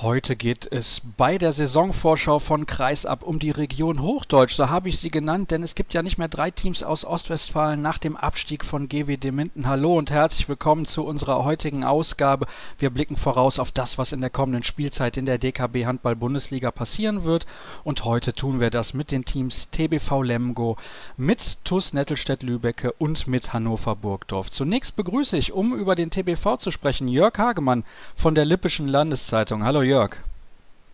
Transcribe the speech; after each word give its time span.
Heute 0.00 0.36
geht 0.36 0.70
es 0.70 1.02
bei 1.16 1.38
der 1.38 1.52
Saisonvorschau 1.52 2.38
von 2.38 2.66
Kreisab 2.66 3.24
um 3.24 3.40
die 3.40 3.50
Region 3.50 4.00
Hochdeutsch, 4.00 4.54
so 4.54 4.68
habe 4.68 4.88
ich 4.88 5.00
sie 5.00 5.10
genannt, 5.10 5.50
denn 5.50 5.64
es 5.64 5.74
gibt 5.74 5.92
ja 5.92 6.04
nicht 6.04 6.18
mehr 6.18 6.28
drei 6.28 6.52
Teams 6.52 6.84
aus 6.84 7.04
Ostwestfalen 7.04 7.82
nach 7.82 7.98
dem 7.98 8.16
Abstieg 8.16 8.64
von 8.64 8.88
GWD 8.88 9.32
Minden. 9.32 9.66
Hallo 9.66 9.98
und 9.98 10.12
herzlich 10.12 10.48
willkommen 10.48 10.84
zu 10.84 11.04
unserer 11.04 11.42
heutigen 11.42 11.82
Ausgabe. 11.82 12.46
Wir 12.78 12.90
blicken 12.90 13.16
voraus 13.16 13.58
auf 13.58 13.72
das, 13.72 13.98
was 13.98 14.12
in 14.12 14.20
der 14.20 14.30
kommenden 14.30 14.62
Spielzeit 14.62 15.16
in 15.16 15.26
der 15.26 15.38
DKB 15.38 15.84
Handball 15.84 16.14
Bundesliga 16.14 16.70
passieren 16.70 17.24
wird 17.24 17.44
und 17.82 18.04
heute 18.04 18.34
tun 18.34 18.60
wir 18.60 18.70
das 18.70 18.94
mit 18.94 19.10
den 19.10 19.24
Teams 19.24 19.68
TBV 19.70 20.22
Lemgo, 20.22 20.76
mit 21.16 21.64
TUS 21.64 21.92
Nettelstedt-Lübecke 21.92 22.92
und 22.92 23.26
mit 23.26 23.52
Hannover 23.52 23.96
Burgdorf. 23.96 24.52
Zunächst 24.52 24.94
begrüße 24.94 25.36
ich, 25.36 25.52
um 25.52 25.74
über 25.74 25.96
den 25.96 26.10
TBV 26.10 26.56
zu 26.58 26.70
sprechen, 26.70 27.08
Jörg 27.08 27.36
Hagemann 27.36 27.82
von 28.14 28.36
der 28.36 28.44
Lippischen 28.44 28.86
Landeszeitung. 28.86 29.64
Hallo 29.64 29.87
Jörg. 29.88 30.16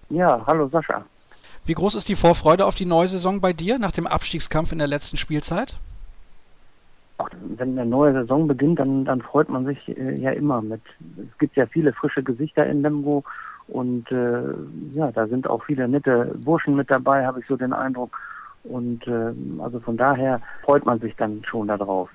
Ja, 0.08 0.40
hallo 0.46 0.68
Sascha. 0.68 1.04
Wie 1.66 1.72
groß 1.72 1.96
ist 1.96 2.08
die 2.08 2.16
Vorfreude 2.16 2.64
auf 2.64 2.74
die 2.74 2.86
neue 2.86 3.08
Saison 3.08 3.40
bei 3.40 3.52
dir 3.52 3.78
nach 3.78 3.92
dem 3.92 4.06
Abstiegskampf 4.06 4.70
in 4.70 4.78
der 4.78 4.86
letzten 4.86 5.16
Spielzeit? 5.16 5.76
Ach, 7.18 7.28
wenn 7.56 7.78
eine 7.78 7.88
neue 7.88 8.12
Saison 8.12 8.46
beginnt, 8.46 8.78
dann, 8.78 9.04
dann 9.04 9.20
freut 9.20 9.48
man 9.48 9.64
sich 9.64 9.88
äh, 9.88 10.16
ja 10.16 10.30
immer 10.30 10.62
mit. 10.62 10.82
Es 11.16 11.38
gibt 11.38 11.56
ja 11.56 11.66
viele 11.66 11.92
frische 11.92 12.22
Gesichter 12.22 12.66
in 12.66 12.82
Lemgo 12.82 13.24
und 13.66 14.10
äh, 14.12 14.54
ja, 14.92 15.10
da 15.10 15.26
sind 15.26 15.48
auch 15.48 15.64
viele 15.64 15.88
nette 15.88 16.34
Burschen 16.45 16.76
mit 16.76 16.90
dabei, 16.90 17.26
habe 17.26 17.40
ich 17.40 17.46
so 17.46 17.56
den 17.56 17.72
Eindruck. 17.72 18.16
Und 18.64 19.06
äh, 19.08 19.32
also 19.60 19.80
von 19.80 19.96
daher 19.96 20.40
freut 20.62 20.84
man 20.86 21.00
sich 21.00 21.16
dann 21.16 21.42
schon 21.45 21.68
darauf. 21.68 22.10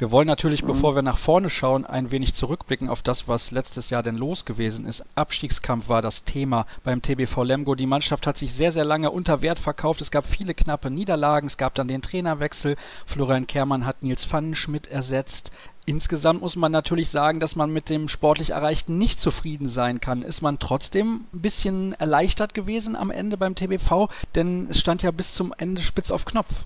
Wir 0.00 0.10
wollen 0.10 0.26
natürlich, 0.26 0.62
mhm. 0.62 0.68
bevor 0.68 0.94
wir 0.94 1.02
nach 1.02 1.18
vorne 1.18 1.50
schauen, 1.50 1.84
ein 1.84 2.10
wenig 2.10 2.32
zurückblicken 2.32 2.88
auf 2.88 3.02
das, 3.02 3.28
was 3.28 3.50
letztes 3.50 3.90
Jahr 3.90 4.02
denn 4.02 4.16
los 4.16 4.46
gewesen 4.46 4.86
ist. 4.86 5.04
Abstiegskampf 5.14 5.90
war 5.90 6.00
das 6.00 6.24
Thema 6.24 6.64
beim 6.84 7.02
TBV 7.02 7.42
Lemgo. 7.42 7.74
Die 7.74 7.84
Mannschaft 7.84 8.26
hat 8.26 8.38
sich 8.38 8.50
sehr, 8.50 8.72
sehr 8.72 8.86
lange 8.86 9.10
unter 9.10 9.42
Wert 9.42 9.58
verkauft. 9.58 10.00
Es 10.00 10.10
gab 10.10 10.24
viele 10.24 10.54
knappe 10.54 10.90
Niederlagen. 10.90 11.48
Es 11.48 11.58
gab 11.58 11.74
dann 11.74 11.86
den 11.86 12.00
Trainerwechsel. 12.00 12.76
Florian 13.04 13.46
Kehrmann 13.46 13.84
hat 13.84 14.02
Nils 14.02 14.24
Pfannenschmidt 14.24 14.86
ersetzt. 14.86 15.52
Insgesamt 15.84 16.40
muss 16.40 16.56
man 16.56 16.72
natürlich 16.72 17.10
sagen, 17.10 17.38
dass 17.38 17.54
man 17.54 17.70
mit 17.70 17.90
dem 17.90 18.08
sportlich 18.08 18.50
Erreichten 18.50 18.96
nicht 18.96 19.20
zufrieden 19.20 19.68
sein 19.68 20.00
kann. 20.00 20.22
Ist 20.22 20.40
man 20.40 20.58
trotzdem 20.58 21.26
ein 21.34 21.42
bisschen 21.42 21.92
erleichtert 21.92 22.54
gewesen 22.54 22.96
am 22.96 23.10
Ende 23.10 23.36
beim 23.36 23.54
TBV? 23.54 24.08
Denn 24.34 24.68
es 24.70 24.80
stand 24.80 25.02
ja 25.02 25.10
bis 25.10 25.34
zum 25.34 25.52
Ende 25.58 25.82
spitz 25.82 26.10
auf 26.10 26.24
Knopf. 26.24 26.64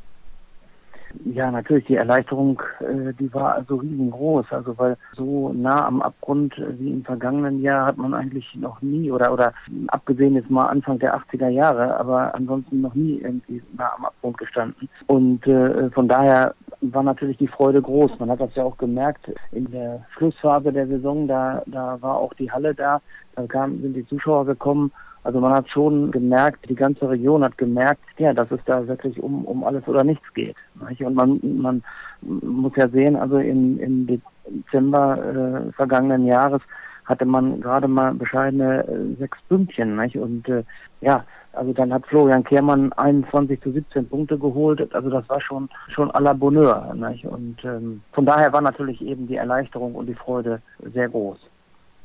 Ja, 1.25 1.51
natürlich, 1.51 1.85
die 1.87 1.97
Erleichterung, 1.97 2.61
äh, 2.81 3.13
die 3.19 3.33
war 3.33 3.55
also 3.55 3.77
riesengroß. 3.77 4.47
Also 4.51 4.77
weil 4.79 4.97
so 5.15 5.53
nah 5.53 5.87
am 5.87 6.03
Abgrund 6.03 6.59
äh, 6.59 6.79
wie 6.79 6.91
im 6.91 7.05
vergangenen 7.05 7.63
Jahr 7.63 7.87
hat 7.87 7.97
man 7.97 8.15
eigentlich 8.15 8.55
noch 8.57 8.83
nie 8.83 9.11
oder 9.11 9.33
oder 9.33 9.53
abgesehen 9.89 10.35
jetzt 10.35 10.51
mal 10.51 10.67
Anfang 10.67 10.99
der 10.99 11.17
80er 11.17 11.49
Jahre, 11.49 11.99
aber 11.99 12.35
ansonsten 12.35 12.81
noch 12.81 12.95
nie 12.95 13.21
irgendwie 13.21 13.63
nah 13.77 13.93
am 13.97 14.07
Abgrund 14.07 14.39
gestanden. 14.39 14.89
Und 15.07 15.47
äh, 15.47 15.91
von 15.91 16.09
daher 16.09 16.55
war 16.81 17.03
natürlich 17.03 17.39
die 17.39 17.49
Freude 17.49 17.81
groß. 17.81 18.19
Man 18.19 18.31
hat 18.31 18.41
das 18.41 18.55
ja 18.55 18.65
auch 18.65 18.77
gemerkt 18.77 19.31
in 19.53 19.71
der 19.71 20.05
Schlussphase 20.17 20.73
der 20.73 20.89
Saison, 20.89 21.29
da 21.29 21.63
da 21.67 21.99
war 22.01 22.17
auch 22.17 22.35
die 22.35 22.51
Halle 22.51 22.75
da, 22.75 23.01
da 23.37 23.47
kam, 23.47 23.81
sind 23.81 23.95
die 23.95 24.07
Zuschauer 24.07 24.47
gekommen 24.47 24.91
also 25.25 25.41
man 25.41 25.55
hat 25.55 25.69
schon 25.71 26.11
gemerkt, 26.11 26.69
die 26.69 26.75
ganze 26.75 27.09
Region 27.09 27.43
hat 27.43 27.57
gemerkt, 27.57 28.03
ja, 28.19 28.35
dass 28.35 28.51
es 28.51 28.61
da 28.67 28.87
wirklich 28.87 29.19
um, 29.23 29.45
um 29.47 29.65
alles 29.65 29.87
oder 29.89 30.05
nichts 30.05 30.33
geht. 30.35 30.55
Und 31.01 31.15
man, 31.15 31.41
man 31.43 31.83
muss 32.23 32.77
ja 32.77 32.89
sehen, 32.89 33.17
also 33.17 33.39
im, 33.39 33.81
im 33.81 34.07
Dezember 34.07 35.19
äh, 35.19 35.73
vergangenen 35.73 36.27
Jahres 36.27 36.61
hatte 37.07 37.25
man 37.25 37.61
gerade 37.61 37.89
mal 37.89 38.15
bescheidene 38.15 38.87
äh, 38.87 39.19
sechs 39.19 39.39
Pünktchen. 39.49 39.97
Nicht? 39.97 40.17
Und 40.17 40.47
äh, 40.49 40.63
ja, 41.01 41.25
also 41.55 41.73
dann 41.73 41.93
hat 41.93 42.07
Florian 42.07 42.45
Kehrmann 42.45 42.93
21 42.93 43.63
zu 43.63 43.73
17 43.73 44.09
Punkte 44.09 44.39
geholt. 44.39 44.95
Also 44.95 45.09
das 45.09 45.29
war 45.29 45.41
schon 45.41 45.71
schon 45.89 46.11
à 46.11 46.21
la 46.21 46.35
Bonheur. 46.35 46.95
Nicht? 46.95 47.25
Und 47.25 47.65
ähm, 47.65 48.03
von 48.13 48.27
daher 48.27 48.53
war 48.53 48.61
natürlich 48.61 49.01
eben 49.01 49.27
die 49.27 49.37
Erleichterung 49.37 49.95
und 49.95 50.07
die 50.07 50.15
Freude 50.15 50.61
sehr 50.93 51.09
groß. 51.09 51.39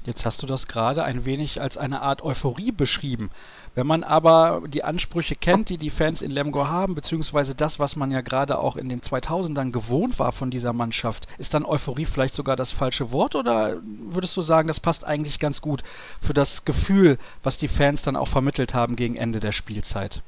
Jetzt 0.06 0.26
hast 0.26 0.42
du 0.42 0.48
das 0.48 0.68
gerade 0.68 1.04
ein 1.04 1.26
wenig 1.26 1.62
als 1.62 1.78
eine 1.78 2.02
Art 2.02 2.24
Euphorie 2.24 2.72
beschrieben. 2.72 3.32
Wenn 3.76 3.86
man 3.86 4.04
aber 4.04 4.64
die 4.66 4.84
Ansprüche 4.84 5.36
kennt, 5.36 5.70
die 5.70 5.78
die 5.78 5.90
Fans 5.90 6.22
in 6.22 6.32
Lemgo 6.32 6.68
haben, 6.68 6.96
beziehungsweise 6.96 7.54
das, 7.54 7.80
was 7.80 7.96
man 7.96 8.10
ja 8.10 8.22
gerade 8.22 8.60
auch 8.60 8.78
in 8.78 8.88
den 8.88 9.02
2000ern 9.02 9.72
gewohnt 9.72 10.18
war 10.18 10.32
von 10.32 10.52
dieser 10.52 10.74
Mannschaft, 10.74 11.28
ist 11.38 11.54
dann 11.54 11.66
Euphorie 11.66 12.06
vielleicht 12.06 12.34
sogar 12.34 12.56
das 12.56 12.72
falsche 12.72 13.12
Wort 13.12 13.36
oder 13.36 13.78
würdest 13.84 14.36
du 14.38 14.42
sagen, 14.42 14.70
das 14.70 14.80
passt 14.80 15.04
eigentlich 15.04 15.38
ganz 15.38 15.62
gut 15.62 15.84
für 16.22 16.34
das 16.34 16.64
Gefühl, 16.64 17.18
was 17.44 17.58
die 17.58 17.68
Fans 17.68 18.02
dann 18.02 18.16
auch 18.16 18.30
vermittelt 18.30 18.74
haben 18.74 18.96
gegen 18.96 19.16
Ende 19.16 19.40
der 19.40 19.52
Spielzeit? 19.52 20.22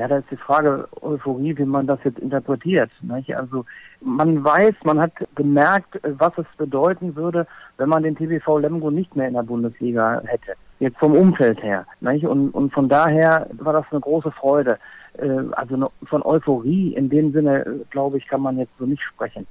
Ja, 0.00 0.08
da 0.08 0.16
ist 0.16 0.30
die 0.30 0.36
Frage 0.38 0.88
Euphorie, 1.02 1.58
wie 1.58 1.66
man 1.66 1.86
das 1.86 1.98
jetzt 2.04 2.20
interpretiert. 2.20 2.90
Nicht? 3.02 3.36
Also 3.36 3.66
man 4.00 4.42
weiß, 4.42 4.72
man 4.82 4.98
hat 4.98 5.12
gemerkt, 5.34 6.00
was 6.02 6.32
es 6.38 6.46
bedeuten 6.56 7.14
würde, 7.16 7.46
wenn 7.76 7.90
man 7.90 8.02
den 8.02 8.16
TBV 8.16 8.60
Lemgo 8.60 8.90
nicht 8.90 9.14
mehr 9.14 9.28
in 9.28 9.34
der 9.34 9.42
Bundesliga 9.42 10.22
hätte. 10.24 10.54
Jetzt 10.78 10.96
vom 10.96 11.12
Umfeld 11.14 11.62
her. 11.62 11.84
Nicht? 12.00 12.24
Und, 12.24 12.48
und 12.52 12.72
von 12.72 12.88
daher 12.88 13.46
war 13.58 13.74
das 13.74 13.84
eine 13.90 14.00
große 14.00 14.30
Freude. 14.30 14.78
Äh, 15.18 15.28
also 15.52 15.92
von 16.06 16.22
Euphorie 16.22 16.94
in 16.94 17.10
dem 17.10 17.34
Sinne, 17.34 17.84
glaube 17.90 18.16
ich, 18.16 18.26
kann 18.26 18.40
man 18.40 18.56
jetzt 18.56 18.72
so 18.78 18.86
nicht 18.86 19.02
sprechen. 19.02 19.46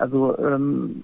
Also 0.00 0.36
ähm, 0.38 1.02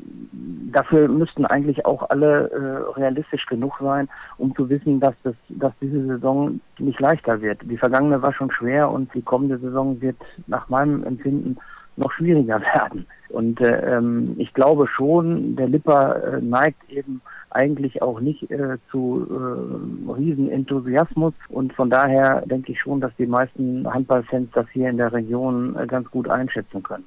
dafür 0.72 1.08
müssten 1.08 1.44
eigentlich 1.44 1.84
auch 1.84 2.08
alle 2.10 2.50
äh, 2.50 2.98
realistisch 2.98 3.46
genug 3.46 3.78
sein, 3.80 4.08
um 4.38 4.54
zu 4.56 4.68
wissen, 4.68 5.00
dass 5.00 5.14
das, 5.22 5.34
dass 5.48 5.72
diese 5.80 6.06
Saison 6.06 6.60
nicht 6.78 7.00
leichter 7.00 7.40
wird. 7.42 7.60
Die 7.64 7.76
vergangene 7.76 8.22
war 8.22 8.32
schon 8.32 8.50
schwer 8.50 8.90
und 8.90 9.12
die 9.14 9.22
kommende 9.22 9.58
Saison 9.58 10.00
wird 10.00 10.16
nach 10.46 10.68
meinem 10.68 11.04
Empfinden 11.04 11.56
noch 11.96 12.12
schwieriger 12.12 12.60
werden. 12.74 13.06
Und 13.28 13.60
äh, 13.60 13.96
ähm, 13.96 14.34
ich 14.38 14.52
glaube 14.54 14.86
schon, 14.86 15.56
der 15.56 15.68
Lipper 15.68 16.34
äh, 16.34 16.40
neigt 16.40 16.88
eben 16.90 17.20
eigentlich 17.50 18.02
auch 18.02 18.20
nicht 18.20 18.50
äh, 18.50 18.78
zu 18.90 19.26
äh, 19.30 20.10
Riesenenthusiasmus 20.12 21.34
und 21.48 21.72
von 21.72 21.88
daher 21.88 22.42
denke 22.46 22.72
ich 22.72 22.80
schon, 22.80 23.00
dass 23.00 23.12
die 23.16 23.26
meisten 23.26 23.92
Handballfans 23.92 24.50
das 24.54 24.66
hier 24.72 24.90
in 24.90 24.96
der 24.96 25.12
Region 25.12 25.76
äh, 25.76 25.86
ganz 25.86 26.10
gut 26.10 26.28
einschätzen 26.28 26.82
können. 26.82 27.04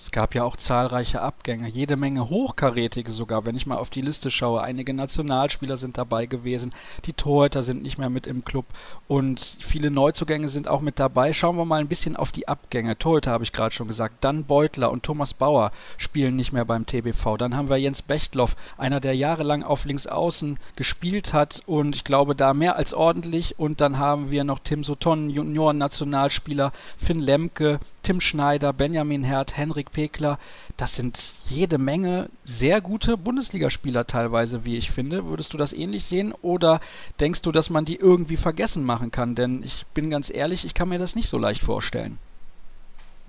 Es 0.00 0.12
gab 0.12 0.36
ja 0.36 0.44
auch 0.44 0.56
zahlreiche 0.56 1.20
Abgänge, 1.20 1.68
jede 1.68 1.96
Menge 1.96 2.28
hochkarätige 2.28 3.10
sogar, 3.10 3.44
wenn 3.44 3.56
ich 3.56 3.66
mal 3.66 3.78
auf 3.78 3.90
die 3.90 4.00
Liste 4.00 4.30
schaue. 4.30 4.62
Einige 4.62 4.94
Nationalspieler 4.94 5.76
sind 5.76 5.98
dabei 5.98 6.26
gewesen, 6.26 6.72
die 7.04 7.14
Torhüter 7.14 7.62
sind 7.64 7.82
nicht 7.82 7.98
mehr 7.98 8.08
mit 8.08 8.28
im 8.28 8.44
Club 8.44 8.66
und 9.08 9.56
viele 9.58 9.90
Neuzugänge 9.90 10.48
sind 10.48 10.68
auch 10.68 10.82
mit 10.82 11.00
dabei. 11.00 11.32
Schauen 11.32 11.56
wir 11.56 11.64
mal 11.64 11.80
ein 11.80 11.88
bisschen 11.88 12.14
auf 12.14 12.30
die 12.30 12.46
Abgänge. 12.46 12.96
Torhüter 12.96 13.32
habe 13.32 13.42
ich 13.42 13.52
gerade 13.52 13.74
schon 13.74 13.88
gesagt. 13.88 14.22
Dan 14.22 14.44
Beutler 14.44 14.92
und 14.92 15.02
Thomas 15.02 15.34
Bauer 15.34 15.72
spielen 15.96 16.36
nicht 16.36 16.52
mehr 16.52 16.64
beim 16.64 16.86
TBV. 16.86 17.36
Dann 17.36 17.56
haben 17.56 17.68
wir 17.68 17.76
Jens 17.76 18.00
Bechtloff, 18.02 18.54
einer, 18.76 19.00
der 19.00 19.16
jahrelang 19.16 19.64
auf 19.64 19.84
Linksaußen 19.84 20.58
gespielt 20.76 21.32
hat 21.32 21.62
und 21.66 21.96
ich 21.96 22.04
glaube 22.04 22.36
da 22.36 22.54
mehr 22.54 22.76
als 22.76 22.94
ordentlich. 22.94 23.58
Und 23.58 23.80
dann 23.80 23.98
haben 23.98 24.30
wir 24.30 24.44
noch 24.44 24.60
Tim 24.60 24.84
Sutton, 24.84 25.28
Junioren-Nationalspieler, 25.28 26.72
Finn 26.98 27.18
Lemke, 27.18 27.80
Tim 28.08 28.22
Schneider, 28.22 28.72
Benjamin 28.72 29.22
Herd, 29.22 29.58
Henrik 29.58 29.92
Pekler, 29.92 30.38
das 30.78 30.96
sind 30.96 31.34
jede 31.50 31.76
Menge 31.76 32.30
sehr 32.42 32.80
gute 32.80 33.18
Bundesligaspieler 33.18 34.06
teilweise, 34.06 34.64
wie 34.64 34.78
ich 34.78 34.90
finde. 34.90 35.26
Würdest 35.26 35.52
du 35.52 35.58
das 35.58 35.74
ähnlich 35.74 36.06
sehen 36.06 36.32
oder 36.40 36.80
denkst 37.20 37.42
du, 37.42 37.52
dass 37.52 37.68
man 37.68 37.84
die 37.84 37.96
irgendwie 37.96 38.38
vergessen 38.38 38.82
machen 38.82 39.10
kann? 39.10 39.34
Denn 39.34 39.62
ich 39.62 39.84
bin 39.92 40.08
ganz 40.08 40.30
ehrlich, 40.30 40.64
ich 40.64 40.72
kann 40.72 40.88
mir 40.88 40.98
das 40.98 41.16
nicht 41.16 41.28
so 41.28 41.36
leicht 41.36 41.60
vorstellen. 41.60 42.16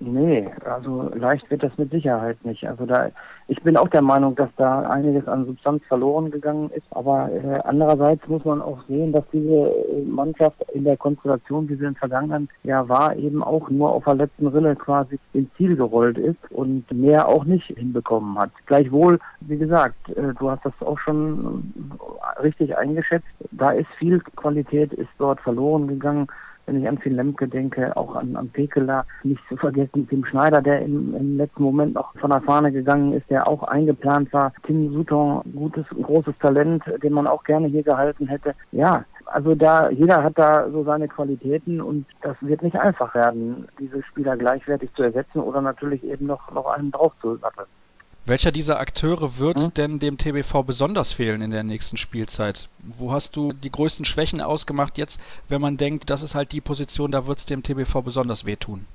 Nee, 0.02 0.50
also 0.64 1.12
leicht 1.14 1.50
wird 1.52 1.62
das 1.62 1.78
mit 1.78 1.92
Sicherheit 1.92 2.38
nicht. 2.46 2.66
Also 2.66 2.86
da, 2.86 3.12
ich 3.50 3.62
bin 3.64 3.76
auch 3.76 3.90
der 3.90 4.02
Meinung, 4.02 4.34
dass 4.34 4.50
da 4.56 4.90
einiges 4.90 5.28
an 5.28 5.46
Substanz 5.46 5.84
verloren 5.88 6.32
gegangen 6.32 6.70
ist. 6.70 6.86
Aber 6.92 7.30
äh, 7.30 7.60
andererseits 7.66 8.26
muss 8.30 8.46
man 8.46 8.62
auch 8.62 8.80
sehen, 8.88 9.12
dass 9.12 9.26
diese 9.34 9.50
äh, 9.50 10.02
Mannschaft 10.06 10.64
in 10.74 10.86
der 10.86 10.96
Konstellation, 10.96 11.68
wie 11.68 11.76
sie 11.76 11.84
im 11.84 11.96
vergangenen 11.96 12.48
Jahr 12.64 12.88
war, 12.88 13.14
eben 13.18 13.44
auch 13.44 13.70
nur 13.70 13.92
auf 13.92 14.06
der 14.06 14.16
letzten 14.16 14.48
Rille 14.48 14.74
quasi 14.78 15.20
ins 15.34 15.54
Ziel 15.58 15.76
gerollt 15.76 16.18
ist 16.18 16.40
und 16.50 16.90
mehr 16.94 17.28
auch 17.28 17.44
nicht 17.44 17.66
hinbekommen 17.66 18.40
hat. 18.40 18.52
Gleichwohl, 18.68 19.20
wie 19.42 19.58
gesagt, 19.58 20.10
äh, 20.16 20.34
du 20.40 20.50
hast 20.50 20.64
das 20.64 20.74
auch 20.80 21.00
schon 21.00 21.74
äh, 22.38 22.42
richtig 22.42 22.78
eingeschätzt. 22.78 23.28
Da 23.52 23.72
ist 23.72 23.90
viel 23.98 24.22
Qualität, 24.22 24.94
ist 24.94 25.10
dort 25.18 25.42
verloren 25.42 25.90
gegangen 25.90 26.28
wenn 26.70 26.82
ich 26.82 26.88
an 26.88 27.00
Finn 27.00 27.16
Lemke 27.16 27.48
denke, 27.48 27.98
auch 27.98 28.16
an, 28.16 28.36
an 28.36 28.50
Pekela, 28.50 29.04
nicht 29.24 29.42
zu 29.50 29.58
vergessen 29.58 30.08
Tim 30.08 30.24
Schneider, 30.24 30.62
der 30.62 30.84
im, 30.84 31.16
im 31.16 31.38
letzten 31.38 31.64
Moment 31.64 31.96
noch 31.96 32.14
von 32.20 32.30
der 32.30 32.42
Fahne 32.42 32.72
gegangen 32.72 33.14
ist, 33.14 33.28
der 33.32 33.48
auch 33.48 33.64
eingeplant 33.64 34.32
war. 34.34 34.54
Tim 34.68 34.94
Sutton, 34.94 35.42
gutes, 35.56 35.86
großes 35.90 36.38
Talent, 36.40 36.84
den 37.02 37.14
man 37.14 37.26
auch 37.26 37.44
gerne 37.44 37.68
hier 37.68 37.82
gehalten 37.82 38.28
hätte. 38.28 38.54
Ja, 38.72 39.04
Also 39.26 39.56
da, 39.56 39.90
jeder 39.90 40.24
hat 40.24 40.38
da 40.38 40.70
so 40.70 40.84
seine 40.84 41.08
Qualitäten 41.08 41.82
und 41.82 42.06
das 42.22 42.38
wird 42.42 42.62
nicht 42.62 42.76
einfach 42.76 43.16
werden, 43.16 43.68
diese 43.80 44.04
Spieler 44.04 44.38
gleichwertig 44.38 44.94
zu 44.94 45.04
ersetzen 45.04 45.40
oder 45.40 45.62
natürlich 45.62 46.04
eben 46.04 46.28
noch, 46.28 46.52
noch 46.52 46.68
einen 46.68 46.92
drauf 46.92 47.14
zu 47.22 47.36
satteln. 47.38 47.68
Welcher 48.26 48.52
dieser 48.52 48.80
Akteure 48.80 49.40
wird 49.40 49.60
hm? 49.60 49.74
denn 49.74 50.00
dem 50.00 50.18
TBV 50.18 50.64
besonders 50.64 51.12
fehlen 51.12 51.42
in 51.42 51.52
der 51.52 51.64
nächsten 51.64 51.98
Spielzeit? 51.98 52.70
Wo 52.84 53.12
hast 53.12 53.36
du 53.36 53.54
die 53.54 53.72
größten 53.72 54.06
Schwächen 54.06 54.42
ausgemacht 54.42 54.98
jetzt, 54.98 55.20
wenn 55.48 55.62
man 55.62 55.78
denkt, 55.78 56.10
das 56.10 56.22
ist 56.22 56.36
halt 56.36 56.52
die 56.52 56.62
Position, 56.62 57.12
da 57.12 57.26
wird 57.26 57.40
es 57.40 57.46
dem 57.46 57.64
TBV 57.64 58.02
besonders 58.02 58.46
wehtun? 58.46 58.86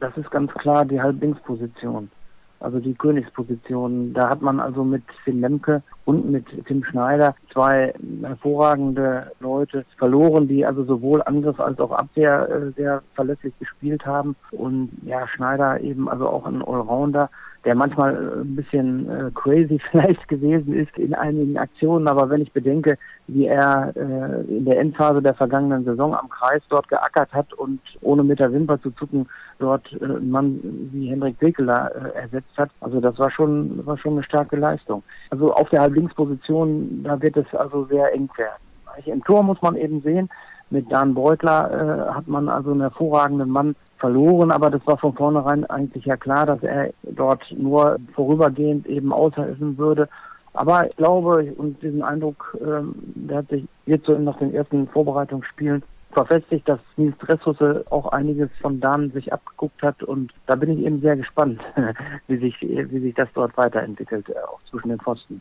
Das 0.00 0.16
ist 0.16 0.30
ganz 0.30 0.52
klar 0.54 0.84
die 0.84 1.00
Halblinksposition 1.00 2.10
also 2.60 2.80
die 2.80 2.94
Königsposition. 2.94 4.12
Da 4.14 4.28
hat 4.28 4.42
man 4.42 4.60
also 4.60 4.84
mit 4.84 5.02
Finn 5.24 5.40
Lemke 5.40 5.82
und 6.08 6.30
mit 6.30 6.46
Tim 6.64 6.82
Schneider 6.84 7.34
zwei 7.52 7.92
hervorragende 8.22 9.30
Leute 9.40 9.84
verloren, 9.98 10.48
die 10.48 10.64
also 10.64 10.82
sowohl 10.84 11.22
Angriff 11.22 11.60
als 11.60 11.78
auch 11.80 11.90
Abwehr 11.90 12.48
äh, 12.48 12.72
sehr 12.78 13.02
verlässlich 13.14 13.52
gespielt 13.58 14.06
haben. 14.06 14.34
Und 14.50 14.90
ja, 15.04 15.28
Schneider 15.28 15.82
eben 15.82 16.08
also 16.08 16.26
auch 16.26 16.46
ein 16.46 16.62
Allrounder 16.62 17.28
der 17.64 17.74
manchmal 17.74 18.14
äh, 18.14 18.40
ein 18.40 18.56
bisschen 18.56 19.10
äh, 19.10 19.30
crazy 19.34 19.78
vielleicht 19.90 20.26
gewesen 20.28 20.74
ist 20.74 20.96
in 20.96 21.14
einigen 21.14 21.58
Aktionen, 21.58 22.08
aber 22.08 22.30
wenn 22.30 22.40
ich 22.40 22.52
bedenke, 22.52 22.96
wie 23.26 23.46
er 23.46 23.92
in 24.48 24.64
der 24.64 24.80
Endphase 24.80 25.20
der 25.20 25.34
vergangenen 25.34 25.84
Saison 25.84 26.14
am 26.14 26.30
Kreis 26.30 26.62
dort 26.70 26.88
geackert 26.88 27.30
hat 27.34 27.52
und 27.52 27.80
ohne 28.00 28.24
mit 28.24 28.38
der 28.38 28.52
Wimper 28.52 28.80
zu 28.80 28.90
zucken 28.92 29.28
dort 29.58 29.84
einen 30.00 30.30
Mann 30.30 30.60
wie 30.92 31.08
Hendrik 31.08 31.38
Pekeler 31.38 31.90
äh, 31.94 32.18
ersetzt 32.20 32.56
hat, 32.56 32.70
also 32.80 33.00
das 33.00 33.18
war 33.18 33.30
schon 33.30 33.84
war 33.84 33.98
schon 33.98 34.12
eine 34.12 34.22
starke 34.22 34.56
Leistung. 34.56 35.02
Also 35.30 35.52
auf 35.52 35.68
der 35.68 35.82
Halblinksposition, 35.98 37.02
da 37.02 37.20
wird 37.20 37.36
es 37.36 37.52
also 37.54 37.84
sehr 37.86 38.12
eng 38.12 38.28
werden. 38.36 38.62
Im 39.06 39.22
Tor 39.24 39.42
muss 39.42 39.60
man 39.62 39.76
eben 39.76 40.00
sehen, 40.02 40.28
mit 40.70 40.90
Dan 40.92 41.14
Beutler 41.14 41.70
äh, 42.10 42.14
hat 42.14 42.28
man 42.28 42.48
also 42.48 42.72
einen 42.72 42.82
hervorragenden 42.82 43.48
Mann 43.48 43.74
verloren, 43.96 44.50
aber 44.50 44.70
das 44.70 44.86
war 44.86 44.98
von 44.98 45.14
vornherein 45.14 45.64
eigentlich 45.66 46.04
ja 46.04 46.16
klar, 46.16 46.46
dass 46.46 46.62
er 46.62 46.90
dort 47.02 47.42
nur 47.56 47.96
vorübergehend 48.14 48.86
eben 48.86 49.12
aushelfen 49.12 49.78
würde. 49.78 50.08
Aber 50.52 50.86
ich 50.88 50.96
glaube, 50.96 51.52
und 51.56 51.82
diesen 51.82 52.02
Eindruck, 52.02 52.56
ähm, 52.60 52.94
der 53.14 53.38
hat 53.38 53.48
sich 53.48 53.66
jetzt 53.86 54.06
so 54.06 54.18
nach 54.18 54.38
den 54.38 54.52
ersten 54.52 54.88
Vorbereitungsspielen 54.88 55.82
verfestigt, 56.10 56.68
dass 56.68 56.80
Nils 56.96 57.16
Dressrusse 57.18 57.84
auch 57.90 58.12
einiges 58.12 58.50
von 58.60 58.80
Dan 58.80 59.10
sich 59.12 59.32
abgeguckt 59.32 59.80
hat 59.82 60.02
und 60.02 60.32
da 60.46 60.56
bin 60.56 60.70
ich 60.70 60.84
eben 60.84 61.00
sehr 61.00 61.16
gespannt, 61.16 61.60
wie 62.26 62.38
sich, 62.38 62.60
wie 62.60 63.00
sich 63.00 63.14
das 63.14 63.28
dort 63.34 63.56
weiterentwickelt, 63.56 64.28
äh, 64.28 64.34
auch 64.50 64.60
zwischen 64.68 64.88
den 64.88 64.98
Pfosten. 64.98 65.40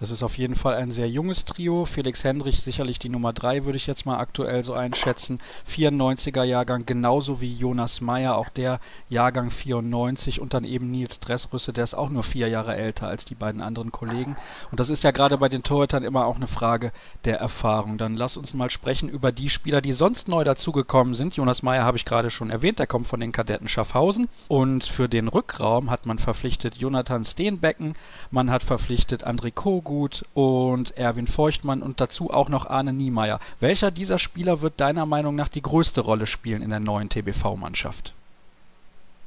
Das 0.00 0.12
ist 0.12 0.22
auf 0.22 0.38
jeden 0.38 0.54
Fall 0.54 0.74
ein 0.74 0.92
sehr 0.92 1.08
junges 1.08 1.44
Trio. 1.44 1.84
Felix 1.84 2.22
Hendrich 2.22 2.60
sicherlich 2.60 3.00
die 3.00 3.08
Nummer 3.08 3.32
3, 3.32 3.64
würde 3.64 3.76
ich 3.76 3.88
jetzt 3.88 4.06
mal 4.06 4.18
aktuell 4.18 4.62
so 4.62 4.72
einschätzen. 4.72 5.40
94er 5.68 6.44
Jahrgang, 6.44 6.86
genauso 6.86 7.40
wie 7.40 7.52
Jonas 7.52 8.00
Meyer, 8.00 8.36
auch 8.36 8.48
der 8.48 8.78
Jahrgang 9.08 9.50
94 9.50 10.40
und 10.40 10.54
dann 10.54 10.62
eben 10.62 10.90
Nils 10.92 11.18
Dressrüsse, 11.18 11.72
der 11.72 11.82
ist 11.82 11.94
auch 11.94 12.10
nur 12.10 12.22
vier 12.22 12.46
Jahre 12.48 12.76
älter 12.76 13.08
als 13.08 13.24
die 13.24 13.34
beiden 13.34 13.60
anderen 13.60 13.90
Kollegen. 13.90 14.36
Und 14.70 14.78
das 14.78 14.88
ist 14.88 15.02
ja 15.02 15.10
gerade 15.10 15.36
bei 15.38 15.48
den 15.48 15.64
Torhütern 15.64 16.04
immer 16.04 16.26
auch 16.26 16.36
eine 16.36 16.46
Frage 16.46 16.92
der 17.24 17.40
Erfahrung. 17.40 17.98
Dann 17.98 18.16
lass 18.16 18.36
uns 18.36 18.54
mal 18.54 18.70
sprechen 18.70 19.08
über 19.08 19.32
die 19.32 19.50
Spieler, 19.50 19.80
die 19.80 19.92
sonst 19.92 20.28
neu 20.28 20.44
dazugekommen 20.44 21.16
sind. 21.16 21.34
Jonas 21.34 21.64
Meyer 21.64 21.82
habe 21.82 21.96
ich 21.96 22.04
gerade 22.04 22.30
schon 22.30 22.50
erwähnt, 22.50 22.78
der 22.78 22.86
kommt 22.86 23.08
von 23.08 23.18
den 23.18 23.32
Kadetten 23.32 23.68
Schaffhausen. 23.68 24.28
Und 24.46 24.84
für 24.84 25.08
den 25.08 25.26
Rückraum 25.26 25.90
hat 25.90 26.06
man 26.06 26.18
verpflichtet 26.18 26.76
Jonathan 26.76 27.24
Steenbecken, 27.24 27.94
man 28.30 28.50
hat 28.50 28.62
verpflichtet 28.62 29.26
André 29.26 29.52
Kogu, 29.52 29.87
Korkut 29.88 30.24
und 30.34 30.96
Erwin 30.98 31.26
Feuchtmann 31.26 31.82
und 31.82 32.00
dazu 32.00 32.30
auch 32.30 32.50
noch 32.50 32.68
Arne 32.68 32.92
Niemeyer. 32.92 33.40
Welcher 33.58 33.90
dieser 33.90 34.18
Spieler 34.18 34.60
wird 34.60 34.80
deiner 34.80 35.06
Meinung 35.06 35.34
nach 35.34 35.48
die 35.48 35.62
größte 35.62 36.02
Rolle 36.02 36.26
spielen 36.26 36.60
in 36.60 36.70
der 36.70 36.80
neuen 36.80 37.08
TBV-Mannschaft? 37.08 38.12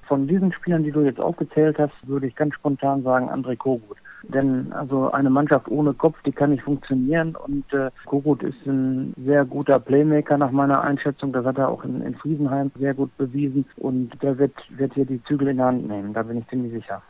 Von 0.07 0.27
diesen 0.27 0.53
Spielern, 0.53 0.83
die 0.83 0.91
du 0.91 1.01
jetzt 1.01 1.19
aufgezählt 1.19 1.79
hast, 1.79 1.93
würde 2.03 2.27
ich 2.27 2.35
ganz 2.35 2.53
spontan 2.53 3.01
sagen 3.01 3.29
André 3.29 3.57
Kogut. 3.57 3.97
Denn 4.23 4.71
also 4.73 5.09
eine 5.11 5.31
Mannschaft 5.31 5.67
ohne 5.67 5.93
Kopf, 5.93 6.21
die 6.23 6.31
kann 6.31 6.51
nicht 6.51 6.61
funktionieren 6.61 7.35
und 7.35 7.73
äh, 7.73 7.89
Kogut 8.05 8.43
ist 8.43 8.63
ein 8.67 9.15
sehr 9.25 9.45
guter 9.45 9.79
Playmaker 9.79 10.37
nach 10.37 10.51
meiner 10.51 10.81
Einschätzung. 10.81 11.33
Das 11.33 11.43
hat 11.43 11.57
er 11.57 11.69
auch 11.69 11.83
in, 11.83 12.01
in 12.01 12.13
Friesenheim 12.13 12.71
sehr 12.77 12.93
gut 12.93 13.17
bewiesen 13.17 13.65
und 13.77 14.11
der 14.21 14.37
wird, 14.37 14.53
wird 14.69 14.93
hier 14.93 15.05
die 15.05 15.23
Zügel 15.23 15.47
in 15.47 15.57
der 15.57 15.65
Hand 15.65 15.87
nehmen, 15.87 16.13
da 16.13 16.21
bin 16.21 16.37
ich 16.37 16.47
ziemlich 16.49 16.71
sicher. 16.71 17.01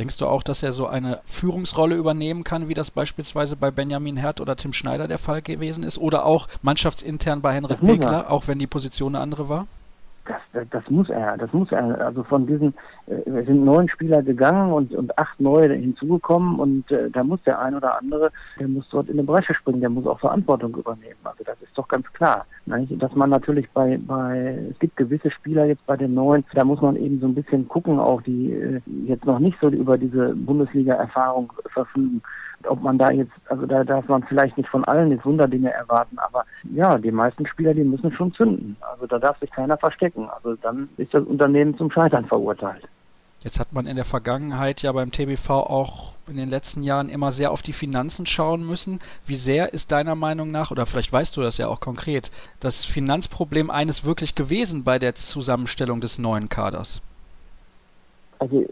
Denkst 0.00 0.16
du 0.16 0.26
auch, 0.26 0.42
dass 0.42 0.62
er 0.62 0.72
so 0.72 0.86
eine 0.86 1.20
Führungsrolle 1.26 1.94
übernehmen 1.94 2.42
kann, 2.42 2.68
wie 2.68 2.74
das 2.74 2.90
beispielsweise 2.90 3.54
bei 3.54 3.70
Benjamin 3.70 4.16
Herd 4.16 4.40
oder 4.40 4.56
Tim 4.56 4.72
Schneider 4.72 5.06
der 5.08 5.18
Fall 5.18 5.42
gewesen 5.42 5.84
ist? 5.84 5.98
Oder 5.98 6.24
auch 6.24 6.48
mannschaftsintern 6.62 7.42
bei 7.42 7.52
Henrik 7.52 7.80
Pekler, 7.80 8.30
auch 8.30 8.48
wenn 8.48 8.58
die 8.58 8.66
Position 8.66 9.14
eine 9.14 9.22
andere 9.22 9.50
war? 9.50 9.66
Das, 10.52 10.66
das, 10.70 10.90
muss 10.90 11.10
er, 11.10 11.36
das 11.36 11.52
muss 11.52 11.72
er. 11.72 12.00
Also 12.00 12.22
von 12.22 12.46
diesen, 12.46 12.74
äh, 13.06 13.44
sind 13.44 13.64
neun 13.64 13.88
Spieler 13.88 14.22
gegangen 14.22 14.72
und, 14.72 14.92
und 14.94 15.16
acht 15.18 15.40
neue 15.40 15.72
hinzugekommen 15.74 16.58
und 16.58 16.90
äh, 16.90 17.10
da 17.10 17.24
muss 17.24 17.42
der 17.42 17.58
ein 17.60 17.74
oder 17.74 17.98
andere, 17.98 18.30
der 18.58 18.68
muss 18.68 18.88
dort 18.90 19.08
in 19.08 19.18
eine 19.18 19.24
Bresche 19.24 19.54
springen, 19.54 19.80
der 19.80 19.90
muss 19.90 20.06
auch 20.06 20.20
Verantwortung 20.20 20.76
übernehmen. 20.76 21.18
Also 21.24 21.44
das 21.44 21.60
ist 21.62 21.76
doch 21.76 21.88
ganz 21.88 22.06
klar. 22.12 22.46
Nicht? 22.66 23.02
Dass 23.02 23.14
man 23.14 23.30
natürlich 23.30 23.68
bei, 23.70 23.98
bei, 24.06 24.58
es 24.70 24.78
gibt 24.78 24.96
gewisse 24.96 25.30
Spieler 25.30 25.64
jetzt 25.64 25.84
bei 25.86 25.96
den 25.96 26.14
neuen, 26.14 26.44
da 26.54 26.64
muss 26.64 26.80
man 26.80 26.96
eben 26.96 27.20
so 27.20 27.26
ein 27.26 27.34
bisschen 27.34 27.66
gucken, 27.68 27.98
auch 27.98 28.22
die 28.22 28.52
äh, 28.52 28.80
jetzt 29.06 29.24
noch 29.24 29.38
nicht 29.38 29.58
so 29.60 29.68
über 29.68 29.98
diese 29.98 30.34
Bundesliga-Erfahrung 30.34 31.52
verfügen 31.72 32.22
ob 32.66 32.82
man 32.82 32.98
da 32.98 33.10
jetzt, 33.10 33.32
also 33.48 33.66
da 33.66 33.84
darf 33.84 34.08
man 34.08 34.22
vielleicht 34.24 34.56
nicht 34.56 34.68
von 34.68 34.84
allen 34.84 35.10
jetzt 35.10 35.24
Wunderdinge 35.24 35.72
erwarten, 35.72 36.18
aber 36.18 36.44
ja, 36.74 36.98
die 36.98 37.10
meisten 37.10 37.46
Spieler, 37.46 37.74
die 37.74 37.84
müssen 37.84 38.12
schon 38.12 38.32
zünden. 38.34 38.76
Also 38.92 39.06
da 39.06 39.18
darf 39.18 39.38
sich 39.38 39.50
keiner 39.50 39.76
verstecken. 39.78 40.28
Also 40.28 40.54
dann 40.56 40.88
ist 40.96 41.14
das 41.14 41.24
Unternehmen 41.24 41.76
zum 41.76 41.90
Scheitern 41.90 42.26
verurteilt. 42.26 42.86
Jetzt 43.42 43.58
hat 43.58 43.72
man 43.72 43.86
in 43.86 43.96
der 43.96 44.04
Vergangenheit 44.04 44.82
ja 44.82 44.92
beim 44.92 45.12
TBV 45.12 45.48
auch 45.48 46.12
in 46.28 46.36
den 46.36 46.50
letzten 46.50 46.82
Jahren 46.82 47.08
immer 47.08 47.32
sehr 47.32 47.52
auf 47.52 47.62
die 47.62 47.72
Finanzen 47.72 48.26
schauen 48.26 48.66
müssen. 48.66 49.00
Wie 49.24 49.36
sehr 49.36 49.72
ist 49.72 49.92
deiner 49.92 50.14
Meinung 50.14 50.50
nach, 50.50 50.70
oder 50.70 50.84
vielleicht 50.84 51.10
weißt 51.10 51.38
du 51.38 51.40
das 51.40 51.56
ja 51.56 51.66
auch 51.68 51.80
konkret, 51.80 52.30
das 52.60 52.84
Finanzproblem 52.84 53.70
eines 53.70 54.04
wirklich 54.04 54.34
gewesen 54.34 54.84
bei 54.84 54.98
der 54.98 55.14
Zusammenstellung 55.14 56.02
des 56.02 56.18
neuen 56.18 56.50
Kaders? 56.50 57.00
Also 58.40 58.62
äh, 58.62 58.66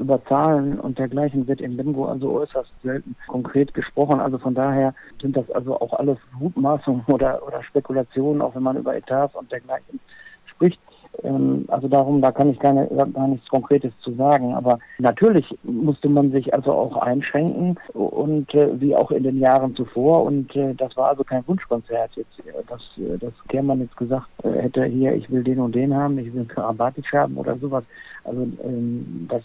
über 0.00 0.24
Zahlen 0.26 0.78
und 0.78 0.96
dergleichen 0.96 1.48
wird 1.48 1.60
in 1.60 1.76
Limbo 1.76 2.06
also 2.06 2.38
äußerst 2.38 2.70
selten 2.84 3.16
konkret 3.26 3.74
gesprochen. 3.74 4.20
Also 4.20 4.38
von 4.38 4.54
daher 4.54 4.94
sind 5.20 5.36
das 5.36 5.50
also 5.50 5.80
auch 5.80 5.92
alles 5.92 6.18
Mutmaßungen 6.38 7.04
oder, 7.08 7.44
oder 7.44 7.62
Spekulationen, 7.64 8.40
auch 8.40 8.54
wenn 8.54 8.62
man 8.62 8.76
über 8.76 8.96
Etats 8.96 9.34
und 9.34 9.50
dergleichen 9.50 9.98
spricht. 10.46 10.80
Ähm, 11.22 11.64
also 11.68 11.88
darum, 11.88 12.20
da 12.22 12.32
kann 12.32 12.50
ich 12.50 12.58
gar, 12.58 12.72
nicht, 12.72 12.90
gar 13.14 13.28
nichts 13.28 13.48
Konkretes 13.48 13.92
zu 14.00 14.12
sagen. 14.14 14.54
Aber 14.54 14.78
natürlich 14.98 15.46
musste 15.62 16.08
man 16.08 16.30
sich 16.30 16.52
also 16.54 16.72
auch 16.72 16.96
einschränken 16.96 17.78
und 17.94 18.54
äh, 18.54 18.80
wie 18.80 18.94
auch 18.94 19.10
in 19.10 19.24
den 19.24 19.38
Jahren 19.38 19.74
zuvor. 19.74 20.24
Und 20.24 20.54
äh, 20.54 20.74
das 20.74 20.96
war 20.96 21.08
also 21.08 21.24
kein 21.24 21.46
Wunschkonzert 21.46 22.12
jetzt. 22.14 22.38
Äh, 22.40 22.52
das, 22.68 22.80
äh, 22.98 23.18
das 23.18 23.32
Kehrmann 23.48 23.80
jetzt 23.80 23.96
gesagt 23.96 24.28
hätte 24.42 24.84
hier, 24.84 25.14
ich 25.14 25.30
will 25.30 25.42
den 25.42 25.60
und 25.60 25.74
den 25.74 25.94
haben, 25.94 26.18
ich 26.18 26.32
will 26.32 26.44
Karabatic 26.44 27.12
haben 27.12 27.36
oder 27.36 27.56
sowas. 27.58 27.84
Also 28.24 28.42
ähm, 28.64 29.26
das 29.28 29.42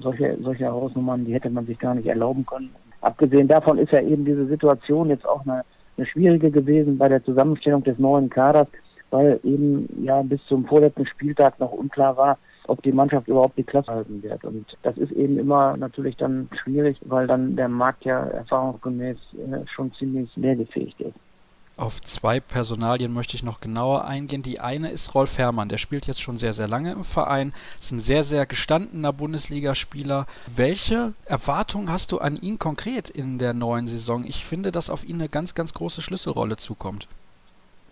solche, 0.00 0.36
solche 0.40 0.68
Hausnummern, 0.70 1.24
die 1.24 1.34
hätte 1.34 1.50
man 1.50 1.66
sich 1.66 1.78
gar 1.78 1.94
nicht 1.94 2.06
erlauben 2.06 2.46
können. 2.46 2.70
Abgesehen 3.00 3.48
davon 3.48 3.78
ist 3.78 3.92
ja 3.92 4.00
eben 4.00 4.24
diese 4.24 4.46
Situation 4.46 5.08
jetzt 5.08 5.26
auch 5.26 5.42
eine, 5.46 5.64
eine 5.96 6.06
schwierige 6.06 6.50
gewesen 6.50 6.98
bei 6.98 7.08
der 7.08 7.24
Zusammenstellung 7.24 7.82
des 7.84 7.98
neuen 7.98 8.28
Kaders 8.28 8.68
weil 9.10 9.40
eben 9.42 10.04
ja 10.04 10.22
bis 10.22 10.40
zum 10.46 10.66
vorletzten 10.66 11.06
Spieltag 11.06 11.58
noch 11.58 11.72
unklar 11.72 12.16
war, 12.16 12.38
ob 12.66 12.82
die 12.82 12.92
Mannschaft 12.92 13.28
überhaupt 13.28 13.56
die 13.56 13.64
Klasse 13.64 13.90
halten 13.90 14.22
wird. 14.22 14.44
Und 14.44 14.66
das 14.82 14.96
ist 14.98 15.12
eben 15.12 15.38
immer 15.38 15.76
natürlich 15.76 16.16
dann 16.16 16.48
schwierig, 16.62 16.98
weil 17.04 17.26
dann 17.26 17.56
der 17.56 17.68
Markt 17.68 18.04
ja 18.04 18.24
erfahrungsgemäß 18.26 19.16
äh, 19.34 19.66
schon 19.66 19.92
ziemlich 19.94 20.30
leergefähigt 20.36 21.00
ist. 21.00 21.14
Auf 21.78 22.02
zwei 22.02 22.40
Personalien 22.40 23.12
möchte 23.12 23.36
ich 23.36 23.44
noch 23.44 23.60
genauer 23.60 24.04
eingehen. 24.04 24.42
Die 24.42 24.58
eine 24.58 24.90
ist 24.90 25.14
Rolf 25.14 25.38
Herrmann. 25.38 25.68
Der 25.68 25.78
spielt 25.78 26.08
jetzt 26.08 26.20
schon 26.20 26.36
sehr, 26.36 26.52
sehr 26.52 26.66
lange 26.66 26.90
im 26.90 27.04
Verein. 27.04 27.54
Ist 27.80 27.92
ein 27.92 28.00
sehr, 28.00 28.24
sehr 28.24 28.46
gestandener 28.46 29.12
Bundesligaspieler. 29.12 30.26
Welche 30.52 31.14
Erwartungen 31.24 31.92
hast 31.92 32.10
du 32.10 32.18
an 32.18 32.34
ihn 32.34 32.58
konkret 32.58 33.08
in 33.08 33.38
der 33.38 33.54
neuen 33.54 33.86
Saison? 33.86 34.24
Ich 34.24 34.44
finde, 34.44 34.72
dass 34.72 34.90
auf 34.90 35.04
ihn 35.04 35.20
eine 35.20 35.28
ganz, 35.28 35.54
ganz 35.54 35.72
große 35.72 36.02
Schlüsselrolle 36.02 36.56
zukommt. 36.56 37.06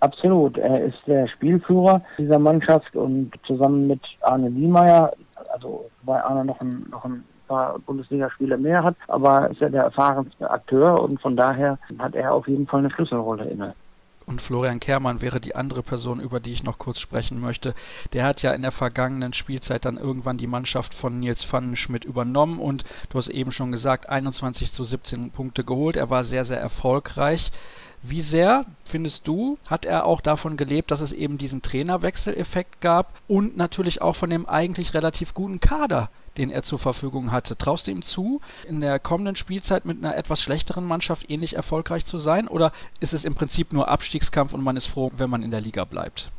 Absolut. 0.00 0.58
Er 0.58 0.84
ist 0.84 0.98
der 1.06 1.26
Spielführer 1.28 2.02
dieser 2.18 2.38
Mannschaft 2.38 2.94
und 2.96 3.32
zusammen 3.46 3.86
mit 3.86 4.00
Arne 4.20 4.50
Niemeyer, 4.50 5.12
also 5.52 5.90
bei 6.02 6.22
Arne 6.22 6.44
noch 6.44 6.60
ein, 6.60 6.86
noch 6.90 7.04
ein 7.04 7.24
paar 7.48 7.78
Bundesligaspiele 7.78 8.58
mehr 8.58 8.82
hat, 8.82 8.96
aber 9.08 9.50
ist 9.50 9.62
er 9.62 9.70
der 9.70 9.84
erfahrenste 9.84 10.50
Akteur 10.50 11.00
und 11.02 11.20
von 11.20 11.36
daher 11.36 11.78
hat 11.98 12.14
er 12.14 12.34
auf 12.34 12.46
jeden 12.48 12.66
Fall 12.66 12.80
eine 12.80 12.90
Schlüsselrolle 12.90 13.44
inne. 13.44 13.74
Und 14.26 14.42
Florian 14.42 14.80
Kehrmann 14.80 15.22
wäre 15.22 15.40
die 15.40 15.54
andere 15.54 15.84
Person, 15.84 16.18
über 16.18 16.40
die 16.40 16.50
ich 16.50 16.64
noch 16.64 16.78
kurz 16.78 16.98
sprechen 16.98 17.40
möchte. 17.40 17.74
Der 18.12 18.24
hat 18.24 18.42
ja 18.42 18.50
in 18.52 18.62
der 18.62 18.72
vergangenen 18.72 19.32
Spielzeit 19.32 19.84
dann 19.84 19.96
irgendwann 19.96 20.36
die 20.36 20.48
Mannschaft 20.48 20.94
von 20.94 21.20
Nils 21.20 21.44
Pfannenschmidt 21.44 22.04
übernommen 22.04 22.58
und 22.58 22.82
du 23.08 23.18
hast 23.18 23.28
eben 23.28 23.52
schon 23.52 23.70
gesagt, 23.70 24.08
21 24.08 24.72
zu 24.72 24.82
17 24.82 25.30
Punkte 25.30 25.62
geholt. 25.62 25.94
Er 25.94 26.10
war 26.10 26.24
sehr, 26.24 26.44
sehr 26.44 26.60
erfolgreich. 26.60 27.52
Wie 28.08 28.20
sehr, 28.20 28.64
findest 28.84 29.26
du, 29.26 29.58
hat 29.68 29.84
er 29.84 30.06
auch 30.06 30.20
davon 30.20 30.56
gelebt, 30.56 30.92
dass 30.92 31.00
es 31.00 31.10
eben 31.10 31.38
diesen 31.38 31.60
Trainerwechseleffekt 31.60 32.80
gab 32.80 33.12
und 33.26 33.56
natürlich 33.56 34.00
auch 34.00 34.14
von 34.14 34.30
dem 34.30 34.46
eigentlich 34.46 34.94
relativ 34.94 35.34
guten 35.34 35.58
Kader, 35.58 36.08
den 36.36 36.50
er 36.50 36.62
zur 36.62 36.78
Verfügung 36.78 37.32
hatte? 37.32 37.56
Traust 37.56 37.88
du 37.88 37.90
ihm 37.90 38.02
zu, 38.02 38.40
in 38.68 38.80
der 38.80 39.00
kommenden 39.00 39.34
Spielzeit 39.34 39.86
mit 39.86 39.98
einer 39.98 40.16
etwas 40.16 40.40
schlechteren 40.40 40.84
Mannschaft 40.84 41.28
ähnlich 41.28 41.56
erfolgreich 41.56 42.04
zu 42.04 42.18
sein? 42.18 42.46
Oder 42.46 42.70
ist 43.00 43.12
es 43.12 43.24
im 43.24 43.34
Prinzip 43.34 43.72
nur 43.72 43.88
Abstiegskampf 43.88 44.54
und 44.54 44.62
man 44.62 44.76
ist 44.76 44.86
froh, 44.86 45.10
wenn 45.16 45.30
man 45.30 45.42
in 45.42 45.50
der 45.50 45.60
Liga 45.60 45.84
bleibt? 45.84 46.30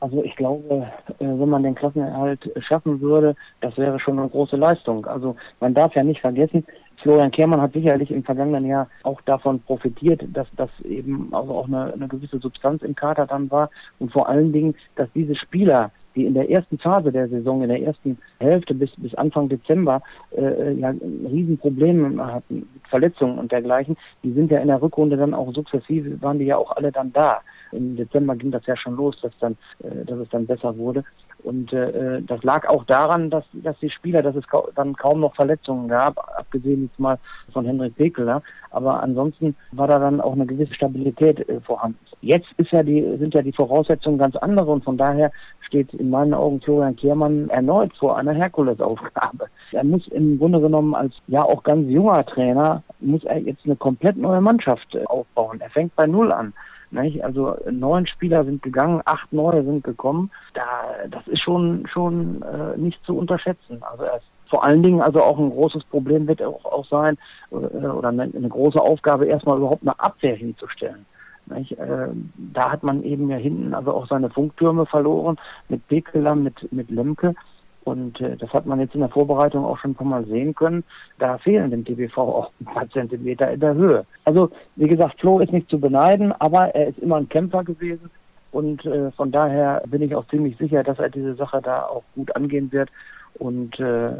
Also 0.00 0.22
ich 0.22 0.36
glaube, 0.36 0.90
äh, 1.18 1.24
wenn 1.24 1.48
man 1.48 1.62
den 1.62 1.74
Klassenerhalt 1.74 2.50
schaffen 2.60 3.00
würde, 3.00 3.34
das 3.62 3.76
wäre 3.78 3.98
schon 3.98 4.18
eine 4.18 4.28
große 4.28 4.56
Leistung. 4.56 5.06
Also 5.06 5.36
man 5.60 5.72
darf 5.72 5.94
ja 5.94 6.02
nicht 6.02 6.20
vergessen, 6.20 6.66
Florian 7.02 7.30
Kehrmann 7.30 7.60
hat 7.60 7.72
sicherlich 7.72 8.10
im 8.10 8.22
vergangenen 8.22 8.66
Jahr 8.66 8.88
auch 9.02 9.20
davon 9.22 9.60
profitiert, 9.60 10.22
dass 10.32 10.48
das 10.56 10.70
eben 10.84 11.28
also 11.32 11.54
auch 11.54 11.66
eine, 11.66 11.92
eine 11.92 12.08
gewisse 12.08 12.38
Substanz 12.38 12.82
im 12.82 12.94
Kader 12.94 13.26
dann 13.26 13.50
war 13.50 13.70
und 13.98 14.12
vor 14.12 14.28
allen 14.28 14.52
Dingen, 14.52 14.74
dass 14.96 15.08
diese 15.14 15.34
Spieler, 15.34 15.90
die 16.14 16.26
in 16.26 16.34
der 16.34 16.50
ersten 16.50 16.78
Phase 16.78 17.12
der 17.12 17.28
Saison, 17.28 17.62
in 17.62 17.68
der 17.68 17.82
ersten 17.82 18.18
Hälfte 18.38 18.74
bis, 18.74 18.90
bis 18.96 19.14
Anfang 19.14 19.48
Dezember 19.48 20.02
äh, 20.36 20.72
ja, 20.74 20.90
Riesenprobleme 20.90 22.26
hatten, 22.26 22.68
Verletzungen 22.88 23.38
und 23.38 23.52
dergleichen, 23.52 23.96
die 24.22 24.32
sind 24.32 24.50
ja 24.50 24.58
in 24.58 24.68
der 24.68 24.82
Rückrunde 24.82 25.16
dann 25.16 25.34
auch 25.34 25.54
sukzessive, 25.54 26.20
waren 26.20 26.38
die 26.38 26.46
ja 26.46 26.56
auch 26.56 26.72
alle 26.76 26.92
dann 26.92 27.12
da. 27.12 27.40
Im 27.72 27.96
Dezember 27.96 28.36
ging 28.36 28.50
das 28.50 28.66
ja 28.66 28.76
schon 28.76 28.96
los, 28.96 29.16
dass 29.22 29.32
dann, 29.40 29.56
äh, 29.82 30.04
dass 30.04 30.18
es 30.18 30.28
dann 30.30 30.46
besser 30.46 30.76
wurde. 30.76 31.04
Und 31.42 31.72
äh, 31.72 32.20
das 32.22 32.42
lag 32.42 32.68
auch 32.68 32.84
daran, 32.84 33.30
dass, 33.30 33.44
dass 33.52 33.78
die 33.78 33.90
Spieler, 33.90 34.22
dass 34.22 34.36
es 34.36 34.44
dann 34.74 34.94
kaum 34.94 35.20
noch 35.20 35.34
Verletzungen 35.34 35.88
gab, 35.88 36.18
abgesehen 36.38 36.84
jetzt 36.84 36.98
mal 36.98 37.18
von 37.52 37.64
Henrik 37.64 37.96
Pekeler. 37.96 38.42
Aber 38.70 39.02
ansonsten 39.02 39.56
war 39.72 39.88
da 39.88 39.98
dann 39.98 40.20
auch 40.20 40.32
eine 40.32 40.46
gewisse 40.46 40.74
Stabilität 40.74 41.48
äh, 41.48 41.60
vorhanden. 41.60 41.98
Jetzt 42.20 42.48
ist 42.58 42.70
ja 42.70 42.82
die, 42.82 43.16
sind 43.18 43.34
ja 43.34 43.42
die 43.42 43.52
Voraussetzungen 43.52 44.18
ganz 44.18 44.36
andere 44.36 44.70
und 44.70 44.84
von 44.84 44.98
daher 44.98 45.32
steht 45.66 45.94
in 45.94 46.10
meinen 46.10 46.34
Augen 46.34 46.60
Florian 46.60 46.96
Kehrmann 46.96 47.48
erneut 47.48 47.92
vor 47.96 48.18
einer 48.18 48.32
Herkulesaufgabe. 48.32 49.46
Er 49.72 49.84
muss 49.84 50.06
im 50.08 50.38
Grunde 50.38 50.60
genommen 50.60 50.94
als 50.94 51.14
ja 51.28 51.42
auch 51.42 51.62
ganz 51.62 51.88
junger 51.88 52.24
Trainer, 52.26 52.82
muss 52.98 53.24
er 53.24 53.38
jetzt 53.38 53.64
eine 53.64 53.76
komplett 53.76 54.16
neue 54.16 54.40
Mannschaft 54.40 54.94
äh, 54.94 55.04
aufbauen. 55.04 55.60
Er 55.60 55.70
fängt 55.70 55.96
bei 55.96 56.06
Null 56.06 56.32
an. 56.32 56.52
Nicht? 56.92 57.24
Also 57.24 57.56
neun 57.70 58.06
Spieler 58.06 58.44
sind 58.44 58.62
gegangen, 58.62 59.00
acht 59.04 59.32
neue 59.32 59.62
sind 59.62 59.84
gekommen. 59.84 60.30
Da, 60.54 60.62
das 61.08 61.26
ist 61.28 61.40
schon 61.40 61.86
schon 61.86 62.42
äh, 62.42 62.76
nicht 62.76 63.04
zu 63.04 63.16
unterschätzen. 63.16 63.82
Also 63.82 64.04
er 64.04 64.20
vor 64.50 64.64
allen 64.64 64.82
Dingen 64.82 65.00
also 65.00 65.22
auch 65.22 65.38
ein 65.38 65.50
großes 65.50 65.84
Problem 65.84 66.26
wird 66.26 66.42
auch, 66.42 66.64
auch 66.64 66.84
sein 66.86 67.16
äh, 67.52 67.54
oder 67.54 68.08
eine, 68.08 68.22
eine, 68.22 68.48
große 68.48 68.80
Aufgabe 68.80 69.26
erstmal 69.26 69.58
überhaupt 69.58 69.82
eine 69.82 69.98
Abwehr 70.00 70.34
hinzustellen. 70.34 71.06
Nicht? 71.46 71.78
Äh, 71.78 72.08
da 72.52 72.72
hat 72.72 72.82
man 72.82 73.04
eben 73.04 73.30
ja 73.30 73.36
hinten 73.36 73.72
also 73.72 73.92
auch 73.92 74.08
seine 74.08 74.28
Funktürme 74.28 74.86
verloren 74.86 75.36
mit 75.68 75.86
Pekeler, 75.86 76.34
mit 76.34 76.72
mit 76.72 76.90
Lemke. 76.90 77.34
Und 77.84 78.20
äh, 78.20 78.36
das 78.36 78.52
hat 78.52 78.66
man 78.66 78.80
jetzt 78.80 78.94
in 78.94 79.00
der 79.00 79.08
Vorbereitung 79.08 79.64
auch 79.64 79.78
schon 79.78 79.92
ein 79.92 79.94
paar 79.94 80.06
Mal 80.06 80.24
sehen 80.26 80.54
können. 80.54 80.84
Da 81.18 81.38
fehlen 81.38 81.70
dem 81.70 81.84
TBV 81.84 82.18
auch 82.18 82.50
ein 82.60 82.66
paar 82.66 82.88
Zentimeter 82.90 83.50
in 83.50 83.60
der 83.60 83.74
Höhe. 83.74 84.04
Also, 84.24 84.50
wie 84.76 84.88
gesagt, 84.88 85.20
Flo 85.20 85.40
ist 85.40 85.52
nicht 85.52 85.70
zu 85.70 85.80
beneiden, 85.80 86.32
aber 86.32 86.74
er 86.74 86.88
ist 86.88 86.98
immer 86.98 87.16
ein 87.16 87.28
Kämpfer 87.28 87.64
gewesen. 87.64 88.10
Und 88.52 88.84
äh, 88.84 89.10
von 89.12 89.30
daher 89.30 89.82
bin 89.86 90.02
ich 90.02 90.14
auch 90.14 90.26
ziemlich 90.28 90.56
sicher, 90.58 90.82
dass 90.82 90.98
er 90.98 91.08
diese 91.08 91.34
Sache 91.36 91.60
da 91.62 91.84
auch 91.84 92.02
gut 92.14 92.34
angehen 92.36 92.70
wird. 92.72 92.90
Und 93.38 93.78
äh, 93.78 94.08
äh, 94.08 94.12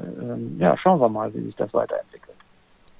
ja, 0.59 0.77
schauen 0.79 1.01
wir 1.01 1.09
mal, 1.09 1.35
wie 1.35 1.43
sich 1.43 1.57
das 1.57 1.75
weiterentwickelt. 1.75 2.30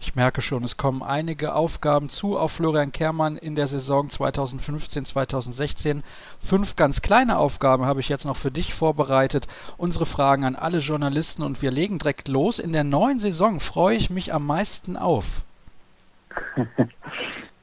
Ich 0.03 0.15
merke 0.15 0.41
schon, 0.41 0.65
es 0.65 0.79
kommen 0.79 1.03
einige 1.03 1.55
Aufgaben 1.55 2.09
zu 2.09 2.39
auf 2.39 2.53
Florian 2.53 2.91
Kehrmann 2.91 3.37
in 3.37 3.55
der 3.55 3.67
Saison 3.67 4.09
2015-2016. 4.09 6.01
Fünf 6.43 6.75
ganz 6.75 7.03
kleine 7.03 7.37
Aufgaben 7.37 7.85
habe 7.85 8.01
ich 8.01 8.09
jetzt 8.09 8.25
noch 8.25 8.39
für 8.39 8.51
dich 8.51 8.73
vorbereitet. 8.73 9.47
Unsere 9.77 10.07
Fragen 10.07 10.45
an 10.45 10.57
alle 10.57 10.79
Journalisten 10.79 11.43
und 11.43 11.61
wir 11.61 11.71
legen 11.71 11.99
direkt 11.99 12.29
los. 12.29 12.59
In 12.59 12.73
der 12.73 12.83
neuen 12.83 13.19
Saison 13.19 13.61
freue 13.61 13.97
ich 13.97 14.09
mich 14.09 14.33
am 14.33 14.47
meisten 14.47 14.97
auf. 14.97 15.43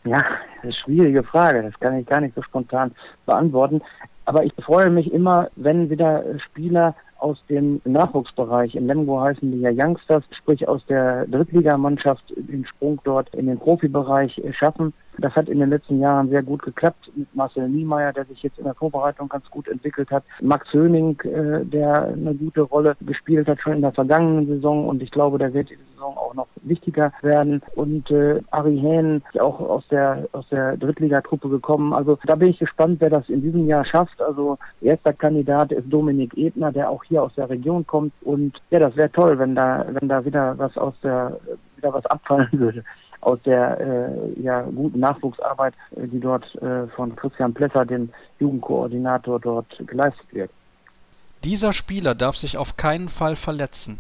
ja, 0.03 0.24
eine 0.62 0.74
schwierige 0.74 1.24
Frage. 1.24 1.63
Das 1.63 1.79
kann 1.79 1.98
ich 1.98 2.06
gar 2.06 2.22
nicht 2.22 2.36
so 2.36 2.44
spontan 2.44 2.94
beantworten. 3.25 3.82
Aber 4.25 4.44
ich 4.44 4.53
freue 4.63 4.91
mich 4.91 5.12
immer, 5.12 5.50
wenn 5.56 5.89
wieder 5.89 6.24
Spieler 6.46 6.94
aus 7.19 7.43
dem 7.50 7.81
Nachwuchsbereich. 7.86 8.75
In 8.75 8.88
Lemgo 8.88 9.19
heißen 9.19 9.51
die 9.51 9.59
ja 9.59 9.71
Youngsters, 9.71 10.24
sprich 10.31 10.67
aus 10.67 10.86
der 10.88 11.25
Drittligamannschaft 11.27 12.24
den 12.36 12.65
Sprung 12.65 13.00
dort 13.03 13.33
in 13.36 13.47
den 13.47 13.59
Profibereich 13.59 14.41
schaffen. 14.51 14.93
Das 15.19 15.36
hat 15.36 15.50
in 15.50 15.59
den 15.59 15.69
letzten 15.69 16.00
Jahren 16.00 16.29
sehr 16.29 16.43
gut 16.43 16.62
geklappt 16.62 17.12
mit 17.15 17.33
Marcel 17.36 17.67
Niemeyer, 17.67 18.13
der 18.13 18.25
sich 18.25 18.43
jetzt 18.43 18.57
in 18.57 18.65
der 18.65 18.75
Vorbereitung 18.75 19.29
ganz 19.29 19.50
gut 19.50 19.67
entwickelt 19.67 20.12
hat. 20.12 20.24
Max 20.41 20.71
Höning, 20.71 21.19
äh, 21.21 21.65
der 21.65 22.07
eine 22.07 22.36
gute 22.36 22.62
Rolle 22.62 22.95
gespielt 23.01 23.47
hat 23.47 23.59
schon 23.59 23.74
in 23.74 23.81
der 23.81 23.93
vergangenen 23.93 24.47
Saison 24.47 24.88
und 24.88 25.01
ich 25.01 25.12
glaube, 25.12 25.38
der 25.38 25.53
wird 25.53 25.69
die 25.69 25.77
Saison 25.93 26.17
auch 26.17 26.33
noch 26.33 26.47
wichtiger 26.62 27.12
werden. 27.21 27.62
Und 27.75 28.09
äh, 28.12 28.41
Ari 28.51 28.77
Hähn, 28.77 29.24
auch 29.39 29.59
aus 29.59 29.88
der 29.89 30.27
aus 30.31 30.47
der 30.50 30.77
Drittligatruppe 30.77 31.50
gekommen. 31.50 31.93
Also 31.93 32.19
da 32.25 32.36
bin 32.36 32.50
ich 32.50 32.59
gespannt, 32.59 32.97
wer 33.00 33.09
das 33.09 33.27
in 33.29 33.41
diesem 33.41 33.67
Jahr 33.67 33.86
schafft. 33.86 34.21
Also 34.21 34.57
erster 34.81 35.13
Kandidat 35.13 35.71
ist 35.71 35.89
Dominik 35.89 36.38
Ebner, 36.38 36.71
der 36.71 36.89
auch 36.89 37.03
hier 37.03 37.24
aus 37.24 37.33
der 37.36 37.50
Region 37.50 37.86
kommt. 37.88 38.13
Und 38.21 38.62
ja, 38.69 38.79
das 38.79 38.95
wäre 38.95 39.12
toll, 39.12 39.39
wenn 39.39 39.55
da 39.55 39.86
wenn 39.89 40.09
da 40.09 40.24
wieder 40.25 40.57
was 40.57 40.77
aus 40.77 40.93
der 41.01 41.39
wieder 41.75 41.93
was 41.93 42.05
abfallen 42.05 42.50
würde 42.51 42.83
aus 43.21 43.39
der 43.45 43.79
äh, 43.79 44.41
ja, 44.41 44.62
guten 44.62 45.00
Nachwuchsarbeit, 45.00 45.74
äh, 45.95 46.07
die 46.07 46.19
dort 46.19 46.43
äh, 46.62 46.88
von 46.88 47.15
Christian 47.15 47.53
Plesser, 47.53 47.86
dem 47.86 48.09
Jugendkoordinator, 48.39 49.39
dort 49.39 49.67
geleistet 49.86 50.27
wird. 50.31 50.51
Dieser 51.43 51.74
Spieler 51.74 52.15
darf 52.15 52.36
sich 52.36 52.57
auf 52.57 52.77
keinen 52.77 53.09
Fall 53.09 53.36
verletzen. 53.36 54.00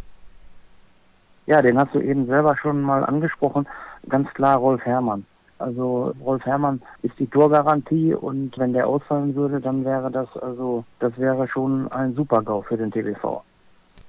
Ja, 1.45 1.61
den 1.61 1.77
hast 1.77 1.95
du 1.95 2.01
eben 2.01 2.25
selber 2.27 2.57
schon 2.57 2.81
mal 2.81 3.05
angesprochen. 3.05 3.67
Ganz 4.09 4.29
klar 4.33 4.57
Rolf 4.57 4.83
Herrmann. 4.85 5.25
Also 5.59 6.13
Rolf 6.23 6.45
Herrmann 6.45 6.81
ist 7.01 7.17
die 7.17 7.27
Torgarantie 7.27 8.13
und 8.13 8.57
wenn 8.57 8.73
der 8.73 8.87
ausfallen 8.87 9.33
würde, 9.33 9.59
dann 9.59 9.83
wäre 9.85 10.11
das 10.11 10.27
also 10.37 10.83
das 10.99 11.17
wäre 11.17 11.47
schon 11.47 11.91
ein 11.91 12.13
Super-GAU 12.15 12.61
für 12.63 12.77
den 12.77 12.91
TVV. 12.91 13.41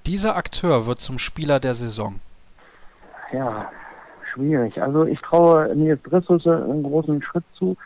Dieser 0.05 0.37
Akteur 0.37 0.87
wird 0.87 1.00
zum 1.00 1.19
Spieler 1.19 1.61
der 1.61 1.75
Saison. 1.75 2.21
Ja, 3.33 3.71
schwierig. 4.33 4.81
Also 4.81 5.05
ich 5.05 5.21
traue 5.21 5.75
Nils 5.75 6.03
Dressusse 6.03 6.65
einen 6.65 6.83
großen 6.83 7.23
Schritt 7.23 7.45
zu, 7.55 7.77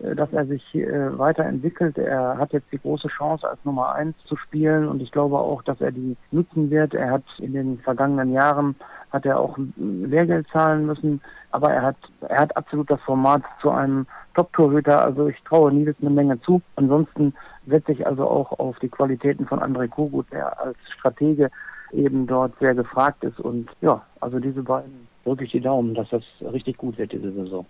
äh, 0.00 0.14
dass 0.14 0.32
er 0.32 0.46
sich 0.46 0.74
äh, 0.74 1.18
weiterentwickelt. 1.18 1.98
Er 1.98 2.38
hat 2.38 2.52
jetzt 2.52 2.70
die 2.72 2.78
große 2.78 3.08
Chance, 3.08 3.48
als 3.48 3.64
Nummer 3.64 3.94
eins 3.94 4.16
zu 4.24 4.36
spielen 4.36 4.88
und 4.88 5.00
ich 5.02 5.12
glaube 5.12 5.38
auch, 5.38 5.62
dass 5.62 5.80
er 5.80 5.92
die 5.92 6.16
nutzen 6.30 6.70
wird. 6.70 6.94
Er 6.94 7.10
hat 7.10 7.24
in 7.38 7.52
den 7.52 7.78
vergangenen 7.78 8.32
Jahren 8.32 8.74
hat 9.10 9.26
er 9.26 9.38
auch 9.38 9.58
Lehrgeld 9.76 10.48
zahlen 10.48 10.86
müssen, 10.86 11.20
aber 11.50 11.70
er 11.72 11.82
hat 11.82 11.96
er 12.28 12.40
hat 12.40 12.56
absolut 12.56 12.90
das 12.90 13.00
Format 13.02 13.42
zu 13.60 13.70
einem 13.70 14.06
Top-Torhüter. 14.34 15.02
Also 15.02 15.26
ich 15.28 15.40
traue 15.42 15.72
Nils 15.72 15.96
eine 16.00 16.10
Menge 16.10 16.40
zu. 16.40 16.62
Ansonsten 16.76 17.34
setze 17.66 17.92
ich 17.92 18.06
also 18.06 18.26
auch 18.26 18.58
auf 18.58 18.78
die 18.78 18.88
Qualitäten 18.88 19.46
von 19.46 19.60
André 19.60 19.88
Kogut, 19.88 20.26
der 20.32 20.58
als 20.60 20.78
Stratege 20.96 21.50
eben 21.92 22.26
dort 22.26 22.58
sehr 22.58 22.74
gefragt 22.74 23.22
ist. 23.24 23.38
Und 23.38 23.70
ja, 23.80 24.02
also 24.20 24.38
diese 24.38 24.62
beiden 24.62 25.01
drücke 25.24 25.44
ich 25.44 25.52
die 25.52 25.60
Daumen, 25.60 25.94
dass 25.94 26.08
das 26.10 26.22
richtig 26.40 26.76
gut 26.76 26.98
wird 26.98 27.12
diese 27.12 27.32
Saison. 27.32 27.66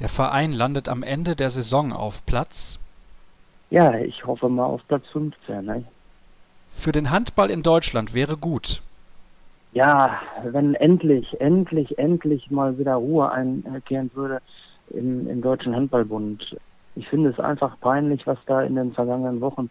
Der 0.00 0.08
Verein 0.08 0.52
landet 0.52 0.88
am 0.88 1.02
Ende 1.02 1.36
der 1.36 1.50
Saison 1.50 1.92
auf 1.92 2.24
Platz? 2.26 2.78
Ja, 3.70 3.94
ich 3.94 4.26
hoffe 4.26 4.48
mal 4.48 4.64
auf 4.64 4.86
Platz 4.88 5.04
15. 5.12 5.64
Ne? 5.64 5.84
Für 6.76 6.92
den 6.92 7.10
Handball 7.10 7.50
in 7.50 7.62
Deutschland 7.62 8.14
wäre 8.14 8.36
gut. 8.36 8.82
Ja, 9.72 10.20
wenn 10.44 10.74
endlich, 10.74 11.40
endlich, 11.40 11.98
endlich 11.98 12.50
mal 12.50 12.78
wieder 12.78 12.94
Ruhe 12.94 13.30
einkehren 13.30 14.10
würde 14.14 14.40
im, 14.90 15.28
im 15.28 15.42
Deutschen 15.42 15.74
Handballbund. 15.74 16.56
Ich 16.94 17.08
finde 17.08 17.30
es 17.30 17.40
einfach 17.40 17.78
peinlich, 17.80 18.26
was 18.26 18.38
da 18.46 18.62
in 18.62 18.76
den 18.76 18.92
vergangenen 18.92 19.40
Wochen 19.40 19.70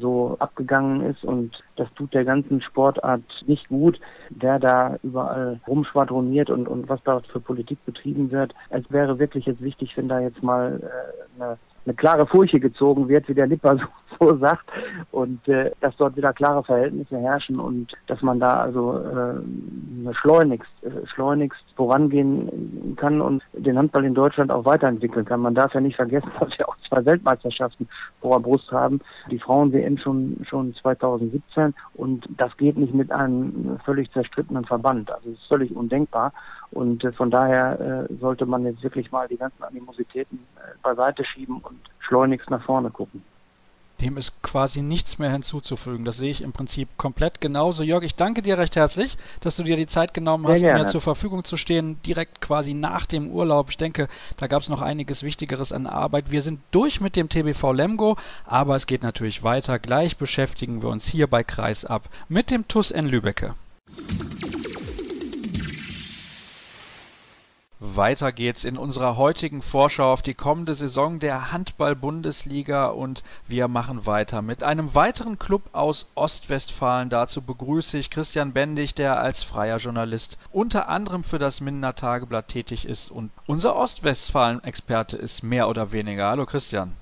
so 0.00 0.36
abgegangen 0.38 1.02
ist 1.02 1.24
und 1.24 1.62
das 1.76 1.88
tut 1.94 2.14
der 2.14 2.24
ganzen 2.24 2.60
Sportart 2.60 3.22
nicht 3.46 3.68
gut, 3.68 4.00
der 4.30 4.58
da 4.58 4.98
überall 5.02 5.60
rumschwadroniert 5.66 6.50
und, 6.50 6.68
und 6.68 6.88
was 6.88 7.02
da 7.04 7.20
für 7.20 7.40
Politik 7.40 7.78
betrieben 7.84 8.30
wird. 8.30 8.54
Es 8.70 8.84
wäre 8.90 9.18
wirklich 9.18 9.46
jetzt 9.46 9.62
wichtig, 9.62 9.96
wenn 9.96 10.08
da 10.08 10.20
jetzt 10.20 10.42
mal 10.42 10.80
äh, 10.82 11.42
eine, 11.42 11.58
eine 11.84 11.94
klare 11.94 12.26
Furche 12.26 12.60
gezogen 12.60 13.08
wird, 13.08 13.28
wie 13.28 13.34
der 13.34 13.46
Lipper 13.46 13.76
so 13.76 13.86
so 14.18 14.36
sagt 14.40 14.66
und 15.12 15.46
äh, 15.48 15.70
dass 15.80 15.96
dort 15.96 16.16
wieder 16.16 16.32
klare 16.32 16.62
Verhältnisse 16.64 17.18
herrschen 17.18 17.58
und 17.58 17.92
dass 18.06 18.22
man 18.22 18.40
da 18.40 18.60
also 18.60 18.98
äh, 18.98 20.14
schleunigst, 20.14 20.70
äh, 20.82 21.06
schleunigst 21.06 21.62
vorangehen 21.76 22.96
kann 22.96 23.20
und 23.20 23.42
den 23.52 23.78
Handball 23.78 24.04
in 24.04 24.14
Deutschland 24.14 24.50
auch 24.50 24.64
weiterentwickeln 24.64 25.24
kann. 25.24 25.40
Man 25.40 25.54
darf 25.54 25.74
ja 25.74 25.80
nicht 25.80 25.96
vergessen, 25.96 26.30
dass 26.40 26.56
wir 26.58 26.68
auch 26.68 26.76
zwei 26.88 27.04
Weltmeisterschaften 27.04 27.88
vor 28.20 28.38
der 28.38 28.44
Brust 28.44 28.70
haben. 28.72 29.00
Die 29.30 29.38
Frauen-WM 29.38 29.98
schon, 29.98 30.44
schon 30.48 30.74
2017 30.74 31.74
und 31.94 32.26
das 32.36 32.56
geht 32.56 32.76
nicht 32.76 32.94
mit 32.94 33.10
einem 33.10 33.78
völlig 33.84 34.10
zerstrittenen 34.12 34.64
Verband. 34.64 35.10
Also 35.10 35.30
es 35.30 35.38
ist 35.38 35.48
völlig 35.48 35.74
undenkbar. 35.74 36.32
Und 36.70 37.04
äh, 37.04 37.12
von 37.12 37.30
daher 37.30 38.06
äh, 38.10 38.14
sollte 38.20 38.46
man 38.46 38.64
jetzt 38.64 38.82
wirklich 38.82 39.10
mal 39.12 39.28
die 39.28 39.36
ganzen 39.36 39.62
Animositäten 39.62 40.40
äh, 40.56 40.74
beiseite 40.82 41.24
schieben 41.24 41.58
und 41.58 41.78
schleunigst 42.00 42.50
nach 42.50 42.62
vorne 42.62 42.90
gucken. 42.90 43.22
Dem 44.00 44.16
ist 44.18 44.32
quasi 44.42 44.82
nichts 44.82 45.18
mehr 45.18 45.30
hinzuzufügen. 45.30 46.04
Das 46.04 46.18
sehe 46.18 46.30
ich 46.30 46.42
im 46.42 46.52
Prinzip 46.52 46.88
komplett 46.98 47.40
genauso. 47.40 47.82
Jörg, 47.82 48.02
ich 48.02 48.14
danke 48.14 48.42
dir 48.42 48.58
recht 48.58 48.76
herzlich, 48.76 49.16
dass 49.40 49.56
du 49.56 49.62
dir 49.62 49.76
die 49.76 49.86
Zeit 49.86 50.12
genommen 50.12 50.46
hast, 50.46 50.62
mir 50.62 50.86
zur 50.86 51.00
Verfügung 51.00 51.44
zu 51.44 51.56
stehen, 51.56 52.00
direkt 52.04 52.40
quasi 52.40 52.74
nach 52.74 53.06
dem 53.06 53.30
Urlaub. 53.30 53.70
Ich 53.70 53.76
denke, 53.76 54.08
da 54.36 54.46
gab 54.46 54.62
es 54.62 54.68
noch 54.68 54.82
einiges 54.82 55.22
Wichtigeres 55.22 55.72
an 55.72 55.86
Arbeit. 55.86 56.30
Wir 56.30 56.42
sind 56.42 56.60
durch 56.72 57.00
mit 57.00 57.16
dem 57.16 57.28
TBV 57.28 57.72
Lemgo, 57.72 58.16
aber 58.44 58.76
es 58.76 58.86
geht 58.86 59.02
natürlich 59.02 59.42
weiter. 59.42 59.78
Gleich 59.78 60.16
beschäftigen 60.16 60.82
wir 60.82 60.90
uns 60.90 61.06
hier 61.06 61.26
bei 61.26 61.42
Kreis 61.42 61.84
ab 61.84 62.08
mit 62.28 62.50
dem 62.50 62.68
TUS 62.68 62.90
N 62.90 63.08
Lübecke. 63.08 63.54
Weiter 67.94 68.32
geht's 68.32 68.64
in 68.64 68.76
unserer 68.76 69.16
heutigen 69.16 69.62
Vorschau 69.62 70.12
auf 70.12 70.22
die 70.22 70.34
kommende 70.34 70.74
Saison 70.74 71.20
der 71.20 71.52
Handball-Bundesliga 71.52 72.86
und 72.86 73.22
wir 73.46 73.68
machen 73.68 74.06
weiter 74.06 74.42
mit 74.42 74.64
einem 74.64 74.94
weiteren 74.94 75.38
Club 75.38 75.62
aus 75.72 76.10
Ostwestfalen. 76.14 77.10
Dazu 77.10 77.42
begrüße 77.42 77.98
ich 77.98 78.10
Christian 78.10 78.52
Bendig, 78.52 78.94
der 78.94 79.20
als 79.20 79.44
freier 79.44 79.76
Journalist 79.76 80.38
unter 80.50 80.88
anderem 80.88 81.22
für 81.22 81.38
das 81.38 81.60
Mindener 81.60 81.94
Tageblatt 81.94 82.48
tätig 82.48 82.86
ist 82.86 83.10
und 83.10 83.30
unser 83.46 83.76
Ostwestfalen-Experte 83.76 85.16
ist 85.16 85.42
mehr 85.42 85.68
oder 85.68 85.92
weniger. 85.92 86.28
Hallo 86.28 86.46
Christian. 86.46 86.94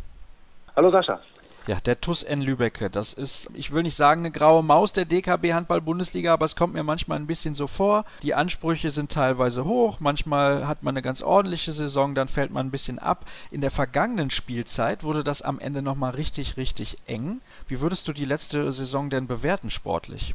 Hallo 0.76 0.90
Sascha. 0.90 1.20
Ja, 1.66 1.80
der 1.80 1.99
TUS 1.99 2.23
N 2.23 2.42
Lübecke, 2.42 2.90
das 2.90 3.14
ist, 3.14 3.49
ich 3.54 3.73
will 3.73 3.85
nicht 3.85 3.97
sagen 3.97 4.21
eine 4.21 4.30
graue 4.30 4.62
Maus 4.62 4.92
der 4.92 5.06
DKB 5.06 5.54
Handball 5.54 5.80
Bundesliga, 5.80 6.35
aber 6.35 6.44
es 6.44 6.56
kommt 6.56 6.75
mir 6.75 6.83
manchmal 6.83 7.18
ein 7.18 7.26
bisschen 7.26 7.54
so 7.54 7.66
vor. 7.66 8.04
Die 8.23 8.35
Ansprüche 8.35 8.90
sind 8.90 9.11
teilweise 9.11 9.64
hoch, 9.64 9.99
manchmal 9.99 10.68
hat 10.68 10.83
man 10.83 10.92
eine 10.92 11.00
ganz 11.00 11.23
ordentliche 11.23 11.73
Saison, 11.73 12.14
dann 12.14 12.28
fällt 12.28 12.50
man 12.50 12.66
ein 12.66 12.71
bisschen 12.71 12.99
ab. 12.99 13.25
In 13.50 13.62
der 13.62 13.71
vergangenen 13.71 14.30
Spielzeit 14.30 15.04
wurde 15.04 15.25
das 15.25 15.40
am 15.40 15.59
Ende 15.59 15.80
nochmal 15.80 16.12
richtig, 16.12 16.59
richtig 16.59 16.99
eng. 17.06 17.40
Wie 17.66 17.80
würdest 17.80 18.06
du 18.09 18.12
die 18.12 18.26
letzte 18.26 18.71
Saison 18.75 19.09
denn 19.09 19.26
bewerten 19.26 19.71
sportlich? 19.71 20.35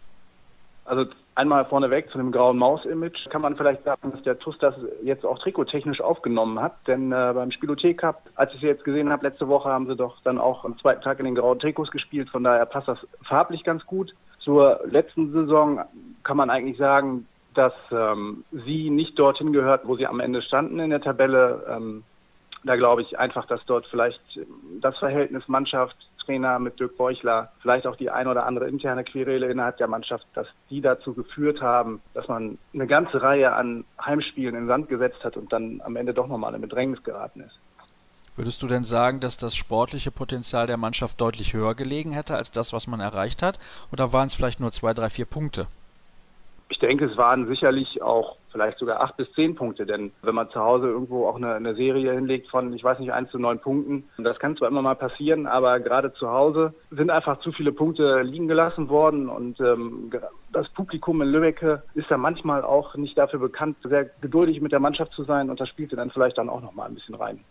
Also 0.83 1.05
einmal 1.39 1.63
vorneweg 1.65 2.09
zu 2.11 2.17
dem 2.17 2.33
grauen 2.33 2.57
Maus-Image 2.57 3.29
kann 3.29 3.41
man 3.41 3.55
vielleicht 3.55 3.85
sagen, 3.85 4.11
dass 4.11 4.21
der 4.23 4.37
TUS 4.37 4.57
das 4.59 4.75
jetzt 5.01 5.25
auch 5.25 5.39
trikottechnisch 5.39 6.01
aufgenommen 6.01 6.61
hat. 6.61 6.75
Denn 6.85 7.13
äh, 7.13 7.31
beim 7.33 7.51
Spielothek 7.51 7.99
Cup, 7.99 8.23
als 8.35 8.53
ich 8.53 8.59
sie 8.59 8.67
jetzt 8.67 8.83
gesehen 8.83 9.09
habe, 9.09 9.25
letzte 9.25 9.47
Woche 9.47 9.69
haben 9.69 9.87
sie 9.87 9.95
doch 9.95 10.17
dann 10.23 10.37
auch 10.37 10.65
am 10.65 10.77
zweiten 10.79 11.01
Tag 11.01 11.19
in 11.19 11.25
den 11.25 11.35
grauen 11.35 11.57
Trikots 11.57 11.91
gespielt. 11.91 12.29
Von 12.29 12.43
daher 12.43 12.65
passt 12.65 12.89
das 12.89 12.99
farblich 13.23 13.63
ganz 13.63 13.85
gut. 13.85 14.13
Zur 14.39 14.81
letzten 14.85 15.31
Saison 15.31 15.81
kann 16.23 16.37
man 16.37 16.49
eigentlich 16.49 16.77
sagen, 16.77 17.25
dass 17.53 17.73
ähm, 17.91 18.43
sie 18.51 18.89
nicht 18.89 19.17
dorthin 19.17 19.53
gehört, 19.53 19.87
wo 19.87 19.95
sie 19.95 20.07
am 20.07 20.19
Ende 20.19 20.41
standen 20.41 20.79
in 20.79 20.89
der 20.89 21.01
Tabelle. 21.01 21.65
Ähm, 21.69 22.03
da 22.65 22.75
glaube 22.75 23.01
ich 23.01 23.17
einfach, 23.17 23.45
dass 23.45 23.65
dort 23.65 23.87
vielleicht 23.87 24.19
das 24.81 24.97
Verhältnis 24.97 25.47
Mannschaft 25.47 25.95
Trainer 26.29 26.59
mit 26.59 26.79
Dirk 26.79 26.95
Beuchler, 26.95 27.51
vielleicht 27.59 27.87
auch 27.87 27.95
die 27.95 28.11
ein 28.11 28.27
oder 28.27 28.45
andere 28.45 28.67
interne 28.67 29.03
Querele 29.03 29.47
innerhalb 29.49 29.77
der 29.77 29.87
Mannschaft, 29.87 30.27
dass 30.35 30.45
die 30.69 30.79
dazu 30.79 31.15
geführt 31.15 31.59
haben, 31.59 32.01
dass 32.13 32.27
man 32.27 32.59
eine 32.71 32.85
ganze 32.85 33.23
Reihe 33.23 33.51
an 33.53 33.83
Heimspielen 33.99 34.53
in 34.53 34.67
Sand 34.67 34.89
gesetzt 34.89 35.23
hat 35.23 35.37
und 35.37 35.51
dann 35.51 35.81
am 35.83 35.95
Ende 35.95 36.13
doch 36.13 36.27
nochmal 36.27 36.53
in 36.53 36.61
Bedrängnis 36.61 37.03
geraten 37.03 37.41
ist. 37.41 37.57
Würdest 38.35 38.61
du 38.61 38.67
denn 38.67 38.83
sagen, 38.83 39.19
dass 39.19 39.37
das 39.37 39.55
sportliche 39.55 40.11
Potenzial 40.11 40.67
der 40.67 40.77
Mannschaft 40.77 41.19
deutlich 41.19 41.53
höher 41.53 41.73
gelegen 41.73 42.11
hätte 42.11 42.35
als 42.35 42.51
das, 42.51 42.73
was 42.73 42.85
man 42.85 42.99
erreicht 42.99 43.41
hat? 43.41 43.59
Oder 43.91 44.13
waren 44.13 44.27
es 44.27 44.35
vielleicht 44.35 44.59
nur 44.59 44.71
zwei, 44.71 44.93
drei, 44.93 45.09
vier 45.09 45.25
Punkte? 45.25 45.65
Ich 46.71 46.79
denke, 46.79 47.05
es 47.05 47.17
waren 47.17 47.47
sicherlich 47.47 48.01
auch 48.01 48.37
vielleicht 48.51 48.77
sogar 48.77 49.01
acht 49.01 49.17
bis 49.17 49.31
zehn 49.33 49.55
Punkte, 49.55 49.85
denn 49.85 50.11
wenn 50.21 50.35
man 50.35 50.49
zu 50.49 50.59
Hause 50.59 50.87
irgendwo 50.87 51.27
auch 51.27 51.35
eine, 51.35 51.53
eine 51.53 51.75
Serie 51.75 52.13
hinlegt 52.13 52.47
von, 52.49 52.73
ich 52.73 52.83
weiß 52.83 52.99
nicht, 52.99 53.11
eins 53.11 53.31
zu 53.31 53.39
neun 53.39 53.59
Punkten, 53.59 54.07
das 54.17 54.39
kann 54.39 54.55
zwar 54.55 54.67
immer 54.67 54.81
mal 54.81 54.95
passieren, 54.95 55.47
aber 55.47 55.79
gerade 55.79 56.13
zu 56.13 56.29
Hause 56.29 56.73
sind 56.91 57.09
einfach 57.09 57.39
zu 57.39 57.51
viele 57.51 57.71
Punkte 57.71 58.21
liegen 58.21 58.47
gelassen 58.47 58.89
worden 58.89 59.29
und 59.29 59.59
ähm, 59.59 60.11
das 60.51 60.69
Publikum 60.69 61.21
in 61.21 61.29
Lübeck 61.29 61.63
ist 61.95 62.09
ja 62.09 62.17
manchmal 62.17 62.63
auch 62.63 62.95
nicht 62.95 63.17
dafür 63.17 63.39
bekannt, 63.39 63.77
sehr 63.83 64.05
geduldig 64.21 64.61
mit 64.61 64.71
der 64.71 64.79
Mannschaft 64.79 65.13
zu 65.13 65.23
sein 65.23 65.49
und 65.49 65.59
das 65.59 65.69
spielte 65.69 65.95
dann 65.95 66.11
vielleicht 66.11 66.37
dann 66.37 66.49
auch 66.49 66.61
noch 66.61 66.73
mal 66.73 66.85
ein 66.85 66.95
bisschen 66.95 67.15
rein. 67.15 67.43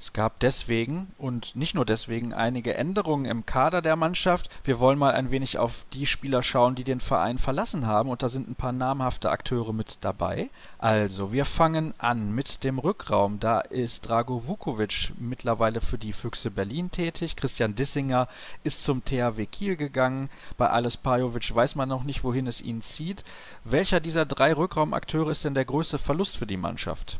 Es 0.00 0.12
gab 0.12 0.38
deswegen 0.40 1.12
und 1.16 1.56
nicht 1.56 1.74
nur 1.74 1.86
deswegen 1.86 2.34
einige 2.34 2.74
Änderungen 2.74 3.24
im 3.24 3.46
Kader 3.46 3.80
der 3.80 3.96
Mannschaft. 3.96 4.50
Wir 4.62 4.78
wollen 4.78 4.98
mal 4.98 5.14
ein 5.14 5.30
wenig 5.30 5.58
auf 5.58 5.86
die 5.94 6.04
Spieler 6.04 6.42
schauen, 6.42 6.74
die 6.74 6.84
den 6.84 7.00
Verein 7.00 7.38
verlassen 7.38 7.86
haben 7.86 8.10
und 8.10 8.22
da 8.22 8.28
sind 8.28 8.48
ein 8.48 8.54
paar 8.54 8.72
namhafte 8.72 9.30
Akteure 9.30 9.72
mit 9.72 9.96
dabei. 10.02 10.50
Also, 10.78 11.32
wir 11.32 11.46
fangen 11.46 11.94
an 11.96 12.34
mit 12.34 12.64
dem 12.64 12.78
Rückraum. 12.78 13.40
Da 13.40 13.60
ist 13.60 14.06
Drago 14.06 14.46
Vukovic 14.46 15.12
mittlerweile 15.18 15.80
für 15.80 15.96
die 15.96 16.12
Füchse 16.12 16.50
Berlin 16.50 16.90
tätig. 16.90 17.34
Christian 17.34 17.74
Dissinger 17.74 18.28
ist 18.62 18.84
zum 18.84 19.04
THW 19.04 19.46
Kiel 19.46 19.76
gegangen. 19.76 20.28
Bei 20.58 20.68
Ales 20.68 20.98
Pajovic 20.98 21.54
weiß 21.54 21.76
man 21.76 21.88
noch 21.88 22.04
nicht, 22.04 22.24
wohin 22.24 22.46
es 22.46 22.60
ihn 22.60 22.82
zieht. 22.82 23.24
Welcher 23.64 24.00
dieser 24.00 24.26
drei 24.26 24.52
Rückraumakteure 24.52 25.30
ist 25.30 25.44
denn 25.44 25.54
der 25.54 25.64
größte 25.64 25.98
Verlust 25.98 26.36
für 26.36 26.46
die 26.46 26.58
Mannschaft? 26.58 27.18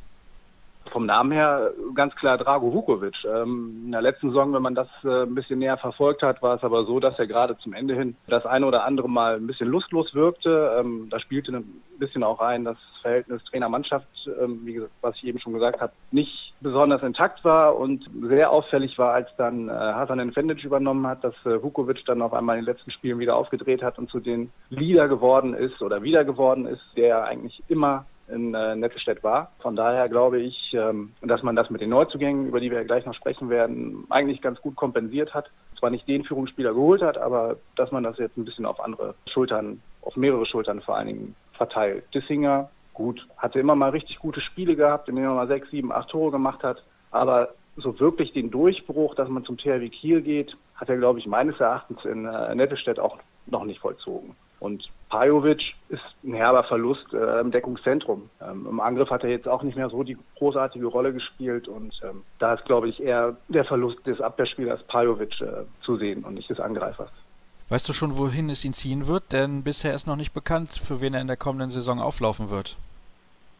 Vom 0.91 1.07
Namen 1.07 1.33
her 1.33 1.73
ganz 1.95 2.15
klar 2.17 2.39
Drago 2.39 2.73
Vukovic. 2.73 3.25
Ähm, 3.25 3.83
in 3.87 3.93
der 3.93 4.03
letzten 4.03 4.29
Saison, 4.29 4.53
wenn 4.53 4.63
man 4.63 4.75
das 4.75 4.89
äh, 5.05 5.23
ein 5.23 5.35
bisschen 5.35 5.59
näher 5.59 5.77
verfolgt 5.77 6.23
hat, 6.23 6.43
war 6.43 6.57
es 6.57 6.63
aber 6.63 6.85
so, 6.85 7.01
dass 7.01 7.19
er 7.19 7.27
gerade 7.27 7.57
zum 7.59 7.73
Ende 7.73 7.95
hin 7.95 8.17
das 8.27 8.47
eine 8.47 8.67
oder 8.67 8.85
andere 8.85 9.09
Mal 9.09 9.37
ein 9.37 9.47
bisschen 9.47 9.69
lustlos 9.69 10.15
wirkte. 10.15 10.77
Ähm, 10.79 11.09
da 11.11 11.19
spielte 11.19 11.53
ein 11.53 11.83
bisschen 11.99 12.23
auch 12.23 12.41
rein, 12.41 12.65
das 12.65 12.77
Verhältnis 13.03 13.45
Trainer-Mannschaft, 13.45 14.07
ähm, 14.43 14.61
wie 14.65 14.75
gesagt, 14.75 14.93
was 15.01 15.17
ich 15.17 15.25
eben 15.25 15.39
schon 15.39 15.53
gesagt 15.53 15.81
habe, 15.81 15.93
nicht 16.11 16.55
besonders 16.61 17.03
intakt 17.03 17.45
war 17.45 17.77
und 17.77 18.09
sehr 18.23 18.51
auffällig 18.51 18.99
war, 18.99 19.13
als 19.13 19.29
dann 19.37 19.69
äh, 19.69 19.73
Hasan 19.73 20.33
Fendic 20.33 20.65
übernommen 20.65 21.07
hat, 21.07 21.23
dass 21.23 21.35
äh, 21.45 21.63
Vukovic 21.63 22.05
dann 22.07 22.23
auf 22.23 22.33
einmal 22.33 22.59
in 22.59 22.65
den 22.65 22.73
letzten 22.73 22.91
Spielen 22.91 23.19
wieder 23.19 23.37
aufgedreht 23.37 23.83
hat 23.83 23.99
und 23.99 24.11
zu 24.11 24.21
den 24.21 24.51
Leader 24.71 25.09
geworden 25.09 25.55
ist 25.55 25.83
oder 25.83 26.03
wieder 26.03 26.25
geworden 26.25 26.67
ist, 26.67 26.83
der 26.97 27.25
eigentlich 27.25 27.63
immer 27.69 28.07
in 28.29 28.55
äh, 28.55 28.75
Nettelstedt 28.77 29.23
war. 29.23 29.53
Von 29.61 29.77
daher 29.77 30.09
glaube 30.09 30.41
ich, 30.41 30.75
ähm, 30.75 31.13
dass 31.23 31.43
man 31.43 31.57
das 31.57 31.71
mit 31.71 31.81
den 31.81 31.91
Neuzugängen, 31.91 32.49
über 32.49 32.61
die 32.61 32.71
wir 32.71 32.79
ja 32.79 32.85
gleich 32.85 33.05
noch 33.07 33.15
sprechen 33.15 33.51
werden, 33.51 34.05
eigentlich 34.11 34.41
ganz 34.41 34.61
gut 34.61 34.77
kompensiert 34.77 35.35
hat. 35.35 35.51
Zwar 35.79 35.91
nicht 35.91 36.09
den 36.09 36.25
Führungsspieler 36.25 36.73
geholt 36.73 37.03
hat, 37.03 37.19
aber 37.19 37.57
dass 37.77 37.93
man 37.93 38.03
das 38.03 38.19
jetzt 38.19 38.37
ein 38.37 38.45
bisschen 38.45 38.67
auf 38.67 38.81
andere 38.81 39.15
Schultern, 39.29 39.83
auf 40.03 40.17
mehrere 40.17 40.47
Schultern 40.47 40.81
vor 40.81 40.97
allen 40.97 41.09
Dingen 41.09 41.37
verteilt. 41.53 42.05
Dissinger, 42.15 42.71
gut, 42.95 43.27
hatte 43.37 43.61
immer 43.61 43.75
mal 43.75 43.91
richtig 43.91 44.19
gute 44.19 44.41
Spiele 44.41 44.77
gehabt, 44.77 45.09
in 45.09 45.17
denen 45.17 45.29
er 45.29 45.35
mal 45.35 45.49
sechs, 45.49 45.71
sieben, 45.71 45.93
acht 45.93 46.09
Tore 46.11 46.31
gemacht 46.31 46.63
hat, 46.63 46.83
aber 47.11 47.51
so 47.77 47.99
wirklich 47.99 48.33
den 48.33 48.51
Durchbruch, 48.51 49.15
dass 49.15 49.29
man 49.29 49.45
zum 49.45 49.59
THW 49.59 49.89
Kiel 49.89 50.23
geht, 50.23 50.57
hat 50.77 50.89
er, 50.89 50.97
glaube 50.97 51.19
ich, 51.19 51.27
meines 51.27 51.59
Erachtens 51.59 52.05
in 52.05 52.25
äh, 52.25 52.55
Nettelstedt 52.55 53.01
auch 53.01 53.19
noch 53.47 53.65
nicht 53.65 53.81
vollzogen. 53.81 54.35
Und 54.65 54.89
Pajovic 55.11 55.75
ist 55.91 56.03
ein 56.25 56.33
herber 56.33 56.65
Verlust 56.65 57.13
äh, 57.13 57.39
im 57.39 57.51
Deckungszentrum. 57.51 58.31
Ähm, 58.41 58.67
Im 58.67 58.81
Angriff 58.81 59.11
hat 59.11 59.23
er 59.23 59.29
jetzt 59.29 59.47
auch 59.47 59.63
nicht 59.63 59.77
mehr 59.77 59.91
so 59.91 60.03
die 60.03 60.17
großartige 60.39 60.87
Rolle 60.87 61.13
gespielt 61.13 61.69
und 61.69 61.93
ähm, 62.03 62.23
da 62.39 62.55
ist, 62.55 62.65
glaube 62.65 62.89
ich, 62.89 62.99
eher 62.99 63.37
der 63.49 63.67
Verlust 63.67 63.99
des 64.07 64.23
Abwehrspielers 64.23 64.83
Pajovic 64.85 65.39
äh, 65.43 65.65
zu 65.83 65.99
sehen 65.99 66.25
und 66.25 66.33
nicht 66.33 66.49
des 66.49 66.61
Angreifers. 66.61 67.11
Weißt 67.69 67.87
du 67.87 67.93
schon, 67.93 68.17
wohin 68.17 68.49
es 68.49 68.65
ihn 68.65 68.73
ziehen 68.73 69.07
wird? 69.07 69.33
Denn 69.33 69.65
bisher 69.65 69.95
ist 69.95 70.07
noch 70.07 70.17
nicht 70.17 70.33
bekannt, 70.33 70.81
für 70.83 71.03
wen 71.03 71.13
er 71.13 71.21
in 71.21 71.27
der 71.27 71.37
kommenden 71.37 71.69
Saison 71.69 72.01
auflaufen 72.01 72.49
wird. 72.49 72.79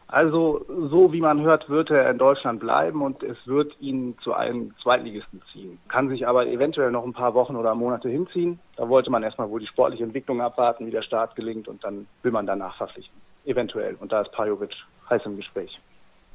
Also 0.07 0.65
so 0.67 1.11
wie 1.13 1.21
man 1.21 1.41
hört, 1.41 1.69
wird 1.69 1.89
er 1.89 2.09
in 2.11 2.17
Deutschland 2.17 2.59
bleiben 2.59 3.01
und 3.01 3.23
es 3.23 3.37
wird 3.45 3.75
ihn 3.79 4.15
zu 4.21 4.33
einem 4.33 4.73
Zweitligisten 4.81 5.41
ziehen. 5.51 5.79
Kann 5.87 6.09
sich 6.09 6.27
aber 6.27 6.45
eventuell 6.47 6.91
noch 6.91 7.03
ein 7.03 7.13
paar 7.13 7.33
Wochen 7.33 7.55
oder 7.55 7.73
Monate 7.73 8.09
hinziehen. 8.09 8.59
Da 8.77 8.87
wollte 8.87 9.09
man 9.09 9.23
erstmal 9.23 9.49
wohl 9.49 9.59
die 9.59 9.67
sportliche 9.67 10.03
Entwicklung 10.03 10.41
abwarten, 10.41 10.85
wie 10.85 10.91
der 10.91 11.01
Start 11.01 11.35
gelingt 11.35 11.67
und 11.67 11.83
dann 11.83 12.07
will 12.21 12.31
man 12.31 12.45
danach 12.45 12.77
verpflichten. 12.77 13.19
Eventuell. 13.45 13.95
Und 13.99 14.11
da 14.11 14.21
ist 14.21 14.31
Pajovic 14.31 14.75
heiß 15.09 15.25
im 15.25 15.37
Gespräch. 15.37 15.79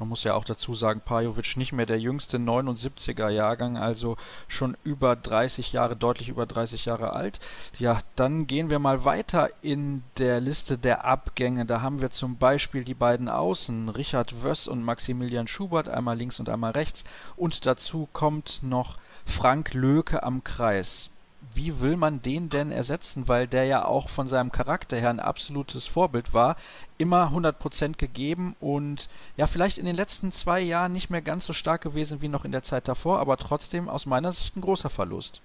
Man 0.00 0.08
muss 0.08 0.24
ja 0.24 0.32
auch 0.32 0.46
dazu 0.46 0.74
sagen, 0.74 1.02
Pajovic 1.04 1.58
nicht 1.58 1.72
mehr 1.72 1.84
der 1.84 2.00
jüngste 2.00 2.38
79er 2.38 3.28
Jahrgang, 3.28 3.76
also 3.76 4.16
schon 4.48 4.74
über 4.82 5.14
30 5.14 5.74
Jahre, 5.74 5.94
deutlich 5.94 6.30
über 6.30 6.46
30 6.46 6.86
Jahre 6.86 7.12
alt. 7.12 7.38
Ja, 7.78 7.98
dann 8.16 8.46
gehen 8.46 8.70
wir 8.70 8.78
mal 8.78 9.04
weiter 9.04 9.50
in 9.60 10.02
der 10.16 10.40
Liste 10.40 10.78
der 10.78 11.04
Abgänge. 11.04 11.66
Da 11.66 11.82
haben 11.82 12.00
wir 12.00 12.10
zum 12.10 12.38
Beispiel 12.38 12.82
die 12.82 12.94
beiden 12.94 13.28
Außen, 13.28 13.90
Richard 13.90 14.42
Wöss 14.42 14.68
und 14.68 14.82
Maximilian 14.82 15.48
Schubert, 15.48 15.90
einmal 15.90 16.16
links 16.16 16.40
und 16.40 16.48
einmal 16.48 16.70
rechts. 16.72 17.04
Und 17.36 17.66
dazu 17.66 18.08
kommt 18.14 18.60
noch 18.62 18.96
Frank 19.26 19.74
Löke 19.74 20.22
am 20.22 20.42
Kreis. 20.42 21.09
Wie 21.54 21.80
will 21.80 21.96
man 21.96 22.22
den 22.22 22.48
denn 22.48 22.70
ersetzen, 22.70 23.28
weil 23.28 23.46
der 23.46 23.64
ja 23.64 23.84
auch 23.84 24.08
von 24.08 24.28
seinem 24.28 24.52
Charakter 24.52 24.96
her 24.96 25.10
ein 25.10 25.20
absolutes 25.20 25.86
Vorbild 25.86 26.32
war, 26.32 26.56
immer 26.98 27.30
100% 27.32 27.98
gegeben 27.98 28.56
und 28.60 29.08
ja, 29.36 29.46
vielleicht 29.46 29.78
in 29.78 29.86
den 29.86 29.96
letzten 29.96 30.32
zwei 30.32 30.60
Jahren 30.60 30.92
nicht 30.92 31.10
mehr 31.10 31.22
ganz 31.22 31.46
so 31.46 31.52
stark 31.52 31.82
gewesen 31.82 32.22
wie 32.22 32.28
noch 32.28 32.44
in 32.44 32.52
der 32.52 32.62
Zeit 32.62 32.88
davor, 32.88 33.18
aber 33.18 33.36
trotzdem 33.36 33.88
aus 33.88 34.06
meiner 34.06 34.32
Sicht 34.32 34.56
ein 34.56 34.62
großer 34.62 34.90
Verlust. 34.90 35.40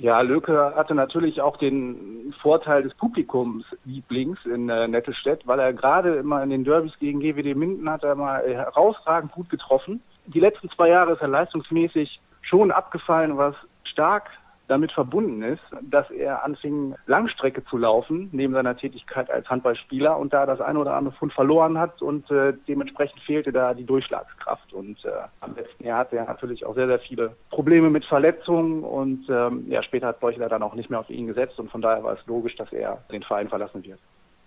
Ja, 0.00 0.20
Löke 0.22 0.74
hatte 0.74 0.94
natürlich 0.94 1.40
auch 1.40 1.56
den 1.56 2.34
Vorteil 2.42 2.82
des 2.82 2.94
Publikums 2.94 3.64
Lieblings 3.84 4.44
in 4.44 4.68
äh, 4.68 4.88
Nettelstedt, 4.88 5.46
weil 5.46 5.60
er 5.60 5.72
gerade 5.72 6.16
immer 6.16 6.42
in 6.42 6.50
den 6.50 6.64
Derbys 6.64 6.98
gegen 6.98 7.20
GWD 7.20 7.54
Minden 7.54 7.88
hat 7.88 8.02
er 8.02 8.16
mal 8.16 8.42
herausragend 8.44 9.30
gut 9.30 9.48
getroffen. 9.50 10.02
Die 10.26 10.40
letzten 10.40 10.68
zwei 10.70 10.88
Jahre 10.88 11.12
ist 11.12 11.20
er 11.20 11.28
leistungsmäßig 11.28 12.20
schon 12.42 12.72
abgefallen, 12.72 13.36
was 13.36 13.54
stark 13.84 14.30
damit 14.68 14.92
verbunden 14.92 15.42
ist, 15.42 15.62
dass 15.82 16.10
er 16.10 16.44
anfing, 16.44 16.94
Langstrecke 17.06 17.64
zu 17.64 17.76
laufen, 17.76 18.28
neben 18.32 18.54
seiner 18.54 18.76
Tätigkeit 18.76 19.30
als 19.30 19.48
Handballspieler 19.48 20.18
und 20.18 20.32
da 20.32 20.46
das 20.46 20.60
eine 20.60 20.78
oder 20.78 20.94
andere 20.94 21.14
Pfund 21.14 21.32
verloren 21.32 21.78
hat 21.78 22.00
und 22.00 22.30
äh, 22.30 22.54
dementsprechend 22.66 23.20
fehlte 23.20 23.52
da 23.52 23.74
die 23.74 23.84
Durchschlagskraft. 23.84 24.72
Und 24.72 25.04
äh, 25.04 25.10
am 25.40 25.54
letzten 25.54 25.84
Jahr 25.84 25.98
hatte 25.98 26.16
er 26.16 26.24
natürlich 26.24 26.64
auch 26.64 26.74
sehr, 26.74 26.86
sehr 26.86 27.00
viele 27.00 27.36
Probleme 27.50 27.90
mit 27.90 28.04
Verletzungen 28.04 28.82
und 28.82 29.26
ähm, 29.28 29.66
ja, 29.68 29.82
später 29.82 30.08
hat 30.08 30.20
Beuchler 30.20 30.48
dann 30.48 30.62
auch 30.62 30.74
nicht 30.74 30.90
mehr 30.90 31.00
auf 31.00 31.10
ihn 31.10 31.26
gesetzt 31.26 31.58
und 31.58 31.70
von 31.70 31.82
daher 31.82 32.02
war 32.02 32.14
es 32.14 32.26
logisch, 32.26 32.56
dass 32.56 32.72
er 32.72 33.04
den 33.10 33.22
Verein 33.22 33.48
verlassen 33.48 33.84
wird. 33.84 34.00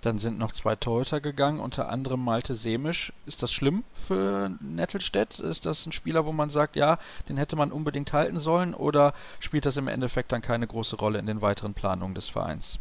Dann 0.08 0.20
sind 0.20 0.40
noch 0.40 0.54
zwei 0.54 0.78
Torhüter 0.78 1.20
gegangen, 1.20 1.60
unter 1.60 1.90
anderem 1.90 2.24
Malte 2.24 2.56
Semisch. 2.56 3.12
Ist 3.26 3.44
das 3.44 3.52
schlimm 3.52 3.84
für 3.92 4.56
Nettelstedt? 4.62 5.42
Ist 5.42 5.66
das 5.66 5.86
ein 5.86 5.92
Spieler, 5.92 6.26
wo 6.26 6.32
man 6.32 6.50
sagt, 6.50 6.78
ja, 6.78 6.98
den 7.28 7.36
hätte 7.36 7.58
man 7.58 7.74
unbedingt 7.74 8.14
halten 8.14 8.40
sollen? 8.40 8.74
Oder 8.74 9.14
spielt 9.42 9.66
das 9.66 9.76
im 9.76 9.90
Endeffekt 9.90 10.32
dann 10.32 10.42
keine 10.42 10.66
große 10.66 10.96
Rolle 10.96 11.20
in 11.20 11.26
den 11.26 11.42
weiteren 11.42 11.74
Planungen 11.74 12.16
des 12.16 12.30
Vereins? 12.30 12.80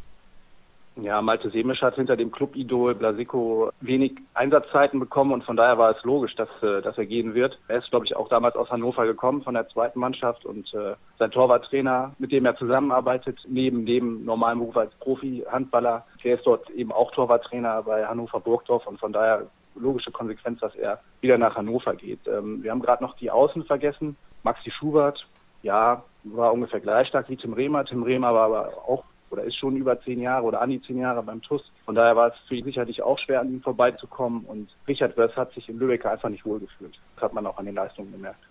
Ja, 0.98 1.20
Malte 1.20 1.50
Semisch 1.50 1.82
hat 1.82 1.96
hinter 1.96 2.16
dem 2.16 2.30
Club-Idol 2.30 2.94
Blasico 2.94 3.70
wenig 3.82 4.12
Einsatzzeiten 4.32 4.98
bekommen 4.98 5.32
und 5.32 5.44
von 5.44 5.54
daher 5.54 5.76
war 5.76 5.94
es 5.94 6.02
logisch, 6.04 6.34
dass, 6.36 6.48
äh, 6.62 6.80
dass 6.80 6.96
er 6.96 7.04
gehen 7.04 7.34
wird. 7.34 7.58
Er 7.68 7.78
ist, 7.78 7.90
glaube 7.90 8.06
ich, 8.06 8.16
auch 8.16 8.30
damals 8.30 8.56
aus 8.56 8.70
Hannover 8.70 9.04
gekommen 9.04 9.42
von 9.42 9.52
der 9.52 9.68
zweiten 9.68 10.00
Mannschaft 10.00 10.46
und 10.46 10.72
äh, 10.72 10.94
sein 11.18 11.30
Torwarttrainer, 11.30 12.14
mit 12.18 12.32
dem 12.32 12.46
er 12.46 12.56
zusammenarbeitet, 12.56 13.38
neben 13.46 13.84
dem 13.84 14.24
normalen 14.24 14.58
Beruf 14.58 14.76
als 14.78 14.94
Profi-Handballer, 15.00 16.06
der 16.24 16.36
ist 16.36 16.46
dort 16.46 16.70
eben 16.70 16.92
auch 16.92 17.10
Torwarttrainer 17.10 17.82
bei 17.82 18.06
Hannover 18.06 18.40
Burgdorf 18.40 18.86
und 18.86 18.98
von 18.98 19.12
daher 19.12 19.46
logische 19.74 20.10
Konsequenz, 20.10 20.60
dass 20.60 20.74
er 20.76 21.00
wieder 21.20 21.36
nach 21.36 21.56
Hannover 21.56 21.94
geht. 21.94 22.26
Ähm, 22.26 22.62
wir 22.62 22.70
haben 22.70 22.80
gerade 22.80 23.04
noch 23.04 23.16
die 23.16 23.30
Außen 23.30 23.64
vergessen. 23.64 24.16
Maxi 24.44 24.70
Schubert, 24.70 25.26
ja, 25.62 26.02
war 26.24 26.54
ungefähr 26.54 26.80
gleich 26.80 27.08
stark 27.08 27.28
wie 27.28 27.36
Tim 27.36 27.52
Rehmer. 27.52 27.84
Tim 27.84 28.02
Rehmer 28.02 28.32
war 28.32 28.46
aber 28.46 28.68
auch 28.88 29.04
oder 29.30 29.44
ist 29.44 29.56
schon 29.56 29.76
über 29.76 30.00
zehn 30.00 30.20
Jahre 30.20 30.44
oder 30.44 30.60
an 30.60 30.70
die 30.70 30.80
zehn 30.82 30.98
Jahre 30.98 31.22
beim 31.22 31.42
TUS. 31.42 31.62
Von 31.84 31.94
daher 31.94 32.16
war 32.16 32.28
es 32.28 32.34
für 32.48 32.54
ihn 32.54 32.64
sicherlich 32.64 33.02
auch 33.02 33.18
schwer, 33.18 33.40
an 33.40 33.52
ihm 33.52 33.62
vorbeizukommen. 33.62 34.44
Und 34.44 34.68
Richard 34.86 35.16
Wörs 35.16 35.36
hat 35.36 35.52
sich 35.52 35.68
in 35.68 35.78
Lübeck 35.78 36.06
einfach 36.06 36.28
nicht 36.28 36.44
wohlgefühlt. 36.44 36.98
Das 37.14 37.24
hat 37.24 37.34
man 37.34 37.46
auch 37.46 37.58
an 37.58 37.66
den 37.66 37.74
Leistungen 37.74 38.12
gemerkt. 38.12 38.45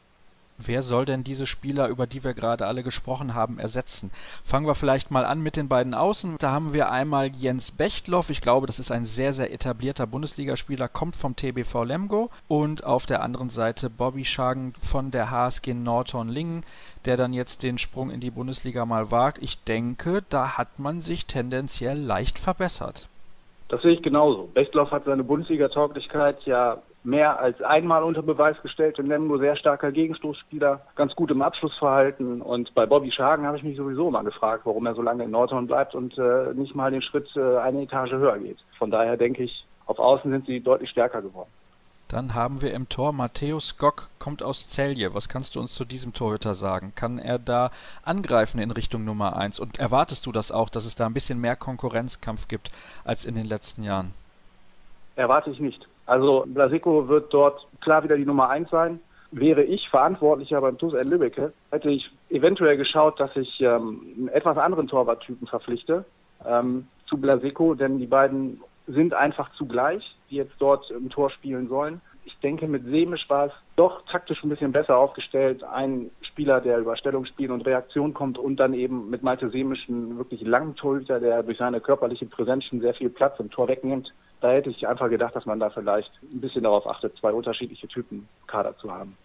Wer 0.58 0.84
soll 0.84 1.04
denn 1.04 1.26
diese 1.26 1.48
Spieler, 1.48 1.90
über 1.90 2.08
die 2.08 2.24
wir 2.24 2.34
gerade 2.34 2.66
alle 2.66 2.82
gesprochen 2.82 3.34
haben, 3.36 3.60
ersetzen? 3.60 4.10
Fangen 4.46 4.66
wir 4.66 4.76
vielleicht 4.76 5.12
mal 5.12 5.26
an 5.26 5.42
mit 5.42 5.58
den 5.58 5.68
beiden 5.68 5.94
Außen. 5.94 6.38
Da 6.40 6.52
haben 6.52 6.72
wir 6.72 6.90
einmal 6.90 7.28
Jens 7.28 7.72
Bechtloff. 7.72 8.30
Ich 8.30 8.40
glaube, 8.40 8.66
das 8.66 8.80
ist 8.80 8.90
ein 8.90 9.04
sehr, 9.04 9.34
sehr 9.34 9.52
etablierter 9.52 10.08
Bundesligaspieler, 10.08 10.88
kommt 10.88 11.18
vom 11.18 11.36
TBV 11.36 11.84
Lemgo. 11.84 12.30
Und 12.48 12.86
auf 12.86 13.06
der 13.06 13.22
anderen 13.22 13.50
Seite 13.50 13.90
Bobby 13.90 14.24
Schagen 14.24 14.74
von 14.82 15.12
der 15.12 15.30
HSG 15.30 15.74
Nordhorn-Lingen, 15.74 16.64
der 17.04 17.18
dann 17.18 17.34
jetzt 17.34 17.62
den 17.62 17.78
Sprung 17.78 18.10
in 18.10 18.22
die 18.22 18.32
Bundesliga 18.32 18.86
mal 18.86 19.12
wagt. 19.12 19.44
Ich 19.44 19.62
denke, 19.64 20.24
da 20.30 20.58
hat 20.58 20.80
man 20.80 21.02
sich 21.02 21.26
tendenziell 21.26 22.00
leicht 22.00 22.40
verbessert. 22.40 23.10
Das 23.68 23.82
sehe 23.82 23.94
ich 23.94 24.02
genauso. 24.02 24.50
Bechtloff 24.54 24.92
hat 24.92 25.04
seine 25.04 25.24
Bundesliga-Tauglichkeit 25.24 26.44
ja 26.46 26.82
mehr 27.06 27.40
als 27.40 27.62
einmal 27.62 28.04
unter 28.04 28.22
Beweis 28.22 28.62
gestellt. 28.62 29.00
In 29.00 29.08
Lemgo 29.08 29.38
sehr 29.38 29.56
starker 29.56 29.92
Gegenstoßspieler, 29.92 30.82
ganz 30.96 31.16
gut 31.16 31.32
im 31.32 31.42
Abschlussverhalten. 31.42 32.42
Und 32.42 32.74
bei 32.74 32.86
Bobby 32.86 33.12
Schagen 33.12 33.46
habe 33.46 33.58
ich 33.58 33.64
mich 33.64 33.78
sowieso 33.78 34.12
mal 34.12 34.24
gefragt, 34.24 34.66
warum 34.66 34.86
er 34.86 34.96
so 34.96 35.02
lange 35.02 35.24
in 35.24 35.32
Nordhorn 35.32 35.68
bleibt 35.68 35.96
und 35.96 36.18
äh, 36.18 36.54
nicht 36.54 36.76
mal 36.76 36.92
den 36.92 37.02
Schritt 37.02 37.30
äh, 37.36 37.58
eine 37.58 37.84
Etage 37.84 38.12
höher 38.12 38.38
geht. 38.40 38.58
Von 38.78 38.92
daher 38.92 39.18
denke 39.18 39.44
ich, 39.44 39.66
auf 39.86 40.00
Außen 40.00 40.32
sind 40.32 40.48
sie 40.48 40.60
deutlich 40.60 40.90
stärker 40.90 41.22
geworden. 41.22 41.50
Dann 42.08 42.36
haben 42.36 42.62
wir 42.62 42.74
im 42.74 42.88
Tor 42.88 43.14
Matthäus 43.14 43.78
Gock, 43.78 44.10
kommt 44.20 44.44
aus 44.44 44.70
Celje. 44.70 45.16
Was 45.16 45.28
kannst 45.28 45.56
du 45.56 45.60
uns 45.60 45.74
zu 45.74 45.86
diesem 45.86 46.14
Torhüter 46.14 46.54
sagen? 46.54 46.94
Kann 46.96 47.18
er 47.18 47.40
da 47.40 47.72
angreifen 48.04 48.60
in 48.60 48.70
Richtung 48.70 49.06
Nummer 49.06 49.36
1? 49.36 49.60
Und 49.60 49.80
erwartest 49.80 50.26
du 50.28 50.32
das 50.32 50.52
auch, 50.52 50.70
dass 50.70 50.86
es 50.86 50.94
da 50.94 51.08
ein 51.08 51.16
bisschen 51.16 51.42
mehr 51.42 51.56
Konkurrenzkampf 51.56 52.48
gibt 52.48 52.72
als 53.04 53.26
in 53.26 53.34
den 53.34 53.46
letzten 53.46 53.82
Jahren? 53.82 54.14
Erwarte 55.16 55.50
ich 55.50 55.60
nicht. 55.60 55.88
Also 56.06 56.46
Blasico 56.48 57.08
wird 57.08 57.34
dort 57.34 57.68
klar 57.82 58.04
wieder 58.04 58.18
die 58.18 58.26
Nummer 58.26 58.50
eins 58.50 58.70
sein. 58.70 59.00
Wäre 59.32 59.64
ich 59.64 59.90
Verantwortlicher 59.90 60.62
beim 60.62 60.78
TuS 60.78 60.94
N 60.94 61.10
Lübbecke, 61.10 61.52
hätte 61.72 61.90
ich 61.90 62.10
eventuell 62.30 62.78
geschaut, 62.78 63.20
dass 63.20 63.36
ich 63.36 63.60
ähm, 63.60 64.02
einen 64.18 64.28
etwas 64.30 64.58
anderen 64.58 64.88
Torwarttypen 64.88 65.48
verpflichte 65.48 66.06
ähm, 66.48 66.88
zu 67.08 67.18
Blasico, 67.18 67.74
denn 67.74 67.98
die 67.98 68.06
beiden 68.06 68.62
sind 68.88 69.14
einfach 69.14 69.52
zugleich, 69.54 70.16
die 70.30 70.36
jetzt 70.36 70.56
dort 70.60 70.90
im 70.92 71.10
Tor 71.10 71.32
spielen 71.32 71.68
sollen. 71.68 72.02
Ich 72.24 72.38
denke, 72.40 72.68
mit 72.68 72.86
Semisch 72.86 73.30
war 73.30 73.48
es 73.48 73.52
doch 73.76 74.04
taktisch 74.06 74.44
ein 74.44 74.50
bisschen 74.50 74.72
besser 74.72 74.98
aufgestellt. 74.98 75.64
Ein 75.64 76.12
Spieler, 76.22 76.62
der 76.62 76.80
über 76.80 76.96
Stellungsspiel 76.96 77.52
und 77.52 77.66
Reaktion 77.66 78.14
kommt 78.14 78.38
und 78.38 78.58
dann 78.58 78.74
eben 78.74 79.10
mit 79.10 79.22
Malte 79.22 79.50
Semisch 79.50 79.88
einen 79.90 80.18
wirklich 80.18 80.42
langen 80.42 80.76
Torhüter, 80.76 81.20
der 81.20 81.44
durch 81.44 81.58
seine 81.58 81.82
körperliche 81.82 82.26
Präsenz 82.26 82.66
schon 82.66 82.82
sehr 82.82 82.94
viel 82.94 83.10
Platz 83.10 83.40
im 83.40 83.52
Tor 83.52 83.68
wegnimmt. 83.68 84.14
Da 84.42 84.52
hätte 84.52 84.70
ich 84.70 84.88
einfach 84.88 85.10
gedacht, 85.10 85.36
dass 85.36 85.46
man 85.46 85.60
da 85.60 85.70
vielleicht 85.70 86.12
ein 86.22 86.42
bisschen 86.42 86.64
darauf 86.64 86.88
achtet, 86.88 87.18
zwei 87.18 87.32
unterschiedliche 87.32 87.88
Typen 87.88 88.28
Kader 88.48 88.78
zu 88.78 88.92
haben. 88.92 89.18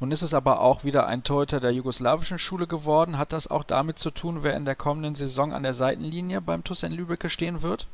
Nun 0.00 0.10
ist 0.10 0.22
es 0.22 0.34
aber 0.34 0.60
auch 0.60 0.82
wieder 0.82 1.06
ein 1.06 1.22
Torhüter 1.22 1.60
der 1.60 1.72
jugoslawischen 1.72 2.38
Schule 2.38 2.66
geworden. 2.66 3.16
Hat 3.16 3.32
das 3.32 3.48
auch 3.50 3.64
damit 3.64 3.98
zu 3.98 4.10
tun, 4.10 4.42
wer 4.42 4.56
in 4.56 4.64
der 4.64 4.74
kommenden 4.74 5.14
Saison 5.14 5.52
an 5.52 5.62
der 5.62 5.74
Seitenlinie 5.74 6.40
beim 6.40 6.64
TuS 6.64 6.82
in 6.82 6.92
Lübeck 6.92 7.30
stehen 7.30 7.62
wird? 7.62 7.86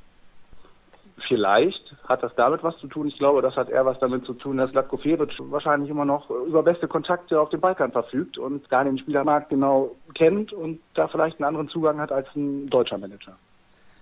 Vielleicht 1.28 1.94
hat 2.08 2.22
das 2.22 2.34
damit 2.34 2.62
was 2.62 2.76
zu 2.78 2.86
tun. 2.86 3.06
Ich 3.06 3.18
glaube, 3.18 3.42
das 3.42 3.54
hat 3.54 3.68
eher 3.68 3.84
was 3.84 3.98
damit 3.98 4.24
zu 4.24 4.32
tun, 4.32 4.56
dass 4.56 4.72
Latko 4.72 4.96
Feric 4.96 5.36
wahrscheinlich 5.38 5.90
immer 5.90 6.04
noch 6.04 6.30
über 6.30 6.62
beste 6.62 6.88
Kontakte 6.88 7.40
auf 7.40 7.50
dem 7.50 7.60
Balkan 7.60 7.92
verfügt 7.92 8.38
und 8.38 8.68
gar 8.70 8.84
den 8.84 8.98
Spielermarkt 8.98 9.50
genau 9.50 9.94
kennt 10.14 10.52
und 10.52 10.80
da 10.94 11.06
vielleicht 11.06 11.38
einen 11.38 11.48
anderen 11.48 11.68
Zugang 11.68 12.00
hat 12.00 12.10
als 12.10 12.26
ein 12.34 12.68
deutscher 12.68 12.98
Manager. 12.98 13.36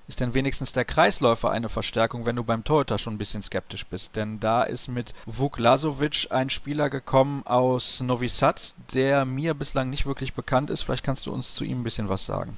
Ist 0.09 0.21
denn 0.21 0.33
wenigstens 0.33 0.73
der 0.73 0.87
Kreisläufer 0.87 1.51
eine 1.51 1.69
Verstärkung, 1.69 2.25
wenn 2.25 2.35
du 2.35 2.43
beim 2.43 2.65
Torhüter 2.65 2.97
schon 2.97 3.15
ein 3.15 3.19
bisschen 3.19 3.43
skeptisch 3.43 3.87
bist? 3.87 4.17
Denn 4.17 4.41
da 4.41 4.63
ist 4.63 4.89
mit 4.89 5.13
Vuk 5.27 5.59
Lazovic 5.59 6.29
ein 6.31 6.49
Spieler 6.49 6.89
gekommen 6.89 7.43
aus 7.45 8.01
Novi 8.01 8.29
Sad, 8.29 8.75
der 8.95 9.27
mir 9.27 9.53
bislang 9.53 9.91
nicht 9.91 10.07
wirklich 10.07 10.33
bekannt 10.33 10.71
ist. 10.71 10.83
Vielleicht 10.83 11.05
kannst 11.05 11.27
du 11.27 11.33
uns 11.33 11.55
zu 11.55 11.63
ihm 11.63 11.81
ein 11.81 11.85
bisschen 11.85 12.09
was 12.09 12.25
sagen. 12.25 12.57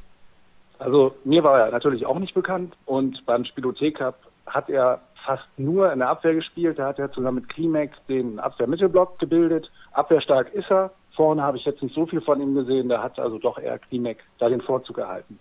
Also 0.78 1.16
mir 1.24 1.42
war 1.42 1.58
er 1.58 1.72
natürlich 1.72 2.06
auch 2.06 2.20
nicht 2.20 2.34
bekannt 2.34 2.76
und 2.86 3.26
beim 3.26 3.44
Spielothek 3.44 3.98
Cup 3.98 4.14
hat 4.46 4.70
er 4.70 5.00
fast 5.26 5.46
nur 5.56 5.92
in 5.92 5.98
der 5.98 6.08
Abwehr 6.08 6.34
gespielt. 6.34 6.78
Da 6.78 6.86
hat 6.86 7.00
er 7.00 7.10
zusammen 7.10 7.38
mit 7.40 7.48
Klimek 7.48 7.90
den 8.08 8.38
Abwehrmittelblock 8.38 9.18
gebildet. 9.18 9.68
Abwehrstark 9.90 10.54
ist 10.54 10.70
er. 10.70 10.92
Vorne 11.16 11.42
habe 11.42 11.56
ich 11.56 11.64
jetzt 11.64 11.82
nicht 11.82 11.96
so 11.96 12.06
viel 12.06 12.20
von 12.20 12.40
ihm 12.40 12.54
gesehen. 12.54 12.88
Da 12.88 13.02
hat 13.02 13.18
also 13.18 13.38
doch 13.38 13.58
eher 13.58 13.80
Klimek 13.80 14.18
da 14.38 14.48
den 14.48 14.60
Vorzug 14.60 14.98
erhalten. 14.98 15.40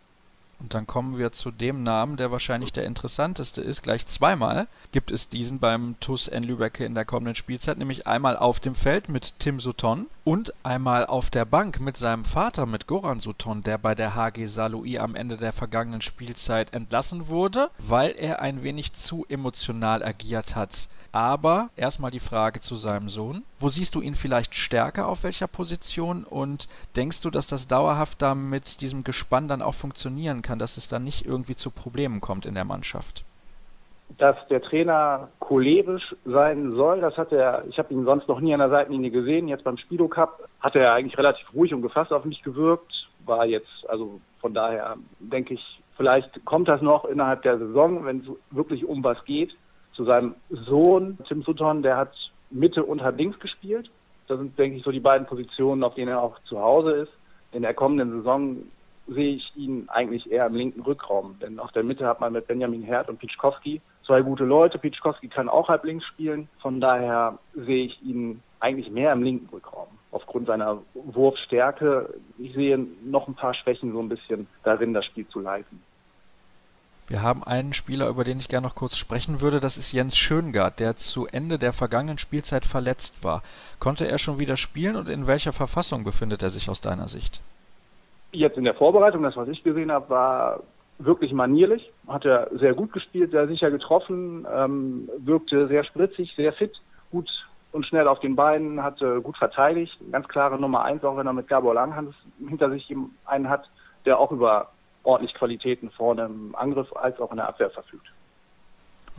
Und 0.60 0.74
dann 0.74 0.88
kommen 0.88 1.18
wir 1.18 1.32
zu 1.32 1.52
dem 1.52 1.84
Namen, 1.84 2.18
der 2.18 2.32
wahrscheinlich 2.32 2.74
der 2.74 2.86
interessanteste 2.86 3.62
ist. 3.62 3.82
Gleich 3.82 4.06
zweimal 4.08 4.68
gibt 4.92 5.10
es 5.10 5.30
diesen 5.30 5.60
beim 5.60 5.96
TUS 6.02 6.28
N 6.28 6.44
Lübecke 6.44 6.84
in 6.84 6.96
der 6.96 7.06
kommenden 7.06 7.36
Spielzeit, 7.36 7.78
nämlich 7.78 8.08
einmal 8.08 8.36
auf 8.36 8.60
dem 8.60 8.76
Feld 8.76 9.08
mit 9.08 9.40
Tim 9.40 9.62
Sutton 9.62 10.08
und 10.26 10.54
einmal 10.64 11.06
auf 11.06 11.30
der 11.30 11.46
Bank 11.46 11.80
mit 11.80 11.96
seinem 11.96 12.26
Vater, 12.26 12.66
mit 12.66 12.88
Goran 12.88 13.22
Sutton, 13.22 13.62
der 13.62 13.78
bei 13.78 13.96
der 13.96 14.16
HG 14.16 14.48
Salui 14.48 15.00
am 15.00 15.16
Ende 15.16 15.38
der 15.38 15.54
vergangenen 15.54 16.02
Spielzeit 16.02 16.74
entlassen 16.74 17.30
wurde, 17.30 17.70
weil 17.78 18.12
er 18.12 18.42
ein 18.42 18.62
wenig 18.62 18.94
zu 18.94 19.26
emotional 19.30 20.04
agiert 20.04 20.56
hat. 20.56 20.90
Aber 21.12 21.70
erstmal 21.76 22.12
die 22.12 22.20
Frage 22.20 22.60
zu 22.60 22.76
seinem 22.76 23.10
Sohn. 23.10 23.44
Wo 23.60 23.70
siehst 23.70 23.96
du 23.96 24.02
ihn 24.02 24.16
vielleicht 24.16 24.54
stärker 24.54 25.08
auf 25.08 25.24
welcher 25.24 25.48
Position 25.48 26.24
und 26.24 26.68
denkst 26.96 27.22
du, 27.22 27.30
dass 27.32 27.48
das 27.48 27.68
dauerhaft 27.68 28.22
da 28.22 28.36
mit 28.36 28.82
diesem 28.82 29.04
Gespann 29.04 29.48
dann 29.48 29.64
auch 29.64 29.74
funktionieren 29.74 30.42
kann, 30.42 30.60
dass 30.60 30.78
es 30.78 30.88
dann 30.88 31.04
nicht 31.04 31.26
irgendwie 31.26 31.56
zu 31.56 31.72
Problemen 31.72 32.22
kommt 32.22 32.46
in 32.46 32.54
der 32.54 32.66
Mannschaft? 32.66 33.24
Dass 34.18 34.36
der 34.50 34.62
Trainer 34.62 35.30
cholerisch 35.40 36.16
sein 36.26 36.74
soll, 36.74 37.02
das 37.02 37.16
hat 37.18 37.32
er, 37.32 37.64
ich 37.70 37.78
habe 37.78 37.94
ihn 37.94 38.06
sonst 38.06 38.28
noch 38.28 38.40
nie 38.40 38.54
an 38.54 38.60
der 38.60 38.70
Seitenlinie 38.70 39.12
gesehen, 39.12 39.48
jetzt 39.48 39.64
beim 39.64 39.78
Spido 39.78 40.08
Cup 40.08 40.48
hat 40.60 40.76
er 40.76 40.94
eigentlich 40.94 41.18
relativ 41.18 41.54
ruhig 41.54 41.74
und 41.74 41.82
gefasst 41.82 42.12
auf 42.12 42.26
mich 42.26 42.42
gewirkt, 42.42 43.08
war 43.26 43.46
jetzt, 43.46 43.88
also 43.88 44.20
von 44.42 44.54
daher 44.54 44.98
denke 45.20 45.54
ich, 45.54 45.82
vielleicht 45.96 46.44
kommt 46.46 46.68
das 46.68 46.82
noch 46.82 47.06
innerhalb 47.06 47.44
der 47.44 47.60
Saison, 47.60 48.06
wenn 48.06 48.20
es 48.20 48.26
wirklich 48.52 48.86
um 48.86 49.04
was 49.04 49.24
geht 49.26 49.56
zu 50.00 50.06
seinem 50.06 50.36
Sohn 50.50 51.18
Tim 51.28 51.44
Sutton, 51.44 51.84
der 51.84 51.98
hat 51.98 52.14
Mitte 52.52 52.86
und 52.86 53.04
halb 53.04 53.18
links 53.18 53.38
gespielt. 53.40 53.92
Das 54.30 54.38
sind, 54.38 54.58
denke 54.58 54.78
ich, 54.78 54.84
so 54.84 54.92
die 54.92 55.02
beiden 55.02 55.28
Positionen, 55.28 55.84
auf 55.84 55.96
denen 55.96 56.08
er 56.08 56.24
auch 56.24 56.40
zu 56.46 56.58
Hause 56.58 56.92
ist. 56.92 57.12
In 57.52 57.64
der 57.64 57.74
kommenden 57.74 58.12
Saison 58.12 58.58
sehe 59.08 59.36
ich 59.36 59.52
ihn 59.58 59.90
eigentlich 59.90 60.32
eher 60.32 60.46
im 60.46 60.56
linken 60.56 60.80
Rückraum. 60.84 61.36
Denn 61.42 61.60
auf 61.60 61.74
der 61.74 61.84
Mitte 61.84 62.08
hat 62.08 62.22
man 62.22 62.32
mit 62.32 62.48
Benjamin 62.48 62.82
Herd 62.82 63.10
und 63.10 63.20
Pitschkowski 63.20 63.82
zwei 64.06 64.22
gute 64.22 64.46
Leute. 64.46 64.78
Pitschkowski 64.78 65.28
kann 65.28 65.50
auch 65.50 65.68
halb 65.68 65.84
links 65.84 66.06
spielen. 66.06 66.48
Von 66.62 66.80
daher 66.80 67.38
sehe 67.54 67.88
ich 67.88 68.02
ihn 68.02 68.42
eigentlich 68.62 68.90
mehr 68.90 69.12
im 69.12 69.22
linken 69.22 69.50
Rückraum. 69.50 69.90
Aufgrund 70.12 70.48
seiner 70.48 70.82
Wurfstärke. 70.94 72.14
Ich 72.38 72.54
sehe 72.54 72.78
noch 73.04 73.28
ein 73.28 73.36
paar 73.36 73.54
Schwächen 73.54 73.92
so 73.92 74.00
ein 74.00 74.08
bisschen 74.08 74.48
darin, 74.64 74.94
das 74.94 75.04
Spiel 75.04 75.28
zu 75.28 75.42
leiten. 75.42 75.82
Wir 77.10 77.24
haben 77.24 77.44
einen 77.44 77.74
Spieler, 77.74 78.08
über 78.08 78.24
den 78.24 78.40
ich 78.40 78.50
gerne 78.50 78.68
noch 78.68 78.76
kurz 78.76 78.96
sprechen 78.96 79.42
würde. 79.42 79.60
Das 79.60 79.78
ist 79.78 79.92
Jens 79.92 80.16
Schöngard, 80.16 80.80
der 80.80 80.96
zu 80.96 81.26
Ende 81.26 81.58
der 81.58 81.74
vergangenen 81.74 82.20
Spielzeit 82.20 82.66
verletzt 82.66 83.24
war. 83.24 83.42
Konnte 83.80 84.08
er 84.08 84.20
schon 84.20 84.40
wieder 84.40 84.58
spielen 84.58 84.96
und 84.96 85.10
in 85.10 85.26
welcher 85.26 85.52
Verfassung 85.52 86.04
befindet 86.04 86.44
er 86.44 86.52
sich 86.52 86.70
aus 86.70 86.82
deiner 86.82 87.08
Sicht? 87.08 87.42
Jetzt 88.32 88.60
in 88.60 88.64
der 88.64 88.76
Vorbereitung, 88.76 89.24
das 89.24 89.36
was 89.36 89.48
ich 89.48 89.64
gesehen 89.64 89.92
habe, 89.92 90.08
war 90.12 90.60
wirklich 91.00 91.34
manierlich, 91.34 91.92
hat 92.08 92.26
er 92.26 92.48
sehr 92.52 92.76
gut 92.76 92.94
gespielt, 92.94 93.32
sehr 93.32 93.48
sicher 93.48 93.72
getroffen, 93.72 94.46
ähm, 94.54 95.10
wirkte 95.18 95.68
sehr 95.68 95.84
spritzig, 95.86 96.36
sehr 96.36 96.54
fit, 96.54 96.80
gut 97.10 97.28
und 97.72 97.88
schnell 97.88 98.08
auf 98.08 98.20
den 98.20 98.36
Beinen, 98.36 98.84
hat 98.84 99.02
äh, 99.02 99.20
gut 99.20 99.38
verteidigt, 99.38 99.98
ganz 100.12 100.28
klare 100.28 100.60
Nummer 100.60 100.84
eins, 100.84 101.04
auch 101.04 101.18
wenn 101.18 101.26
er 101.26 101.34
mit 101.34 101.48
Gabor 101.48 101.74
Langhans 101.74 102.14
hinter 102.48 102.70
sich 102.70 102.94
einen 103.26 103.50
hat, 103.50 103.68
der 104.06 104.20
auch 104.20 104.32
über 104.32 104.70
ordentlich 105.04 105.34
Qualitäten 105.34 105.92
vorne 105.92 106.26
im 106.26 106.56
Angriff 106.56 106.92
als 106.96 107.20
auch 107.20 107.32
in 107.32 107.38
der 107.38 107.48
Abwehr 107.48 107.70
verfügt 107.70 108.12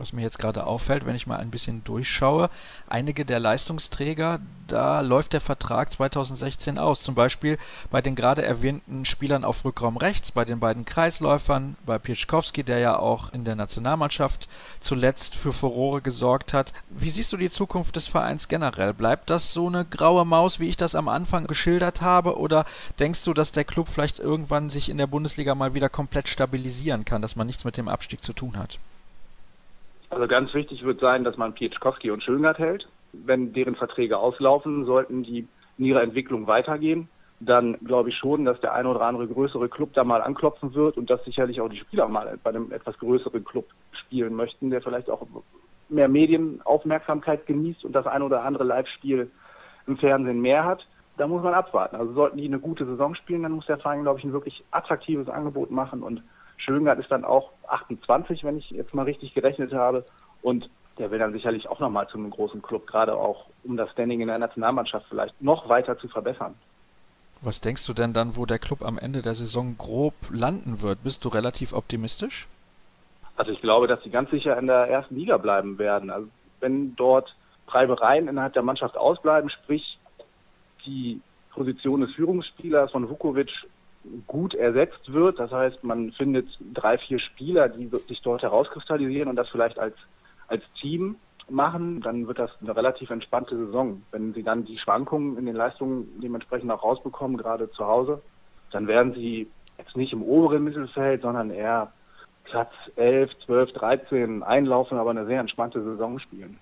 was 0.01 0.13
mir 0.13 0.23
jetzt 0.23 0.39
gerade 0.39 0.65
auffällt, 0.65 1.05
wenn 1.05 1.15
ich 1.15 1.27
mal 1.27 1.37
ein 1.37 1.51
bisschen 1.51 1.83
durchschaue, 1.83 2.49
einige 2.89 3.23
der 3.23 3.39
Leistungsträger, 3.39 4.39
da 4.65 5.01
läuft 5.01 5.33
der 5.33 5.41
Vertrag 5.41 5.91
2016 5.91 6.79
aus. 6.79 7.01
Zum 7.01 7.13
Beispiel 7.13 7.59
bei 7.91 8.01
den 8.01 8.15
gerade 8.15 8.41
erwähnten 8.41 9.05
Spielern 9.05 9.43
auf 9.43 9.63
Rückraum 9.63 9.97
rechts, 9.97 10.31
bei 10.31 10.43
den 10.43 10.59
beiden 10.59 10.85
Kreisläufern, 10.85 11.77
bei 11.85 11.99
Pieczkowski, 11.99 12.63
der 12.63 12.79
ja 12.79 12.97
auch 12.97 13.31
in 13.31 13.45
der 13.45 13.55
Nationalmannschaft 13.55 14.47
zuletzt 14.79 15.35
für 15.35 15.53
Furore 15.53 16.01
gesorgt 16.01 16.51
hat. 16.51 16.73
Wie 16.89 17.11
siehst 17.11 17.31
du 17.31 17.37
die 17.37 17.51
Zukunft 17.51 17.95
des 17.95 18.07
Vereins 18.07 18.47
generell? 18.47 18.95
Bleibt 18.95 19.29
das 19.29 19.53
so 19.53 19.67
eine 19.67 19.85
graue 19.85 20.25
Maus, 20.25 20.59
wie 20.59 20.69
ich 20.69 20.77
das 20.77 20.95
am 20.95 21.09
Anfang 21.09 21.45
geschildert 21.45 22.01
habe? 22.01 22.39
Oder 22.39 22.65
denkst 22.97 23.23
du, 23.23 23.35
dass 23.35 23.51
der 23.51 23.65
Club 23.65 23.87
vielleicht 23.87 24.17
irgendwann 24.17 24.71
sich 24.71 24.89
in 24.89 24.97
der 24.97 25.07
Bundesliga 25.07 25.53
mal 25.53 25.75
wieder 25.75 25.89
komplett 25.89 26.27
stabilisieren 26.27 27.05
kann, 27.05 27.21
dass 27.21 27.35
man 27.35 27.45
nichts 27.45 27.65
mit 27.65 27.77
dem 27.77 27.87
Abstieg 27.87 28.23
zu 28.23 28.33
tun 28.33 28.57
hat? 28.57 28.79
Also 30.11 30.27
ganz 30.27 30.53
wichtig 30.53 30.83
wird 30.83 30.99
sein, 30.99 31.23
dass 31.23 31.37
man 31.37 31.53
Pietschkowski 31.53 32.11
und 32.11 32.21
Schöngard 32.21 32.59
hält. 32.59 32.87
Wenn 33.13 33.53
deren 33.53 33.75
Verträge 33.75 34.17
auslaufen, 34.17 34.85
sollten 34.85 35.23
die 35.23 35.47
in 35.77 35.85
ihrer 35.85 36.03
Entwicklung 36.03 36.47
weitergehen. 36.47 37.07
Dann 37.39 37.77
glaube 37.79 38.09
ich 38.09 38.17
schon, 38.17 38.43
dass 38.43 38.59
der 38.59 38.73
eine 38.73 38.89
oder 38.89 39.01
andere 39.01 39.27
größere 39.27 39.69
Club 39.69 39.93
da 39.93 40.03
mal 40.03 40.21
anklopfen 40.21 40.73
wird 40.75 40.97
und 40.97 41.09
dass 41.09 41.23
sicherlich 41.23 41.61
auch 41.61 41.69
die 41.69 41.77
Spieler 41.77 42.09
mal 42.09 42.37
bei 42.43 42.49
einem 42.49 42.71
etwas 42.73 42.99
größeren 42.99 43.43
Club 43.45 43.67
spielen 43.93 44.35
möchten, 44.35 44.69
der 44.69 44.81
vielleicht 44.81 45.09
auch 45.09 45.25
mehr 45.87 46.09
Medienaufmerksamkeit 46.09 47.45
genießt 47.47 47.85
und 47.85 47.93
das 47.93 48.05
eine 48.05 48.25
oder 48.25 48.43
andere 48.43 48.65
Live-Spiel 48.65 49.31
im 49.87 49.97
Fernsehen 49.97 50.41
mehr 50.41 50.65
hat. 50.65 50.85
Da 51.17 51.27
muss 51.27 51.41
man 51.41 51.53
abwarten. 51.53 51.95
Also 51.95 52.13
sollten 52.13 52.37
die 52.37 52.45
eine 52.45 52.59
gute 52.59 52.85
Saison 52.85 53.15
spielen, 53.15 53.43
dann 53.43 53.53
muss 53.53 53.65
der 53.65 53.77
Verein, 53.77 54.03
glaube 54.03 54.19
ich, 54.19 54.25
ein 54.25 54.33
wirklich 54.33 54.63
attraktives 54.71 55.29
Angebot 55.29 55.71
machen 55.71 56.03
und 56.03 56.21
Schöngard 56.61 56.99
ist 56.99 57.11
dann 57.11 57.25
auch 57.25 57.51
28, 57.67 58.43
wenn 58.43 58.57
ich 58.57 58.69
jetzt 58.71 58.93
mal 58.93 59.03
richtig 59.03 59.33
gerechnet 59.33 59.73
habe. 59.73 60.05
Und 60.41 60.69
der 60.97 61.11
will 61.11 61.19
dann 61.19 61.33
sicherlich 61.33 61.67
auch 61.67 61.79
nochmal 61.79 62.07
zu 62.07 62.17
einem 62.17 62.29
großen 62.29 62.61
Club, 62.61 62.87
gerade 62.87 63.15
auch 63.15 63.45
um 63.63 63.77
das 63.77 63.91
Standing 63.91 64.21
in 64.21 64.27
der 64.27 64.39
Nationalmannschaft 64.39 65.05
vielleicht 65.09 65.39
noch 65.41 65.69
weiter 65.69 65.97
zu 65.97 66.07
verbessern. 66.07 66.55
Was 67.41 67.59
denkst 67.59 67.85
du 67.87 67.93
denn 67.93 68.13
dann, 68.13 68.35
wo 68.35 68.45
der 68.45 68.59
Club 68.59 68.83
am 68.83 68.99
Ende 68.99 69.21
der 69.23 69.33
Saison 69.33 69.75
grob 69.77 70.13
landen 70.29 70.81
wird? 70.81 71.03
Bist 71.03 71.25
du 71.25 71.29
relativ 71.29 71.73
optimistisch? 71.73 72.47
Also 73.35 73.51
ich 73.51 73.61
glaube, 73.61 73.87
dass 73.87 74.03
sie 74.03 74.11
ganz 74.11 74.29
sicher 74.29 74.57
in 74.59 74.67
der 74.67 74.87
ersten 74.87 75.15
Liga 75.15 75.37
bleiben 75.37 75.79
werden. 75.79 76.11
Also 76.11 76.27
wenn 76.59 76.95
dort 76.95 77.35
Reibereien 77.67 78.27
innerhalb 78.27 78.53
der 78.53 78.61
Mannschaft 78.61 78.95
ausbleiben, 78.95 79.49
sprich 79.49 79.97
die 80.85 81.21
Position 81.51 82.01
des 82.01 82.13
Führungsspielers 82.13 82.91
von 82.91 83.09
Vukovic 83.09 83.49
gut 84.27 84.53
ersetzt 84.55 85.11
wird. 85.11 85.39
Das 85.39 85.51
heißt, 85.51 85.83
man 85.83 86.11
findet 86.13 86.47
drei, 86.73 86.97
vier 86.97 87.19
Spieler, 87.19 87.69
die 87.69 87.89
sich 88.07 88.21
dort 88.21 88.41
herauskristallisieren 88.41 89.29
und 89.29 89.35
das 89.35 89.49
vielleicht 89.49 89.79
als, 89.79 89.95
als 90.47 90.63
Team 90.79 91.15
machen, 91.49 92.01
dann 92.01 92.27
wird 92.27 92.39
das 92.39 92.51
eine 92.61 92.75
relativ 92.75 93.09
entspannte 93.09 93.57
Saison. 93.57 94.03
Wenn 94.11 94.33
sie 94.33 94.43
dann 94.43 94.65
die 94.65 94.77
Schwankungen 94.77 95.37
in 95.37 95.45
den 95.45 95.55
Leistungen 95.55 96.07
dementsprechend 96.21 96.71
auch 96.71 96.83
rausbekommen, 96.83 97.37
gerade 97.37 97.69
zu 97.71 97.85
Hause, 97.85 98.21
dann 98.71 98.87
werden 98.87 99.13
sie 99.13 99.49
jetzt 99.77 99.95
nicht 99.95 100.13
im 100.13 100.23
oberen 100.23 100.63
Mittelfeld, 100.63 101.21
sondern 101.21 101.49
eher 101.49 101.91
Platz 102.43 102.71
11, 102.95 103.31
12, 103.45 103.73
13 103.73 104.43
einlaufen, 104.43 104.97
aber 104.97 105.11
eine 105.11 105.25
sehr 105.25 105.39
entspannte 105.39 105.83
Saison 105.83 106.19
spielen. 106.19 106.57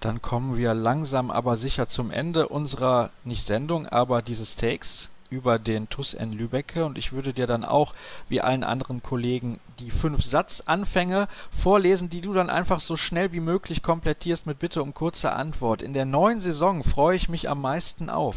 Dann 0.00 0.22
kommen 0.22 0.56
wir 0.56 0.72
langsam 0.72 1.30
aber 1.30 1.56
sicher 1.56 1.86
zum 1.86 2.10
Ende 2.10 2.48
unserer, 2.48 3.10
nicht 3.24 3.46
Sendung, 3.46 3.86
aber 3.86 4.22
dieses 4.22 4.56
Takes 4.56 5.09
über 5.30 5.58
den 5.58 5.88
TuS 5.88 6.14
N 6.14 6.32
Lübbecke 6.32 6.84
und 6.84 6.98
ich 6.98 7.12
würde 7.12 7.32
dir 7.32 7.46
dann 7.46 7.64
auch, 7.64 7.94
wie 8.28 8.40
allen 8.40 8.64
anderen 8.64 9.02
Kollegen, 9.02 9.60
die 9.78 9.90
fünf 9.90 10.22
Satzanfänge 10.22 11.28
vorlesen, 11.56 12.10
die 12.10 12.20
du 12.20 12.34
dann 12.34 12.50
einfach 12.50 12.80
so 12.80 12.96
schnell 12.96 13.32
wie 13.32 13.40
möglich 13.40 13.82
komplettierst 13.82 14.46
mit 14.46 14.58
Bitte 14.58 14.82
um 14.82 14.92
kurze 14.92 15.32
Antwort. 15.32 15.82
In 15.82 15.94
der 15.94 16.04
neuen 16.04 16.40
Saison 16.40 16.84
freue 16.84 17.16
ich 17.16 17.28
mich 17.28 17.48
am 17.48 17.60
meisten 17.60 18.10
auf. 18.10 18.36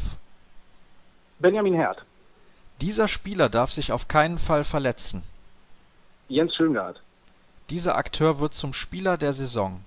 Benjamin 1.40 1.74
Herd. 1.74 2.06
Dieser 2.82 3.08
Spieler 3.08 3.50
darf 3.50 3.72
sich 3.72 3.92
auf 3.92 4.08
keinen 4.08 4.40
Fall 4.40 4.64
verletzen. 4.64 5.24
Jens 6.30 6.56
Schöngard. 6.56 7.02
Dieser 7.70 7.96
Akteur 7.96 8.40
wird 8.40 8.54
zum 8.54 8.74
Spieler 8.74 9.18
der 9.18 9.34
Saison. 9.34 9.82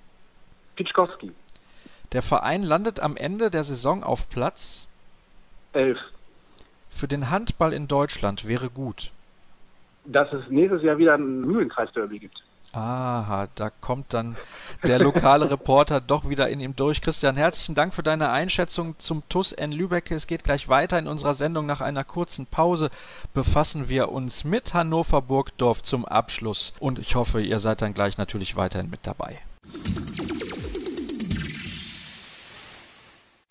Pitschkowski. 0.76 1.32
Der 2.12 2.22
Verein 2.22 2.62
landet 2.62 3.00
am 3.00 3.16
Ende 3.16 3.50
der 3.50 3.64
Saison 3.64 4.02
auf 4.02 4.28
Platz 4.28 4.86
11 5.72 5.98
für 6.96 7.08
den 7.08 7.30
Handball 7.30 7.72
in 7.72 7.86
Deutschland 7.88 8.46
wäre 8.46 8.70
gut? 8.70 9.10
Dass 10.04 10.32
es 10.32 10.48
nächstes 10.48 10.82
Jahr 10.82 10.98
wieder 10.98 11.14
ein 11.14 11.42
Mühlenkreis-Derby 11.42 12.18
gibt. 12.18 12.42
Aha, 12.72 13.48
da 13.54 13.70
kommt 13.70 14.12
dann 14.12 14.36
der 14.84 14.98
lokale 14.98 15.50
Reporter 15.50 16.00
doch 16.00 16.28
wieder 16.28 16.50
in 16.50 16.60
ihm 16.60 16.76
durch. 16.76 17.00
Christian, 17.00 17.36
herzlichen 17.36 17.74
Dank 17.74 17.94
für 17.94 18.02
deine 18.02 18.28
Einschätzung 18.28 18.96
zum 18.98 19.22
TUS 19.30 19.52
N 19.52 19.72
Lübeck. 19.72 20.10
Es 20.10 20.26
geht 20.26 20.44
gleich 20.44 20.68
weiter 20.68 20.98
in 20.98 21.08
unserer 21.08 21.32
Sendung. 21.32 21.64
Nach 21.64 21.80
einer 21.80 22.04
kurzen 22.04 22.44
Pause 22.44 22.90
befassen 23.32 23.88
wir 23.88 24.12
uns 24.12 24.44
mit 24.44 24.74
Hannover 24.74 25.22
Burgdorf 25.22 25.82
zum 25.82 26.04
Abschluss. 26.04 26.74
Und 26.78 26.98
ich 26.98 27.14
hoffe, 27.14 27.40
ihr 27.40 27.60
seid 27.60 27.80
dann 27.80 27.94
gleich 27.94 28.18
natürlich 28.18 28.56
weiterhin 28.56 28.90
mit 28.90 29.00
dabei. 29.04 29.38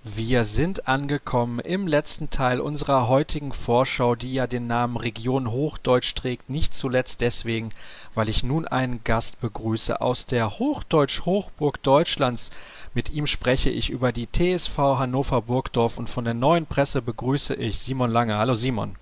Wir 0.08 0.44
sind 0.44 0.88
angekommen 0.88 1.60
im 1.60 1.88
letzten 1.88 2.30
Teil 2.30 2.60
unserer 2.60 3.08
heutigen 3.08 3.52
Vorschau, 3.52 4.14
die 4.14 4.36
ja 4.36 4.46
den 4.46 4.68
Namen 4.68 4.98
Region 4.98 5.50
Hochdeutsch 5.50 6.14
trägt, 6.14 6.48
nicht 6.48 6.76
zuletzt 6.76 7.22
deswegen, 7.22 7.72
weil 8.14 8.30
ich 8.30 8.44
nun 8.44 8.68
einen 8.68 9.04
Gast 9.04 9.42
begrüße 9.42 10.00
aus 10.02 10.28
der 10.28 10.60
Hochdeutsch-Hochburg 10.60 11.82
Deutschlands. 11.82 12.52
Mit 12.94 13.10
ihm 13.10 13.26
spreche 13.26 13.72
ich 13.72 13.90
über 13.90 14.12
die 14.12 14.28
TSV 14.32 14.78
Hannover 14.78 15.42
Burgdorf 15.42 15.98
und 15.98 16.08
von 16.08 16.24
der 16.24 16.36
neuen 16.36 16.68
Presse 16.68 17.02
begrüße 17.02 17.56
ich 17.56 17.80
Simon 17.80 18.12
Lange. 18.12 18.38
Hallo 18.38 18.54
Simon. 18.54 18.98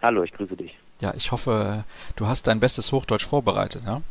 Hallo, 0.00 0.22
ich 0.22 0.30
grüße 0.30 0.56
dich. 0.56 0.78
Ja, 1.00 1.14
ich 1.16 1.32
hoffe, 1.32 1.82
du 2.14 2.28
hast 2.28 2.46
dein 2.46 2.60
bestes 2.60 2.92
Hochdeutsch 2.92 3.26
vorbereitet, 3.26 3.82
ja? 3.84 4.02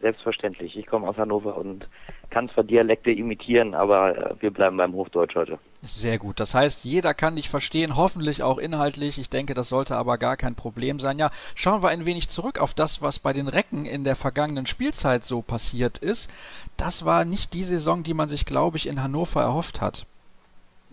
Selbstverständlich. 0.00 0.76
Ich 0.76 0.86
komme 0.86 1.06
aus 1.06 1.16
Hannover 1.16 1.56
und 1.56 1.88
kann 2.30 2.48
zwar 2.48 2.64
Dialekte 2.64 3.10
imitieren, 3.10 3.74
aber 3.74 4.16
äh, 4.16 4.34
wir 4.40 4.50
bleiben 4.50 4.76
beim 4.76 4.92
Hochdeutsch 4.92 5.34
heute. 5.34 5.58
Sehr 5.82 6.18
gut. 6.18 6.40
Das 6.40 6.54
heißt, 6.54 6.84
jeder 6.84 7.14
kann 7.14 7.36
dich 7.36 7.50
verstehen, 7.50 7.96
hoffentlich 7.96 8.42
auch 8.42 8.58
inhaltlich. 8.58 9.18
Ich 9.18 9.30
denke, 9.30 9.54
das 9.54 9.68
sollte 9.68 9.96
aber 9.96 10.18
gar 10.18 10.36
kein 10.36 10.54
Problem 10.54 10.98
sein. 10.98 11.18
Ja, 11.18 11.30
schauen 11.54 11.82
wir 11.82 11.90
ein 11.90 12.06
wenig 12.06 12.28
zurück 12.28 12.58
auf 12.58 12.74
das, 12.74 13.02
was 13.02 13.18
bei 13.18 13.32
den 13.32 13.48
Recken 13.48 13.84
in 13.84 14.04
der 14.04 14.16
vergangenen 14.16 14.66
Spielzeit 14.66 15.24
so 15.24 15.42
passiert 15.42 15.98
ist. 15.98 16.30
Das 16.76 17.04
war 17.04 17.24
nicht 17.24 17.52
die 17.52 17.64
Saison, 17.64 18.02
die 18.02 18.14
man 18.14 18.28
sich, 18.28 18.46
glaube 18.46 18.78
ich, 18.78 18.88
in 18.88 19.02
Hannover 19.02 19.42
erhofft 19.42 19.80
hat. 19.80 20.06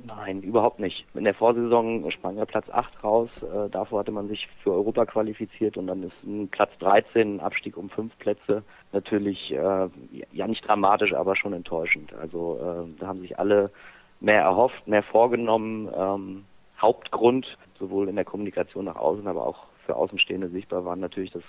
Nein, 0.05 0.41
überhaupt 0.41 0.79
nicht. 0.79 1.05
In 1.13 1.25
der 1.25 1.33
Vorsaison 1.33 2.09
sprang 2.11 2.37
er 2.37 2.45
Platz 2.45 2.69
8 2.69 3.03
raus. 3.03 3.29
Äh, 3.41 3.69
davor 3.69 3.99
hatte 3.99 4.11
man 4.11 4.27
sich 4.27 4.47
für 4.63 4.71
Europa 4.71 5.05
qualifiziert 5.05 5.77
und 5.77 5.87
dann 5.87 6.03
ist 6.03 6.23
ein 6.23 6.47
Platz 6.47 6.71
13, 6.79 7.35
ein 7.35 7.39
Abstieg 7.39 7.77
um 7.77 7.89
fünf 7.89 8.17
Plätze, 8.17 8.63
natürlich 8.93 9.51
äh, 9.51 9.89
ja 10.31 10.47
nicht 10.47 10.67
dramatisch, 10.67 11.13
aber 11.13 11.35
schon 11.35 11.53
enttäuschend. 11.53 12.13
Also 12.13 12.57
äh, 12.59 12.99
da 12.99 13.07
haben 13.07 13.21
sich 13.21 13.37
alle 13.37 13.69
mehr 14.19 14.41
erhofft, 14.41 14.87
mehr 14.87 15.03
vorgenommen. 15.03 15.89
Ähm, 15.95 16.45
Hauptgrund, 16.79 17.57
sowohl 17.77 18.09
in 18.09 18.15
der 18.15 18.25
Kommunikation 18.25 18.85
nach 18.85 18.95
außen, 18.95 19.27
aber 19.27 19.45
auch 19.45 19.67
für 19.85 19.95
Außenstehende 19.95 20.49
sichtbar, 20.49 20.85
war 20.85 20.95
natürlich 20.95 21.31
das 21.31 21.43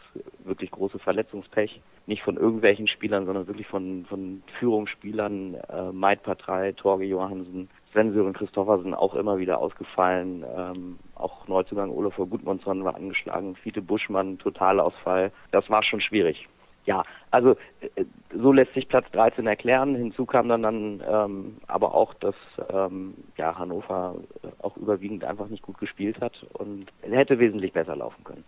wirklich 0.44 0.70
große 0.70 0.98
Verletzungspech. 0.98 1.80
Nicht 2.06 2.22
von 2.22 2.36
irgendwelchen 2.36 2.88
Spielern, 2.88 3.24
sondern 3.24 3.46
wirklich 3.46 3.66
von, 3.66 4.04
von 4.06 4.42
Führungsspielern, 4.58 5.54
äh, 5.54 5.92
Maid 5.92 6.22
Patrei, 6.22 6.72
Torge 6.72 7.04
Johansen, 7.04 7.70
Sven 7.92 8.12
Sören 8.12 8.32
Christoffersen 8.32 8.94
auch 8.94 9.14
immer 9.14 9.38
wieder 9.38 9.58
ausgefallen. 9.58 10.44
Ähm, 10.56 10.98
auch 11.14 11.46
Neuzugang 11.46 11.90
Olafur 11.90 12.26
Gudmundsson 12.26 12.84
war 12.84 12.94
angeschlagen, 12.94 13.54
Fiete 13.56 13.82
Buschmann, 13.82 14.38
Totalausfall. 14.38 15.30
Das 15.50 15.68
war 15.68 15.82
schon 15.82 16.00
schwierig. 16.00 16.48
Ja, 16.84 17.04
also 17.30 17.56
äh, 17.80 18.04
so 18.34 18.52
lässt 18.52 18.74
sich 18.74 18.88
Platz 18.88 19.06
13 19.12 19.46
erklären. 19.46 19.94
Hinzu 19.94 20.26
kam 20.26 20.48
dann, 20.48 20.62
dann 20.62 21.02
ähm, 21.06 21.56
aber 21.68 21.94
auch, 21.94 22.14
dass 22.14 22.34
ähm, 22.70 23.14
ja, 23.36 23.56
Hannover 23.56 24.16
auch 24.60 24.76
überwiegend 24.76 25.24
einfach 25.24 25.48
nicht 25.48 25.62
gut 25.62 25.78
gespielt 25.78 26.20
hat 26.20 26.44
und 26.54 26.86
hätte 27.02 27.38
wesentlich 27.38 27.72
besser 27.72 27.94
laufen 27.94 28.24
können. 28.24 28.44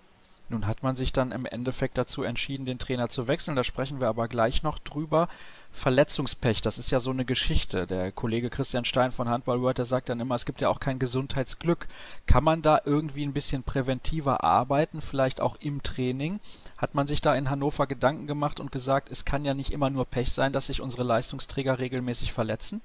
Nun 0.49 0.67
hat 0.67 0.83
man 0.83 0.95
sich 0.95 1.13
dann 1.13 1.33
im 1.33 1.47
Endeffekt 1.47 1.97
dazu 1.97 2.23
entschieden, 2.23 2.67
den 2.67 2.79
Trainer 2.79 3.09
zu 3.09 3.29
wechseln. 3.29 3.57
Da 3.57 3.65
sprechen 3.65 4.01
wir 4.01 4.09
aber 4.09 4.29
gleich 4.29 4.63
noch 4.63 4.79
drüber. 4.79 5.29
Verletzungspech, 5.75 6.63
das 6.63 6.79
ist 6.79 6.91
ja 6.93 7.01
so 7.01 7.11
eine 7.11 7.25
Geschichte. 7.25 7.87
Der 7.87 8.13
Kollege 8.13 8.49
Christian 8.49 8.85
Stein 8.85 9.11
von 9.11 9.29
Handball 9.29 9.61
World, 9.61 9.77
der 9.77 9.85
sagt 9.85 10.09
dann 10.09 10.21
immer, 10.21 10.37
es 10.37 10.47
gibt 10.47 10.61
ja 10.61 10.69
auch 10.69 10.79
kein 10.79 11.01
Gesundheitsglück. 11.01 11.89
Kann 12.27 12.45
man 12.45 12.63
da 12.63 12.81
irgendwie 12.85 13.27
ein 13.27 13.33
bisschen 13.33 13.65
präventiver 13.65 14.45
arbeiten, 14.45 15.01
vielleicht 15.01 15.41
auch 15.41 15.57
im 15.57 15.83
Training? 15.83 16.39
Hat 16.79 16.95
man 16.95 17.09
sich 17.09 17.21
da 17.21 17.35
in 17.35 17.51
Hannover 17.51 17.87
Gedanken 17.87 18.27
gemacht 18.27 18.61
und 18.61 18.73
gesagt, 18.73 19.11
es 19.11 19.25
kann 19.25 19.45
ja 19.45 19.53
nicht 19.53 19.73
immer 19.73 19.91
nur 19.91 20.07
Pech 20.07 20.33
sein, 20.33 20.53
dass 20.53 20.69
sich 20.69 20.81
unsere 20.81 21.03
Leistungsträger 21.03 21.79
regelmäßig 21.79 22.33
verletzen? 22.33 22.81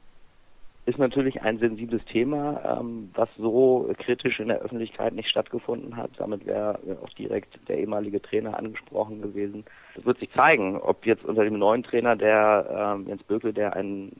Ist 0.90 0.98
natürlich 0.98 1.42
ein 1.44 1.60
sensibles 1.60 2.04
Thema, 2.06 2.80
ähm, 2.80 3.12
was 3.14 3.30
so 3.38 3.94
kritisch 4.00 4.40
in 4.40 4.48
der 4.48 4.60
Öffentlichkeit 4.60 5.14
nicht 5.14 5.30
stattgefunden 5.30 5.96
hat. 5.96 6.10
Damit 6.18 6.48
wäre 6.48 6.80
auch 7.04 7.10
direkt 7.12 7.60
der 7.68 7.78
ehemalige 7.78 8.20
Trainer 8.20 8.58
angesprochen 8.58 9.22
gewesen. 9.22 9.66
Es 9.96 10.06
wird 10.06 10.18
sich 10.18 10.32
zeigen, 10.32 10.78
ob 10.78 11.06
jetzt 11.06 11.24
unter 11.26 11.44
dem 11.44 11.60
neuen 11.60 11.84
Trainer, 11.84 12.16
der 12.16 12.96
ähm, 12.98 13.08
Jens 13.08 13.22
Bökel, 13.24 13.54
der 13.54 13.76
einen 13.76 14.14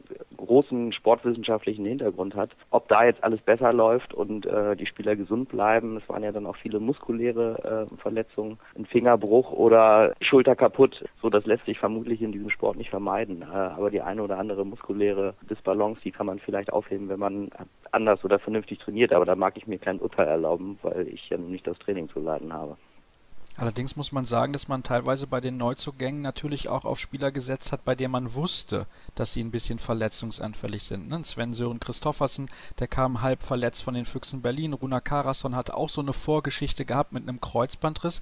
großen 0.46 0.94
sportwissenschaftlichen 0.94 1.86
Hintergrund 1.86 2.36
hat, 2.36 2.52
ob 2.72 2.88
da 2.88 3.06
jetzt 3.06 3.24
alles 3.24 3.42
besser 3.42 3.74
läuft 3.74 4.14
und 4.14 4.46
äh, 4.46 4.76
die 4.76 4.86
Spieler 4.86 5.16
gesund 5.16 5.50
bleiben. 5.50 5.98
Es 5.98 6.10
waren 6.10 6.24
ja 6.24 6.32
dann 6.32 6.46
auch 6.46 6.56
viele 6.56 6.80
muskuläre 6.80 7.88
äh, 7.92 7.96
Verletzungen, 7.98 8.58
ein 8.76 8.86
Fingerbruch 8.86 9.52
oder 9.52 10.14
Schulter 10.22 10.56
kaputt. 10.56 11.04
So, 11.22 11.30
das 11.30 11.46
lässt 11.46 11.66
sich 11.66 11.80
vermutlich 11.80 12.22
in 12.22 12.32
diesem 12.32 12.50
Sport 12.50 12.78
nicht 12.78 12.90
vermeiden. 12.90 13.42
Äh, 13.42 13.56
aber 13.56 13.92
die 13.92 14.02
eine 14.02 14.24
oder 14.24 14.38
andere 14.38 14.66
muskuläre 14.66 15.34
Disbalance, 15.50 16.02
die 16.04 16.12
kann 16.12 16.26
man 16.26 16.40
vielleicht 16.40 16.72
aufheben, 16.74 17.10
wenn 17.10 17.20
man 17.20 17.50
anders 17.92 18.24
oder 18.24 18.40
vernünftig 18.40 18.80
trainiert. 18.80 19.14
Aber 19.14 19.26
da 19.26 19.36
mag 19.36 19.58
ich 19.58 19.68
mir 19.68 19.80
kein 19.80 20.00
Urteil 20.00 20.28
erlauben, 20.28 20.80
weil 20.82 21.08
ich 21.08 21.30
ja 21.30 21.38
nicht 21.38 21.68
das 21.68 21.78
Training 21.80 22.10
zu 22.10 22.20
leiten 22.20 22.54
habe. 22.54 22.78
Allerdings 23.60 23.98
muss 23.98 24.14
man 24.14 24.24
sagen, 24.24 24.54
dass 24.54 24.70
man 24.70 24.84
teilweise 24.84 25.28
bei 25.28 25.42
den 25.42 25.58
Neuzugängen 25.58 26.22
natürlich 26.22 26.70
auch 26.70 26.86
auf 26.86 26.98
Spieler 26.98 27.30
gesetzt 27.30 27.74
hat, 27.74 27.84
bei 27.84 27.94
denen 27.94 28.14
man 28.14 28.34
wusste, 28.34 28.88
dass 29.16 29.34
sie 29.34 29.44
ein 29.44 29.52
bisschen 29.52 29.80
verletzungsanfällig 29.80 30.84
sind. 30.84 31.10
Ne? 31.10 31.26
Sven-Sören 31.26 31.82
Christoffersen, 31.82 32.50
der 32.80 32.88
kam 32.88 33.22
halb 33.22 33.44
verletzt 33.44 33.84
von 33.84 33.96
den 33.96 34.06
Füchsen 34.06 34.42
Berlin. 34.42 34.72
Runa 34.72 35.02
Karason 35.02 35.58
hatte 35.58 35.76
auch 35.76 35.90
so 35.90 36.00
eine 36.00 36.14
Vorgeschichte 36.14 36.86
gehabt 36.86 37.12
mit 37.12 37.24
einem 37.24 37.42
Kreuzbandriss. 37.42 38.22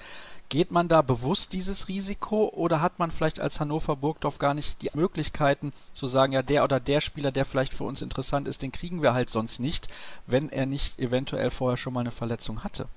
Geht 0.49 0.71
man 0.71 0.87
da 0.87 1.03
bewusst 1.03 1.53
dieses 1.53 1.87
Risiko 1.87 2.49
oder 2.49 2.81
hat 2.81 2.97
man 2.97 3.11
vielleicht 3.11 3.39
als 3.39 3.59
Hannover 3.59 3.95
Burgdorf 3.95 4.39
gar 4.39 4.55
nicht 4.55 4.81
die 4.81 4.89
Möglichkeiten 4.95 5.71
zu 5.93 6.07
sagen, 6.07 6.33
ja, 6.33 6.41
der 6.41 6.63
oder 6.63 6.79
der 6.79 6.99
Spieler, 6.99 7.31
der 7.31 7.45
vielleicht 7.45 7.75
für 7.75 7.83
uns 7.83 8.01
interessant 8.01 8.47
ist, 8.47 8.63
den 8.63 8.71
kriegen 8.71 9.03
wir 9.03 9.13
halt 9.13 9.29
sonst 9.29 9.59
nicht, 9.59 9.87
wenn 10.25 10.49
er 10.49 10.65
nicht 10.65 10.97
eventuell 10.97 11.51
vorher 11.51 11.77
schon 11.77 11.93
mal 11.93 11.99
eine 11.99 12.09
Verletzung 12.09 12.63
hatte? 12.63 12.87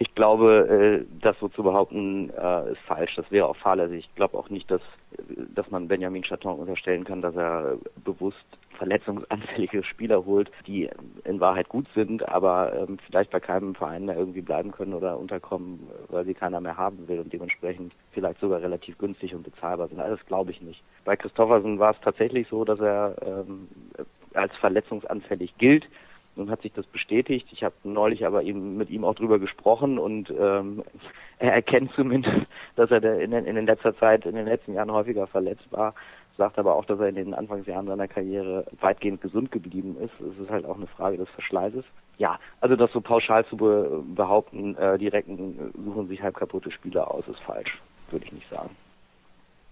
Ich 0.00 0.14
glaube, 0.14 1.04
äh, 1.04 1.04
das 1.20 1.38
so 1.40 1.48
zu 1.48 1.64
behaupten, 1.64 2.30
äh, 2.30 2.72
ist 2.72 2.80
falsch. 2.86 3.16
Das 3.16 3.30
wäre 3.32 3.48
auch 3.48 3.56
fahrlässig. 3.56 4.06
Ich 4.08 4.14
glaube 4.14 4.38
auch 4.38 4.48
nicht, 4.48 4.70
dass, 4.70 4.82
dass 5.54 5.70
man 5.70 5.88
Benjamin 5.88 6.22
Chaton 6.22 6.60
unterstellen 6.60 7.04
kann, 7.04 7.20
dass 7.20 7.34
er 7.34 7.78
bewusst 8.04 8.46
verletzungsanfällige 8.78 9.82
Spieler 9.82 10.24
holt, 10.24 10.52
die 10.68 10.88
in 11.24 11.40
Wahrheit 11.40 11.68
gut 11.68 11.86
sind, 11.96 12.26
aber 12.28 12.72
ähm, 12.74 12.98
vielleicht 13.06 13.32
bei 13.32 13.40
keinem 13.40 13.74
Verein 13.74 14.06
mehr 14.06 14.16
irgendwie 14.16 14.40
bleiben 14.40 14.70
können 14.70 14.94
oder 14.94 15.18
unterkommen, 15.18 15.88
weil 16.08 16.24
sie 16.24 16.34
keiner 16.34 16.60
mehr 16.60 16.76
haben 16.76 17.08
will 17.08 17.18
und 17.18 17.32
dementsprechend 17.32 17.92
vielleicht 18.12 18.38
sogar 18.38 18.62
relativ 18.62 18.96
günstig 18.98 19.34
und 19.34 19.42
bezahlbar 19.42 19.88
sind. 19.88 19.98
Das 19.98 20.24
glaube 20.26 20.52
ich 20.52 20.62
nicht. 20.62 20.80
Bei 21.04 21.16
Christoffersen 21.16 21.80
war 21.80 21.90
es 21.92 22.00
tatsächlich 22.00 22.46
so, 22.48 22.64
dass 22.64 22.78
er 22.78 23.16
ähm, 23.20 23.66
als 24.34 24.54
verletzungsanfällig 24.56 25.58
gilt. 25.58 25.84
Hat 26.48 26.62
sich 26.62 26.72
das 26.72 26.86
bestätigt. 26.86 27.48
Ich 27.50 27.64
habe 27.64 27.74
neulich 27.82 28.24
aber 28.26 28.42
eben 28.42 28.76
mit 28.76 28.90
ihm 28.90 29.04
auch 29.04 29.14
drüber 29.14 29.38
gesprochen 29.38 29.98
und 29.98 30.30
ähm, 30.30 30.84
er 31.38 31.52
erkennt 31.52 31.92
zumindest, 31.94 32.46
dass 32.76 32.90
er 32.90 33.02
in, 33.20 33.32
in 33.32 33.66
letzter 33.66 33.96
Zeit, 33.96 34.24
in 34.26 34.34
den 34.34 34.46
letzten 34.46 34.74
Jahren 34.74 34.92
häufiger 34.92 35.26
verletzt 35.26 35.66
war, 35.70 35.94
sagt 36.36 36.58
aber 36.58 36.76
auch, 36.76 36.84
dass 36.84 37.00
er 37.00 37.08
in 37.08 37.16
den 37.16 37.34
Anfangsjahren 37.34 37.86
seiner 37.86 38.08
Karriere 38.08 38.64
weitgehend 38.80 39.20
gesund 39.20 39.50
geblieben 39.50 39.96
ist. 40.00 40.14
Es 40.20 40.38
ist 40.38 40.50
halt 40.50 40.64
auch 40.64 40.76
eine 40.76 40.86
Frage 40.86 41.18
des 41.18 41.28
Verschleißes. 41.30 41.84
Ja, 42.16 42.38
also 42.60 42.76
das 42.76 42.92
so 42.92 43.00
pauschal 43.00 43.44
zu 43.46 43.56
be 43.56 44.02
behaupten, 44.14 44.76
äh, 44.76 44.98
die 44.98 45.08
Recken 45.08 45.72
suchen 45.84 46.08
sich 46.08 46.22
halb 46.22 46.36
kaputte 46.36 46.70
Spieler 46.70 47.12
aus, 47.12 47.26
ist 47.28 47.40
falsch, 47.40 47.80
würde 48.10 48.24
ich 48.24 48.32
nicht 48.32 48.48
sagen. 48.48 48.70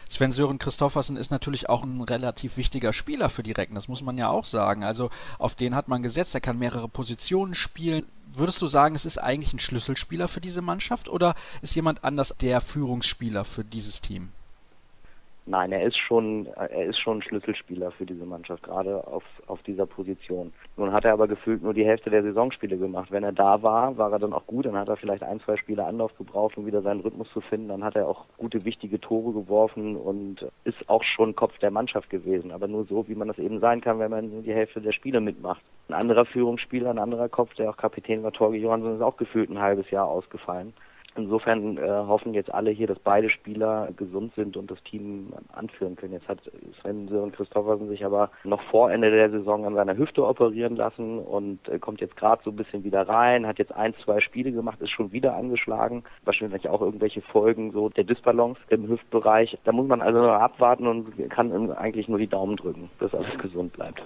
Sven-Sören 0.09 0.59
Christoffersen 0.59 1.17
ist 1.17 1.31
natürlich 1.31 1.69
auch 1.69 1.83
ein 1.83 2.01
relativ 2.01 2.57
wichtiger 2.57 2.93
Spieler 2.93 3.29
für 3.29 3.43
die 3.43 3.53
Recken, 3.53 3.75
das 3.75 3.89
muss 3.89 4.03
man 4.03 4.19
ja 4.19 4.29
auch 4.29 4.45
sagen. 4.45 4.85
Also 4.85 5.11
auf 5.39 5.55
den 5.55 5.75
hat 5.75 5.89
man 5.89 6.03
gesetzt, 6.03 6.35
er 6.35 6.41
kann 6.41 6.59
mehrere 6.59 6.89
Positionen 6.89 7.55
spielen. 7.55 8.07
Würdest 8.33 8.61
du 8.63 8.67
sagen, 8.67 8.95
es 8.95 9.05
ist 9.05 9.19
eigentlich 9.19 9.53
ein 9.53 9.59
Schlüsselspieler 9.59 10.29
für 10.29 10.41
diese 10.41 10.63
Mannschaft 10.63 11.09
oder 11.09 11.35
ist 11.63 11.75
jemand 11.75 12.05
anders 12.05 12.35
der 12.41 12.61
Führungsspieler 12.61 13.45
für 13.45 13.65
dieses 13.65 14.01
Team? 14.01 14.31
Nein, 15.49 15.71
er 15.71 15.83
ist 15.85 15.97
schon, 15.97 16.47
er 16.57 16.87
ist 16.87 16.99
schon 16.99 17.23
Schlüsselspieler 17.23 17.93
für 17.93 18.05
diese 18.05 18.27
Mannschaft, 18.27 18.65
gerade 18.65 19.07
auf, 19.07 19.23
auf 19.47 19.63
dieser 19.63 19.87
Position. 19.87 20.53
Nun 20.77 20.93
hat 20.93 21.05
er 21.05 21.13
aber 21.13 21.29
gefühlt 21.29 21.63
nur 21.63 21.73
die 21.73 21.85
Hälfte 21.85 22.11
der 22.11 22.25
Saisonspiele 22.25 22.77
gemacht. 22.77 23.13
Wenn 23.13 23.23
er 23.23 23.31
da 23.31 23.63
war, 23.63 23.97
war 23.97 24.11
er 24.11 24.19
dann 24.19 24.33
auch 24.33 24.45
gut. 24.49 24.67
Dann 24.67 24.77
hat 24.77 24.89
er 24.89 24.97
vielleicht 24.97 25.23
ein, 25.23 25.39
zwei 25.39 25.57
Spiele 25.57 25.85
Anlauf 25.85 26.17
gebraucht, 26.19 26.59
um 26.59 26.67
wieder 26.67 26.83
seinen 26.83 26.99
Rhythmus 26.99 27.31
zu 27.33 27.41
finden. 27.41 27.69
Dann 27.69 27.85
hat 27.85 27.95
er 27.95 28.09
auch 28.09 28.25
gute, 28.39 28.65
wichtige 28.65 29.01
Tore 29.01 29.33
geworfen 29.33 29.95
und 29.95 30.45
ist 30.65 30.89
auch 30.89 31.05
schon 31.05 31.37
Kopf 31.37 31.57
der 31.59 31.71
Mannschaft 31.71 32.11
gewesen. 32.11 32.51
Aber 32.51 32.67
nur 32.67 32.85
so, 32.85 33.07
wie 33.07 33.15
man 33.15 33.29
das 33.29 33.39
eben 33.39 33.61
sein 33.61 33.81
kann, 33.81 34.01
wenn 34.01 34.11
man 34.11 34.29
nur 34.29 34.43
die 34.43 34.53
Hälfte 34.53 34.81
der 34.81 34.93
Spiele 34.93 35.21
mitmacht. 35.21 35.63
Ein 35.89 35.95
anderer 35.95 36.25
Führungsspieler, 36.25 36.91
ein 36.91 36.99
anderer 36.99 37.29
Kopf, 37.29 37.55
der 37.55 37.71
auch 37.71 37.77
Kapitän 37.77 38.25
war, 38.25 38.33
Torge 38.33 38.57
Johansson, 38.57 38.97
ist 38.97 39.01
auch 39.03 39.17
gefühlt 39.17 39.49
ein 39.49 39.61
halbes 39.61 39.89
Jahr 39.93 40.09
ausgefallen. 40.09 40.75
Insofern 41.17 41.79
äh, 41.79 41.81
hoffen 41.81 42.35
jetzt 42.35 42.53
alle 42.53 42.71
hier, 42.71 42.87
dass 42.87 42.99
beide 42.99 43.31
Spieler 43.31 43.89
gesund 43.97 44.35
sind 44.35 44.57
und 44.57 44.71
das 44.71 44.83
Team 44.83 45.33
anführen 45.53 45.97
können. 45.97 46.13
Jetzt 46.13 46.29
hat 46.29 46.39
Sven 46.81 47.09
Sören 47.09 47.33
Christoffersen 47.33 47.89
sich 47.89 48.05
aber 48.05 48.31
noch 48.45 48.63
vor 48.71 48.91
Ende 48.91 49.11
der 49.11 49.31
Saison 49.31 49.65
an 49.65 49.75
seiner 49.75 49.97
Hüfte 49.97 50.27
operieren 50.27 50.77
lassen 50.77 51.19
und 51.19 51.67
äh, 51.69 51.79
kommt 51.79 52.01
jetzt 52.01 52.17
gerade 52.17 52.43
so 52.45 52.51
ein 52.51 52.57
bisschen 52.57 52.85
wieder 52.85 53.09
rein, 53.09 53.47
hat 53.47 53.59
jetzt 53.59 53.75
ein, 53.75 53.95
zwei 54.05 54.21
Spiele 54.21 54.53
gemacht, 54.53 54.81
ist 54.81 54.91
schon 54.91 55.13
wieder 55.13 55.35
angeschlagen. 55.37 56.05
Wahrscheinlich 56.25 56.69
auch 56.69 56.83
irgendwelche 56.83 57.23
Folgen 57.23 57.73
so 57.73 57.89
der 57.89 58.05
Disbalance 58.05 58.61
im 58.69 58.89
Hüftbereich. 58.89 59.59
Da 59.65 59.73
muss 59.73 59.89
man 59.89 60.03
also 60.03 60.21
noch 60.21 60.35
abwarten 60.35 60.87
und 60.87 61.31
kann 61.31 61.73
eigentlich 61.73 62.09
nur 62.09 62.19
die 62.19 62.27
Daumen 62.27 62.57
drücken, 62.57 62.91
dass 62.99 63.15
alles 63.15 63.39
gesund 63.39 63.73
bleibt. 63.73 64.03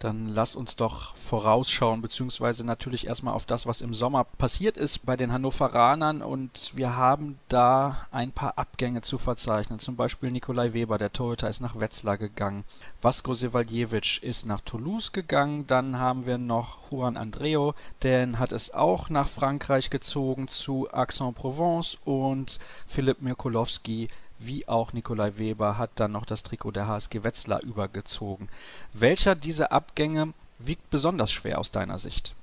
Dann 0.00 0.28
lass 0.28 0.56
uns 0.56 0.76
doch 0.76 1.14
vorausschauen, 1.16 2.00
beziehungsweise 2.00 2.64
natürlich 2.64 3.06
erstmal 3.06 3.34
auf 3.34 3.44
das, 3.44 3.66
was 3.66 3.82
im 3.82 3.92
Sommer 3.92 4.24
passiert 4.24 4.78
ist 4.78 5.04
bei 5.04 5.14
den 5.14 5.30
Hannoveranern. 5.30 6.22
Und 6.22 6.72
wir 6.74 6.96
haben 6.96 7.38
da 7.48 8.06
ein 8.10 8.32
paar 8.32 8.56
Abgänge 8.56 9.02
zu 9.02 9.18
verzeichnen. 9.18 9.78
Zum 9.78 9.96
Beispiel 9.96 10.30
Nikolai 10.30 10.72
Weber, 10.72 10.96
der 10.96 11.12
Torhüter, 11.12 11.50
ist 11.50 11.60
nach 11.60 11.78
Wetzlar 11.78 12.16
gegangen. 12.16 12.64
Vasco 13.02 13.34
Sevaljevic 13.34 14.22
ist 14.22 14.46
nach 14.46 14.62
Toulouse 14.62 15.12
gegangen. 15.12 15.66
Dann 15.66 15.98
haben 15.98 16.24
wir 16.24 16.38
noch 16.38 16.90
Juan 16.90 17.18
Andreo, 17.18 17.74
den 18.02 18.38
hat 18.38 18.52
es 18.52 18.72
auch 18.72 19.10
nach 19.10 19.28
Frankreich 19.28 19.90
gezogen 19.90 20.48
zu 20.48 20.90
Aix-en-Provence. 20.90 21.98
Und 22.06 22.58
Philipp 22.86 23.20
Mirkolowski 23.20 24.08
wie 24.40 24.66
auch 24.66 24.92
Nikolai 24.92 25.32
Weber 25.36 25.78
hat 25.78 25.90
dann 25.96 26.12
noch 26.12 26.26
das 26.26 26.42
Trikot 26.42 26.72
der 26.72 26.88
HSG 26.88 27.22
Wetzlar 27.22 27.62
übergezogen. 27.62 28.48
Welcher 28.92 29.34
dieser 29.34 29.72
Abgänge 29.72 30.32
wiegt 30.58 30.90
besonders 30.90 31.30
schwer 31.30 31.58
aus 31.58 31.70
deiner 31.70 31.98
Sicht? 31.98 32.34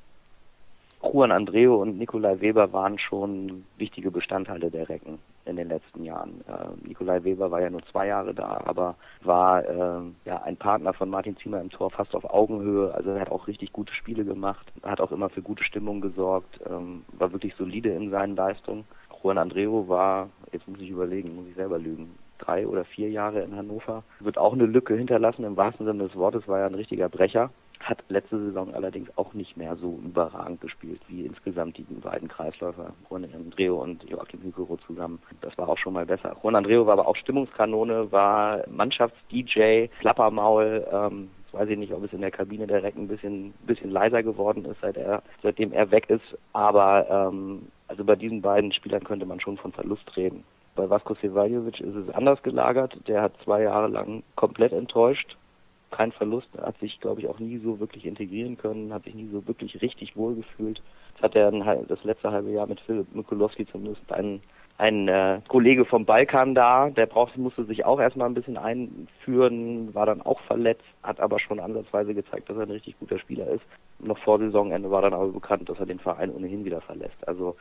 Juan 1.02 1.32
Andreo 1.32 1.76
und 1.76 1.98
Nikolai 1.98 2.40
Weber 2.40 2.74
waren 2.74 2.98
schon 2.98 3.66
wichtige 3.78 4.12
Bestandteile 4.12 4.72
der 4.72 4.90
Recken 4.90 5.20
in 5.46 5.56
den 5.56 5.70
letzten 5.70 6.04
Jahren. 6.04 6.42
Äh, 6.48 6.88
Nikolai 6.88 7.24
Weber 7.24 7.52
war 7.52 7.62
ja 7.62 7.70
nur 7.70 7.84
zwei 7.92 8.08
Jahre 8.08 8.34
da, 8.34 8.62
aber 8.66 8.96
war 9.24 9.64
äh, 9.64 10.02
ja 10.26 10.42
ein 10.44 10.58
Partner 10.58 10.94
von 10.94 11.10
Martin 11.10 11.38
Ziemer 11.38 11.62
im 11.62 11.70
Tor 11.70 11.92
fast 11.92 12.16
auf 12.16 12.26
Augenhöhe. 12.26 12.94
Also 12.94 13.12
er 13.12 13.22
hat 13.22 13.32
auch 13.32 13.48
richtig 13.48 13.72
gute 13.72 13.94
Spiele 13.94 14.26
gemacht, 14.26 14.68
hat 14.84 15.00
auch 15.00 15.12
immer 15.12 15.30
für 15.30 15.42
gute 15.42 15.64
Stimmung 15.64 16.02
gesorgt, 16.02 16.60
ähm, 16.70 17.06
war 17.14 17.32
wirklich 17.32 17.56
solide 17.56 17.90
in 17.92 18.10
seinen 18.10 18.36
Leistungen. 18.36 18.84
Juan 19.24 19.38
Andreo 19.38 19.88
war, 19.88 20.30
jetzt 20.52 20.68
muss 20.68 20.80
ich 20.80 20.90
überlegen, 20.90 21.36
muss 21.36 21.48
ich 21.48 21.56
selber 21.56 21.80
lügen, 21.80 22.18
drei 22.38 22.68
oder 22.68 22.86
vier 22.86 23.10
Jahre 23.10 23.42
in 23.42 23.56
Hannover. 23.56 24.04
Wird 24.20 24.38
auch 24.38 24.54
eine 24.54 24.66
Lücke 24.66 24.96
hinterlassen, 24.96 25.44
im 25.44 25.58
wahrsten 25.58 25.86
Sinne 25.86 26.08
des 26.08 26.16
Wortes 26.16 26.48
war 26.48 26.60
er 26.60 26.68
ein 26.68 26.76
richtiger 26.76 27.10
Brecher. 27.10 27.50
Hat 27.80 28.04
letzte 28.10 28.40
Saison 28.40 28.74
allerdings 28.74 29.16
auch 29.18 29.34
nicht 29.34 29.56
mehr 29.56 29.76
so 29.76 30.00
überragend 30.04 30.62
gespielt 30.62 31.00
wie 31.08 31.26
insgesamt 31.26 31.78
die 31.78 31.84
beiden 31.84 32.28
Kreisläufer, 32.28 32.94
Juan 33.10 33.26
Andreo 33.26 33.82
und 33.84 34.04
Joachim 34.10 34.42
Hügero 34.42 34.78
zusammen. 34.78 35.20
Das 35.42 35.56
war 35.60 35.70
auch 35.70 35.78
schon 35.78 35.94
mal 35.94 36.06
besser. 36.06 36.36
Juan 36.42 36.56
Andreo 36.56 36.88
war 36.88 36.94
aber 36.94 37.08
auch 37.08 37.16
Stimmungskanone, 37.16 38.12
war 38.12 38.64
Mannschafts-DJ, 38.68 39.90
Klappermaul, 40.00 40.88
ähm, 40.92 41.30
weiß 41.52 41.70
ich 41.70 41.78
nicht, 41.78 41.94
ob 41.94 42.04
es 42.04 42.14
in 42.14 42.22
der 42.22 42.32
Kabine 42.32 42.68
Recken 42.68 43.04
ein 43.04 43.08
bisschen, 43.08 43.54
bisschen 43.66 43.92
leiser 43.92 44.24
geworden 44.24 44.66
ist, 44.66 44.82
seit 44.82 44.98
er, 44.98 45.22
seitdem 45.44 45.72
er 45.72 45.92
weg 45.92 46.10
ist. 46.10 46.38
Aber 46.54 47.32
ähm, 47.32 47.68
also 47.98 48.06
bei 48.06 48.16
diesen 48.16 48.44
beiden 48.44 48.72
Spielern 48.74 49.04
könnte 49.04 49.26
man 49.26 49.40
schon 49.40 49.58
von 49.58 49.72
Verlust 49.72 50.16
reden. 50.16 50.44
Bei 50.76 50.88
Vasko 50.88 51.16
Sevaljovic 51.16 51.80
ist 51.80 51.96
es 51.96 52.14
anders 52.14 52.44
gelagert. 52.44 52.96
Der 53.08 53.24
hat 53.24 53.34
zwei 53.44 53.64
Jahre 53.64 53.88
lang 53.88 54.22
komplett 54.36 54.72
enttäuscht. 54.72 55.36
Kein 55.90 56.12
Verlust, 56.12 56.48
hat 56.62 56.78
sich, 56.78 57.00
glaube 57.00 57.22
ich, 57.22 57.28
auch 57.28 57.40
nie 57.40 57.58
so 57.58 57.80
wirklich 57.80 58.06
integrieren 58.06 58.56
können, 58.56 58.94
hat 58.94 59.06
sich 59.06 59.16
nie 59.16 59.30
so 59.32 59.48
wirklich 59.48 59.82
richtig 59.82 60.16
wohlgefühlt. 60.16 60.80
Jetzt 61.14 61.24
hat 61.24 61.36
er 61.36 61.50
das 61.86 62.04
letzte 62.04 62.30
halbe 62.32 62.52
Jahr 62.52 62.68
mit 62.68 62.80
Philipp 62.82 63.16
Mikulowski 63.16 63.66
zumindest 63.66 64.12
einen 64.12 64.44
ein 64.78 65.08
äh, 65.08 65.42
Kollege 65.48 65.86
vom 65.86 66.06
Balkan 66.06 66.54
da, 66.54 66.90
der 66.92 67.08
brauchte, 67.08 67.40
musste 67.40 67.66
sich 67.66 67.84
auch 67.84 68.00
erstmal 68.00 68.30
ein 68.30 68.36
bisschen 68.36 68.58
einführen, 68.58 69.94
war 69.96 70.06
dann 70.06 70.22
auch 70.22 70.40
verletzt, 70.42 70.84
hat 71.02 71.20
aber 71.20 71.40
schon 71.40 71.60
ansatzweise 71.60 72.14
gezeigt, 72.14 72.50
dass 72.50 72.58
er 72.58 72.64
ein 72.64 72.72
richtig 72.72 72.98
guter 73.00 73.18
Spieler 73.18 73.48
ist. 73.48 73.64
Noch 74.00 74.20
vor 74.20 74.38
Saisonende 74.38 74.92
war 74.92 75.02
dann 75.02 75.16
aber 75.16 75.30
bekannt, 75.30 75.68
dass 75.68 75.80
er 75.80 75.88
den 75.88 76.00
Verein 76.00 76.32
ohnehin 76.32 76.64
wieder 76.64 76.82
verlässt. 76.82 77.28
Also 77.28 77.56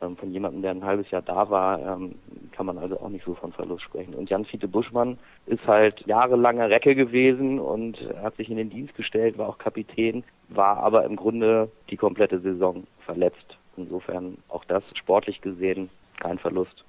von 0.00 0.32
jemandem, 0.32 0.62
der 0.62 0.70
ein 0.70 0.84
halbes 0.84 1.10
Jahr 1.10 1.22
da 1.22 1.50
war, 1.50 1.78
ähm, 1.78 2.14
kann 2.52 2.66
man 2.66 2.78
also 2.78 2.98
auch 3.00 3.10
nicht 3.10 3.24
so 3.24 3.34
von 3.34 3.52
Verlust 3.52 3.82
sprechen. 3.82 4.14
Und 4.14 4.30
Jan-Fiete 4.30 4.66
Buschmann 4.66 5.18
ist 5.46 5.66
halt 5.66 6.06
jahrelanger 6.06 6.70
Recke 6.70 6.94
gewesen 6.94 7.58
und 7.58 7.98
hat 8.22 8.36
sich 8.36 8.50
in 8.50 8.56
den 8.56 8.70
Dienst 8.70 8.94
gestellt, 8.94 9.36
war 9.36 9.48
auch 9.48 9.58
Kapitän, 9.58 10.24
war 10.48 10.78
aber 10.78 11.04
im 11.04 11.16
Grunde 11.16 11.70
die 11.90 11.96
komplette 11.96 12.40
Saison 12.40 12.84
verletzt. 13.04 13.58
Insofern 13.76 14.38
auch 14.48 14.64
das 14.64 14.82
sportlich 14.94 15.40
gesehen 15.40 15.90
kein 16.18 16.38
Verlust. 16.38 16.84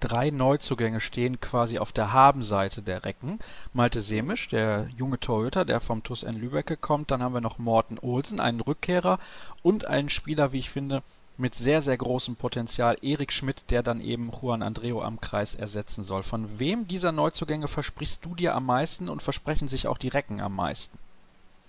Drei 0.00 0.30
Neuzugänge 0.30 1.00
stehen 1.00 1.40
quasi 1.40 1.78
auf 1.78 1.90
der 1.90 2.12
Habenseite 2.12 2.82
der 2.82 3.04
Recken. 3.04 3.38
Malte 3.72 4.02
Semisch, 4.02 4.48
der 4.48 4.88
junge 4.98 5.18
Torhüter, 5.18 5.64
der 5.64 5.80
vom 5.80 6.02
TuS 6.02 6.24
N 6.24 6.34
Lübeck 6.34 6.78
kommt. 6.82 7.10
Dann 7.10 7.22
haben 7.22 7.32
wir 7.32 7.40
noch 7.40 7.58
Morten 7.58 7.98
Olsen, 7.98 8.38
einen 8.38 8.60
Rückkehrer 8.60 9.18
und 9.62 9.86
einen 9.86 10.10
Spieler, 10.10 10.52
wie 10.52 10.58
ich 10.58 10.68
finde, 10.68 11.02
mit 11.36 11.54
sehr, 11.54 11.82
sehr 11.82 11.96
großem 11.96 12.36
Potenzial, 12.36 12.96
Erik 13.02 13.32
Schmidt, 13.32 13.64
der 13.70 13.82
dann 13.82 14.00
eben 14.00 14.30
Juan 14.30 14.62
Andreo 14.62 15.02
am 15.02 15.20
Kreis 15.20 15.54
ersetzen 15.54 16.04
soll. 16.04 16.22
Von 16.22 16.58
wem 16.58 16.86
dieser 16.86 17.12
Neuzugänge 17.12 17.68
versprichst 17.68 18.24
du 18.24 18.34
dir 18.34 18.54
am 18.54 18.66
meisten 18.66 19.08
und 19.08 19.22
versprechen 19.22 19.68
sich 19.68 19.88
auch 19.88 19.98
die 19.98 20.08
Recken 20.08 20.40
am 20.40 20.54
meisten? 20.54 20.98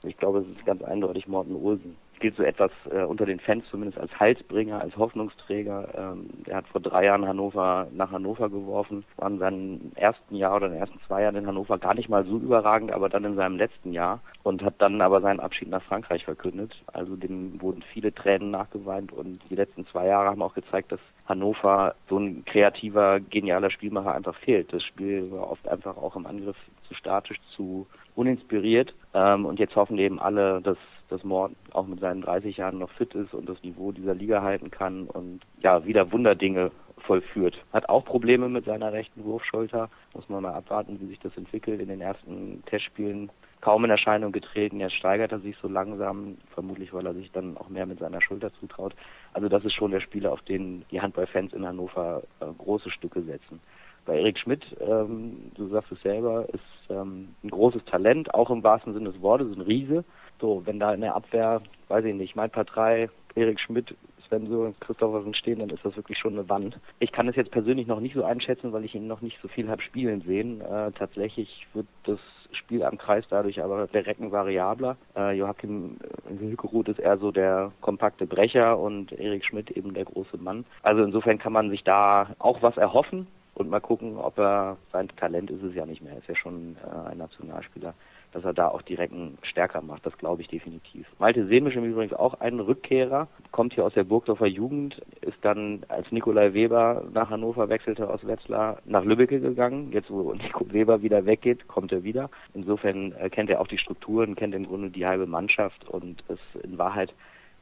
Ich 0.03 0.17
glaube, 0.17 0.39
es 0.39 0.47
ist 0.47 0.65
ganz 0.65 0.83
eindeutig 0.83 1.27
Morten 1.27 1.55
Olsen 1.55 1.95
gilt 2.19 2.35
so 2.35 2.43
etwas 2.43 2.71
äh, 2.91 3.03
unter 3.03 3.25
den 3.25 3.39
Fans 3.39 3.65
zumindest 3.69 3.99
als 3.99 4.19
Halsbringer, 4.19 4.81
als 4.81 4.95
Hoffnungsträger. 4.97 5.89
Ähm, 5.95 6.29
er 6.45 6.57
hat 6.57 6.67
vor 6.67 6.81
drei 6.81 7.05
Jahren 7.05 7.27
Hannover 7.27 7.87
nach 7.91 8.11
Hannover 8.11 8.49
geworfen, 8.49 9.03
war 9.17 9.29
in 9.29 9.39
seinem 9.39 9.91
ersten 9.95 10.35
Jahr 10.35 10.55
oder 10.55 10.67
in 10.67 10.73
den 10.73 10.81
ersten 10.81 10.99
zwei 11.07 11.23
Jahren 11.23 11.35
in 11.35 11.47
Hannover 11.47 11.77
gar 11.77 11.93
nicht 11.93 12.09
mal 12.09 12.25
so 12.25 12.37
überragend, 12.37 12.91
aber 12.91 13.09
dann 13.09 13.25
in 13.25 13.35
seinem 13.35 13.57
letzten 13.57 13.93
Jahr 13.93 14.21
und 14.43 14.63
hat 14.63 14.75
dann 14.79 15.01
aber 15.01 15.21
seinen 15.21 15.39
Abschied 15.39 15.69
nach 15.69 15.83
Frankreich 15.83 16.25
verkündet. 16.25 16.75
Also 16.87 17.15
dem 17.15 17.61
wurden 17.61 17.83
viele 17.93 18.13
Tränen 18.13 18.51
nachgeweint 18.51 19.11
und 19.11 19.39
die 19.49 19.55
letzten 19.55 19.85
zwei 19.87 20.07
Jahre 20.07 20.29
haben 20.29 20.41
auch 20.41 20.53
gezeigt, 20.53 20.91
dass 20.91 20.99
Hannover 21.27 21.95
so 22.09 22.17
ein 22.17 22.45
kreativer, 22.45 23.19
genialer 23.19 23.71
Spielmacher 23.71 24.13
einfach 24.13 24.35
fehlt. 24.35 24.71
Das 24.71 24.83
Spiel 24.83 25.31
war 25.31 25.49
oft 25.51 25.67
einfach 25.67 25.97
auch 25.97 26.15
im 26.15 26.25
Angriff 26.25 26.57
zu 26.87 26.93
statisch, 26.93 27.37
zu 27.55 27.87
uninspiriert. 28.15 28.93
Ähm, 29.13 29.45
und 29.45 29.59
jetzt 29.59 29.75
hoffen 29.75 29.97
eben 29.97 30.19
alle, 30.19 30.61
dass 30.61 30.77
dass 31.09 31.23
Morten 31.23 31.55
auch 31.71 31.87
mit 31.87 31.99
seinen 31.99 32.21
30 32.21 32.57
Jahren 32.57 32.79
noch 32.79 32.91
fit 32.91 33.13
ist 33.13 33.33
und 33.33 33.47
das 33.47 33.61
Niveau 33.63 33.91
dieser 33.91 34.15
Liga 34.15 34.41
halten 34.41 34.71
kann 34.71 35.07
und 35.07 35.41
ja, 35.59 35.85
wieder 35.85 36.11
Wunderdinge 36.11 36.71
vollführt. 36.97 37.57
Hat 37.71 37.89
auch 37.89 38.05
Probleme 38.05 38.49
mit 38.49 38.65
seiner 38.65 38.91
rechten 38.91 39.23
Wurfschulter. 39.23 39.89
Muss 40.13 40.27
man 40.29 40.43
mal 40.43 40.53
abwarten, 40.53 40.99
wie 40.99 41.07
sich 41.07 41.19
das 41.19 41.35
entwickelt. 41.37 41.79
In 41.81 41.89
den 41.89 42.01
ersten 42.01 42.63
Testspielen 42.65 43.29
kaum 43.61 43.83
in 43.85 43.91
Erscheinung 43.91 44.31
getreten. 44.31 44.79
Jetzt 44.79 44.95
steigert 44.95 45.31
er 45.31 45.39
sich 45.39 45.55
so 45.61 45.67
langsam, 45.67 46.37
vermutlich 46.53 46.93
weil 46.93 47.05
er 47.05 47.13
sich 47.13 47.31
dann 47.31 47.57
auch 47.57 47.69
mehr 47.69 47.85
mit 47.85 47.99
seiner 47.99 48.21
Schulter 48.21 48.51
zutraut. 48.59 48.95
Also 49.33 49.49
das 49.49 49.65
ist 49.65 49.73
schon 49.73 49.91
der 49.91 50.01
Spieler, 50.01 50.31
auf 50.31 50.41
den 50.41 50.85
die 50.91 51.01
Handballfans 51.01 51.53
in 51.53 51.65
Hannover 51.65 52.23
äh, 52.39 52.45
große 52.57 52.91
Stücke 52.91 53.21
setzen. 53.23 53.59
Bei 54.05 54.19
Erik 54.19 54.37
Schmidt, 54.37 54.63
ähm, 54.79 55.51
du 55.55 55.67
sagst 55.67 55.91
es 55.91 56.01
selber, 56.01 56.47
ist 56.53 56.61
ähm, 56.89 57.29
ein 57.43 57.49
großes 57.49 57.85
Talent, 57.85 58.33
auch 58.33 58.51
im 58.51 58.63
wahrsten 58.63 58.93
Sinne 58.93 59.11
des 59.11 59.21
Wortes, 59.21 59.55
ein 59.55 59.61
Riese. 59.61 60.03
So, 60.39 60.61
wenn 60.65 60.79
da 60.79 60.93
in 60.93 61.01
der 61.01 61.15
Abwehr, 61.15 61.61
weiß 61.87 62.05
ich 62.05 62.13
nicht, 62.13 62.35
mein 62.35 62.51
Partei, 62.51 63.09
Erik 63.35 63.59
Schmidt, 63.59 63.95
Sven 64.27 64.47
Sören, 64.47 64.75
Christophersen 64.79 65.33
stehen, 65.33 65.59
dann 65.59 65.69
ist 65.69 65.83
das 65.83 65.95
wirklich 65.95 66.17
schon 66.17 66.33
eine 66.33 66.47
Wand. 66.49 66.79
Ich 66.99 67.11
kann 67.11 67.27
es 67.27 67.35
jetzt 67.35 67.51
persönlich 67.51 67.87
noch 67.87 67.99
nicht 67.99 68.15
so 68.15 68.23
einschätzen, 68.23 68.73
weil 68.73 68.85
ich 68.85 68.95
ihn 68.95 69.07
noch 69.07 69.21
nicht 69.21 69.39
so 69.41 69.47
viel 69.47 69.69
habe 69.69 69.81
spielen 69.81 70.21
sehen. 70.21 70.61
Äh, 70.61 70.91
tatsächlich 70.91 71.67
wird 71.73 71.87
das 72.03 72.19
Spiel 72.51 72.83
am 72.83 72.97
Kreis 72.97 73.25
dadurch 73.29 73.61
aber 73.63 73.87
der 73.87 74.05
Recken 74.05 74.31
variabler. 74.31 74.97
Äh, 75.15 75.37
Joachim 75.37 75.97
Hülkeruth 76.39 76.89
ist 76.89 76.99
eher 76.99 77.17
so 77.17 77.31
der 77.31 77.71
kompakte 77.81 78.25
Brecher 78.25 78.79
und 78.79 79.11
Erik 79.11 79.45
Schmidt 79.45 79.71
eben 79.71 79.93
der 79.93 80.05
große 80.05 80.37
Mann. 80.37 80.65
Also 80.83 81.03
insofern 81.03 81.37
kann 81.37 81.53
man 81.53 81.69
sich 81.69 81.83
da 81.83 82.35
auch 82.39 82.61
was 82.61 82.77
erhoffen 82.77 83.27
und 83.55 83.69
mal 83.69 83.79
gucken, 83.79 84.17
ob 84.17 84.37
er 84.37 84.77
sein 84.91 85.07
Talent 85.15 85.49
ist 85.49 85.63
es 85.63 85.73
ja 85.73 85.85
nicht 85.85 86.01
mehr. 86.01 86.17
Ist 86.17 86.27
ja 86.27 86.35
schon 86.35 86.75
äh, 86.83 87.09
ein 87.11 87.17
Nationalspieler, 87.17 87.93
dass 88.33 88.43
er 88.43 88.53
da 88.53 88.67
auch 88.67 88.81
direkt 88.81 89.13
stärker 89.43 89.81
macht. 89.81 90.05
Das 90.05 90.17
glaube 90.17 90.41
ich 90.41 90.49
definitiv. 90.49 91.07
Malte 91.19 91.47
Semisch 91.47 91.77
im 91.77 91.85
Übrigen 91.85 92.13
auch 92.15 92.33
ein 92.41 92.59
Rückkehrer, 92.59 93.29
kommt 93.51 93.73
hier 93.73 93.85
aus 93.85 93.93
der 93.93 94.03
Burgdorfer 94.03 94.45
Jugend, 94.45 95.01
ist 95.21 95.37
dann 95.41 95.83
als 95.87 96.11
Nikolai 96.11 96.53
Weber 96.53 97.05
nach 97.13 97.29
Hannover 97.29 97.69
wechselte 97.69 98.09
aus 98.09 98.27
Wetzlar 98.27 98.79
nach 98.83 99.05
Lübbecke 99.05 99.39
gegangen. 99.39 99.93
Jetzt 99.93 100.11
wo 100.11 100.33
Nico 100.33 100.65
Weber 100.73 101.01
wieder 101.01 101.25
weggeht, 101.25 101.67
kommt 101.69 101.93
er 101.93 102.03
wieder. 102.03 102.29
Insofern 102.53 103.13
äh, 103.13 103.29
kennt 103.29 103.49
er 103.49 103.61
auch 103.61 103.67
die 103.67 103.77
Strukturen, 103.77 104.35
kennt 104.35 104.53
im 104.53 104.67
Grunde 104.67 104.89
die 104.89 105.05
halbe 105.05 105.27
Mannschaft 105.27 105.87
und 105.87 106.21
ist 106.27 106.63
in 106.63 106.77
Wahrheit 106.77 107.13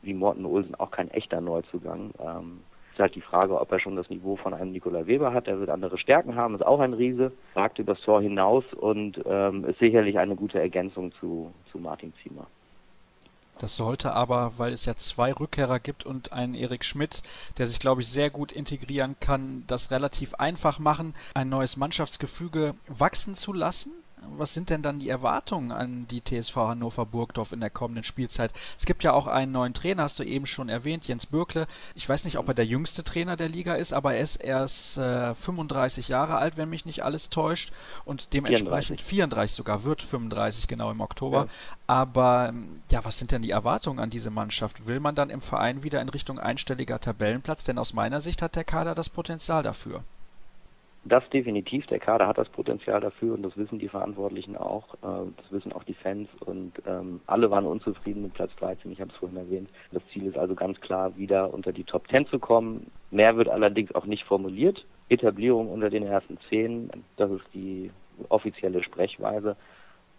wie 0.02 0.16
Morten 0.16 0.46
Olsen 0.46 0.74
auch 0.76 0.90
kein 0.90 1.12
echter 1.12 1.40
Neuzugang. 1.40 2.12
Ähm, 2.20 2.62
ist 2.94 3.00
halt 3.00 3.16
die 3.16 3.22
Frage, 3.22 3.60
ob 3.60 3.72
er 3.72 3.80
schon 3.80 3.96
das 3.96 4.10
Niveau 4.10 4.36
von 4.36 4.54
einem 4.54 4.72
Nikola 4.72 5.08
Weber 5.08 5.34
hat. 5.34 5.48
Er 5.48 5.60
wird 5.60 5.70
andere 5.70 5.98
Stärken 5.98 6.36
haben, 6.36 6.56
ist 6.56 6.66
auch 6.66 6.80
ein 6.80 6.94
Riese, 6.94 7.32
ragt 7.56 7.80
übers 7.80 8.00
Tor 8.02 8.22
hinaus 8.22 8.64
und 8.74 9.20
ähm, 9.26 9.66
ist 9.66 9.80
sicherlich 9.80 10.20
eine 10.20 10.36
gute 10.36 10.60
Ergänzung 10.60 11.12
zu, 11.14 11.52
zu 11.72 11.80
Martin 11.80 12.14
Ziemer. 12.22 12.46
Das 13.60 13.76
sollte 13.76 14.14
aber, 14.14 14.54
weil 14.58 14.74
es 14.74 14.86
ja 14.86 14.96
zwei 14.96 15.32
Rückkehrer 15.32 15.80
gibt 15.80 16.06
und 16.06 16.34
einen 16.34 16.56
Erik 16.56 16.84
Schmidt, 16.84 17.22
der 17.58 17.68
sich, 17.68 17.80
glaube 17.80 18.02
ich, 18.02 18.10
sehr 18.10 18.30
gut 18.30 18.52
integrieren 18.52 19.16
kann, 19.20 19.64
das 19.68 19.92
relativ 19.92 20.36
einfach 20.36 20.80
machen, 20.80 21.14
ein 21.36 21.50
neues 21.50 21.78
Mannschaftsgefüge 21.78 22.76
wachsen 22.88 23.36
zu 23.36 23.54
lassen 23.54 23.92
was 24.38 24.54
sind 24.54 24.70
denn 24.70 24.82
dann 24.82 25.00
die 25.00 25.10
Erwartungen 25.10 25.72
an 25.72 26.08
die 26.08 26.22
TSV 26.22 26.56
Hannover 26.56 27.06
Burgdorf 27.06 27.52
in 27.52 27.60
der 27.60 27.70
kommenden 27.70 28.04
Spielzeit? 28.04 28.52
Es 28.78 28.86
gibt 28.86 29.04
ja 29.04 29.14
auch 29.14 29.28
einen 29.28 29.52
neuen 29.52 29.74
Trainer, 29.74 30.04
hast 30.04 30.20
du 30.20 30.24
eben 30.24 30.46
schon 30.46 30.70
erwähnt, 30.70 31.08
Jens 31.08 31.26
Bürkle. 31.26 31.68
Ich 31.96 32.08
weiß 32.08 32.26
nicht, 32.26 32.38
ob 32.38 32.48
er 32.48 32.54
der 32.54 32.66
jüngste 32.66 33.04
Trainer 33.04 33.36
der 33.36 33.50
Liga 33.50 33.76
ist, 33.76 33.94
aber 33.94 34.16
er 34.16 34.24
ist 34.24 34.38
erst 34.38 34.98
äh, 34.98 35.36
35 35.36 36.08
Jahre 36.08 36.36
alt, 36.36 36.58
wenn 36.58 36.70
mich 36.70 36.86
nicht 36.86 37.04
alles 37.04 37.30
täuscht 37.30 37.72
und 38.06 38.34
dementsprechend 38.34 39.02
34, 39.02 39.04
34 39.04 39.56
sogar, 39.56 39.84
wird 39.84 40.02
35 40.02 40.68
genau 40.68 40.92
im 40.92 41.02
Oktober. 41.02 41.46
Ja. 41.46 41.48
Aber 41.88 42.54
ja, 42.90 43.04
was 43.06 43.18
sind 43.18 43.32
denn 43.32 43.42
die 43.42 43.52
Erwartungen 43.52 44.00
an 44.00 44.10
diese 44.10 44.30
Mannschaft? 44.30 44.88
Will 44.88 45.00
man 45.00 45.16
dann 45.16 45.30
im 45.30 45.42
Verein 45.42 45.84
wieder 45.84 46.02
in 46.02 46.10
Richtung 46.10 46.40
einstelliger 46.40 47.00
Tabellenplatz? 47.00 47.64
Denn 47.64 47.78
aus 47.78 47.94
meiner 47.94 48.22
Sicht 48.22 48.42
hat 48.42 48.56
der 48.56 48.64
Kader 48.64 48.96
das 48.96 49.10
Potenzial 49.10 49.64
dafür. 49.64 50.04
Das 51.06 51.28
definitiv, 51.32 51.86
der 51.88 52.00
Kader 52.00 52.28
hat 52.28 52.38
das 52.38 52.48
Potenzial 52.48 53.02
dafür 53.02 53.34
und 53.34 53.44
das 53.44 53.58
wissen 53.58 53.78
die 53.78 53.90
Verantwortlichen 53.90 54.56
auch, 54.56 54.94
äh, 54.96 55.32
das 55.36 55.52
wissen 55.52 55.74
auch 55.74 55.84
die 55.84 55.96
Fans 55.96 56.30
und 56.40 56.72
ähm, 56.88 57.20
alle 57.28 57.52
waren 57.52 57.66
unzufrieden 57.66 58.24
mit 58.24 58.34
Platz 58.34 58.52
13, 58.60 58.90
ich 58.90 59.02
habe 59.02 59.12
es 59.12 59.18
vorhin 59.18 59.38
erwähnt. 59.38 59.70
Das 59.92 60.02
Ziel 60.14 60.26
ist 60.28 60.38
also 60.38 60.56
ganz 60.56 60.80
klar, 60.80 61.18
wieder 61.18 61.54
unter 61.54 61.74
die 61.74 61.84
Top 61.84 62.08
10 62.08 62.28
zu 62.28 62.40
kommen. 62.40 62.90
Mehr 63.12 63.36
wird 63.36 63.50
allerdings 63.50 63.94
auch 63.94 64.06
nicht 64.06 64.24
formuliert. 64.24 64.86
Etablierung 65.10 65.70
unter 65.70 65.90
den 65.90 66.04
ersten 66.04 66.38
10, 66.50 66.90
das 67.18 67.32
ist 67.32 67.46
die 67.54 67.92
offizielle 68.30 68.82
Sprechweise. 68.82 69.58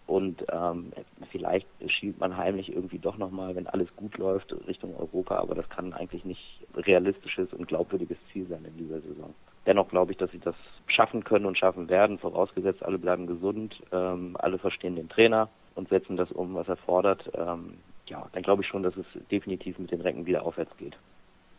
Und 0.05 0.45
ähm, 0.51 0.93
vielleicht 1.31 1.67
schielt 1.87 2.19
man 2.19 2.37
heimlich 2.37 2.71
irgendwie 2.71 2.99
doch 2.99 3.17
nochmal, 3.17 3.55
wenn 3.55 3.65
alles 3.65 3.87
gut 3.95 4.19
läuft, 4.19 4.53
Richtung 4.67 4.95
Europa, 4.95 5.37
aber 5.37 5.55
das 5.55 5.67
kann 5.69 5.93
eigentlich 5.93 6.23
nicht 6.25 6.61
realistisches 6.75 7.51
und 7.53 7.67
glaubwürdiges 7.67 8.17
Ziel 8.31 8.45
sein 8.47 8.63
in 8.65 8.77
dieser 8.77 9.01
Saison. 9.01 9.33
Dennoch 9.65 9.89
glaube 9.89 10.11
ich, 10.11 10.17
dass 10.17 10.31
sie 10.31 10.39
das 10.39 10.55
schaffen 10.87 11.23
können 11.23 11.45
und 11.45 11.57
schaffen 11.57 11.89
werden, 11.89 12.19
vorausgesetzt 12.19 12.83
alle 12.83 12.99
bleiben 12.99 13.25
gesund, 13.27 13.81
ähm, 13.91 14.37
alle 14.39 14.59
verstehen 14.59 14.95
den 14.95 15.09
Trainer 15.09 15.49
und 15.73 15.89
setzen 15.89 16.17
das 16.17 16.31
um, 16.31 16.53
was 16.53 16.67
er 16.67 16.77
fordert. 16.77 17.31
Ähm, 17.35 17.75
ja, 18.07 18.27
dann 18.33 18.43
glaube 18.43 18.61
ich 18.61 18.67
schon, 18.67 18.83
dass 18.83 18.95
es 18.95 19.05
definitiv 19.31 19.79
mit 19.79 19.91
den 19.91 20.01
Recken 20.01 20.25
wieder 20.25 20.45
aufwärts 20.45 20.75
geht. 20.77 20.95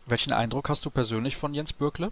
Welchen 0.05 0.31
Eindruck 0.31 0.69
hast 0.69 0.85
du 0.85 0.89
persönlich 0.89 1.35
von 1.35 1.53
Jens 1.53 1.73
Bürkle? 1.73 2.11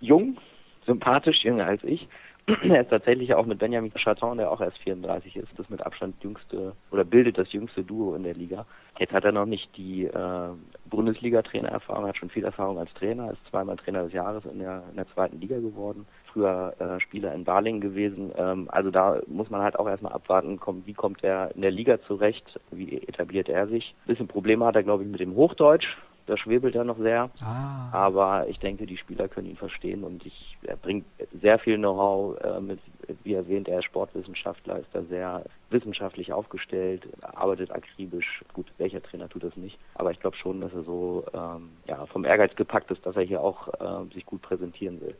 Jung, 0.00 0.36
sympathisch, 0.84 1.42
jünger 1.42 1.66
als 1.66 1.82
ich. 1.84 2.06
er 2.62 2.82
ist 2.82 2.90
tatsächlich 2.90 3.34
auch 3.34 3.46
mit 3.46 3.60
Benjamin 3.60 3.92
Chaton, 3.94 4.38
der 4.38 4.50
auch 4.50 4.60
erst 4.60 4.78
34 4.78 5.36
ist, 5.36 5.48
das 5.56 5.70
mit 5.70 5.84
Abstand 5.84 6.16
jüngste 6.22 6.72
oder 6.90 7.04
bildet 7.04 7.38
das 7.38 7.52
jüngste 7.52 7.84
Duo 7.84 8.14
in 8.14 8.24
der 8.24 8.34
Liga. 8.34 8.66
Jetzt 8.98 9.12
hat 9.12 9.24
er 9.24 9.32
noch 9.32 9.46
nicht 9.46 9.74
die 9.76 10.04
äh, 10.04 10.48
Bundesliga-Trainererfahrung, 10.86 12.06
hat 12.06 12.16
schon 12.16 12.30
viel 12.30 12.44
Erfahrung 12.44 12.78
als 12.78 12.92
Trainer, 12.94 13.30
ist 13.30 13.46
zweimal 13.48 13.76
Trainer 13.76 14.04
des 14.04 14.12
Jahres 14.12 14.44
in 14.44 14.58
der, 14.58 14.82
in 14.90 14.96
der 14.96 15.08
zweiten 15.14 15.40
Liga 15.40 15.58
geworden. 15.58 16.06
früher 16.32 16.74
äh, 16.78 17.00
Spieler 17.00 17.32
in 17.32 17.44
Barling 17.44 17.80
gewesen. 17.80 18.32
Ähm, 18.36 18.68
also 18.70 18.90
da 18.90 19.20
muss 19.26 19.50
man 19.50 19.62
halt 19.62 19.78
auch 19.78 19.88
erstmal 19.88 20.12
abwarten, 20.12 20.58
kommt, 20.58 20.86
wie 20.86 20.94
kommt 20.94 21.22
er 21.22 21.54
in 21.54 21.62
der 21.62 21.70
Liga 21.70 22.00
zurecht, 22.02 22.60
wie 22.70 22.98
etabliert 22.98 23.48
er 23.48 23.68
sich. 23.68 23.94
Ein 24.04 24.08
bisschen 24.08 24.28
Probleme 24.28 24.64
hat 24.66 24.76
er, 24.76 24.82
glaube 24.82 25.04
ich, 25.04 25.10
mit 25.10 25.20
dem 25.20 25.36
Hochdeutsch. 25.36 25.86
Da 26.26 26.36
schwebelt 26.36 26.74
er 26.74 26.84
noch 26.84 26.98
sehr. 26.98 27.30
Ah. 27.42 27.88
Aber 27.92 28.48
ich 28.48 28.58
denke, 28.58 28.86
die 28.86 28.96
Spieler 28.96 29.28
können 29.28 29.48
ihn 29.48 29.56
verstehen 29.56 30.04
und 30.04 30.24
ich, 30.24 30.56
er 30.62 30.76
bringt 30.76 31.04
sehr 31.40 31.58
viel 31.58 31.76
Know-how 31.76 32.40
äh, 32.40 32.60
mit. 32.60 32.78
Wie 33.24 33.34
erwähnt, 33.34 33.68
er 33.68 33.80
ist 33.80 33.86
Sportwissenschaftler, 33.86 34.78
ist 34.78 34.88
da 34.92 35.02
sehr 35.02 35.44
wissenschaftlich 35.70 36.32
aufgestellt, 36.32 37.02
arbeitet 37.20 37.72
akribisch. 37.72 38.44
Gut, 38.52 38.66
welcher 38.78 39.02
Trainer 39.02 39.28
tut 39.28 39.42
das 39.42 39.56
nicht? 39.56 39.76
Aber 39.94 40.12
ich 40.12 40.20
glaube 40.20 40.36
schon, 40.36 40.60
dass 40.60 40.72
er 40.72 40.84
so 40.84 41.24
ähm, 41.34 41.70
ja, 41.86 42.06
vom 42.06 42.24
Ehrgeiz 42.24 42.54
gepackt 42.54 42.90
ist, 42.90 43.04
dass 43.04 43.16
er 43.16 43.22
hier 43.22 43.40
auch 43.40 43.68
äh, 43.80 44.14
sich 44.14 44.24
gut 44.24 44.42
präsentieren 44.42 45.00
will. 45.00 45.16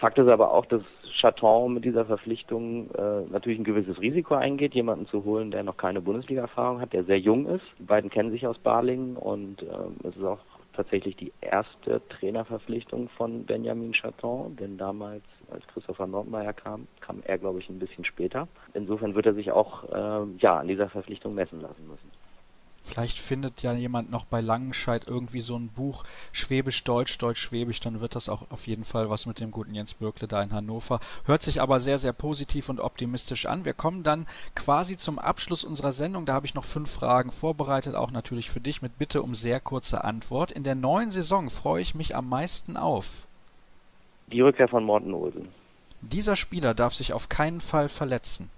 Fakt 0.00 0.18
ist 0.18 0.28
aber 0.28 0.50
auch, 0.52 0.64
dass 0.64 0.82
Chaton 1.20 1.74
mit 1.74 1.84
dieser 1.84 2.06
Verpflichtung 2.06 2.90
äh, 2.94 3.20
natürlich 3.30 3.58
ein 3.58 3.64
gewisses 3.64 4.00
Risiko 4.00 4.34
eingeht, 4.34 4.74
jemanden 4.74 5.06
zu 5.06 5.24
holen, 5.24 5.50
der 5.50 5.62
noch 5.62 5.76
keine 5.76 6.00
Bundesliga-Erfahrung 6.00 6.80
hat, 6.80 6.94
der 6.94 7.04
sehr 7.04 7.18
jung 7.18 7.46
ist. 7.46 7.64
Die 7.78 7.82
beiden 7.82 8.08
kennen 8.08 8.30
sich 8.30 8.46
aus 8.46 8.58
Balingen 8.58 9.16
und 9.18 9.62
ähm, 9.62 9.96
es 10.04 10.16
ist 10.16 10.24
auch 10.24 10.38
tatsächlich 10.72 11.16
die 11.16 11.32
erste 11.42 12.00
Trainerverpflichtung 12.08 13.10
von 13.10 13.44
Benjamin 13.44 13.92
Chaton, 13.92 14.56
denn 14.56 14.78
damals, 14.78 15.24
als 15.50 15.66
Christopher 15.66 16.06
Nordmeier 16.06 16.54
kam, 16.54 16.86
kam 17.02 17.22
er, 17.26 17.36
glaube 17.36 17.58
ich, 17.58 17.68
ein 17.68 17.78
bisschen 17.78 18.06
später. 18.06 18.48
Insofern 18.72 19.14
wird 19.14 19.26
er 19.26 19.34
sich 19.34 19.52
auch 19.52 19.84
äh, 19.84 20.26
ja, 20.38 20.60
an 20.60 20.68
dieser 20.68 20.88
Verpflichtung 20.88 21.34
messen 21.34 21.60
lassen 21.60 21.86
müssen. 21.86 22.10
Vielleicht 22.84 23.18
findet 23.18 23.62
ja 23.62 23.72
jemand 23.72 24.10
noch 24.10 24.24
bei 24.24 24.40
Langenscheid 24.40 25.06
irgendwie 25.06 25.40
so 25.40 25.56
ein 25.56 25.68
Buch 25.68 26.04
Schwäbisch-Deutsch, 26.32 27.18
Deutsch-Schwäbisch, 27.18 27.80
dann 27.80 28.00
wird 28.00 28.16
das 28.16 28.28
auch 28.28 28.50
auf 28.50 28.66
jeden 28.66 28.84
Fall 28.84 29.08
was 29.10 29.26
mit 29.26 29.38
dem 29.38 29.50
guten 29.50 29.74
Jens 29.74 29.94
Bürkle 29.94 30.26
da 30.26 30.42
in 30.42 30.52
Hannover. 30.52 30.98
Hört 31.24 31.42
sich 31.42 31.60
aber 31.60 31.80
sehr, 31.80 31.98
sehr 31.98 32.12
positiv 32.12 32.68
und 32.68 32.80
optimistisch 32.80 33.46
an. 33.46 33.64
Wir 33.64 33.74
kommen 33.74 34.02
dann 34.02 34.26
quasi 34.54 34.96
zum 34.96 35.18
Abschluss 35.18 35.62
unserer 35.62 35.92
Sendung. 35.92 36.26
Da 36.26 36.34
habe 36.34 36.46
ich 36.46 36.54
noch 36.54 36.64
fünf 36.64 36.90
Fragen 36.90 37.30
vorbereitet, 37.30 37.94
auch 37.94 38.10
natürlich 38.10 38.50
für 38.50 38.60
dich 38.60 38.82
mit 38.82 38.98
Bitte 38.98 39.22
um 39.22 39.34
sehr 39.34 39.60
kurze 39.60 40.02
Antwort. 40.02 40.50
In 40.50 40.64
der 40.64 40.74
neuen 40.74 41.10
Saison 41.10 41.48
freue 41.50 41.82
ich 41.82 41.94
mich 41.94 42.16
am 42.16 42.28
meisten 42.28 42.76
auf. 42.76 43.26
Die 44.32 44.40
Rückkehr 44.40 44.68
von 44.68 44.84
Morten 44.84 45.14
Olsen. 45.14 45.48
Dieser 46.02 46.34
Spieler 46.34 46.74
darf 46.74 46.94
sich 46.94 47.12
auf 47.12 47.28
keinen 47.28 47.60
Fall 47.60 47.88
verletzen. 47.88 48.48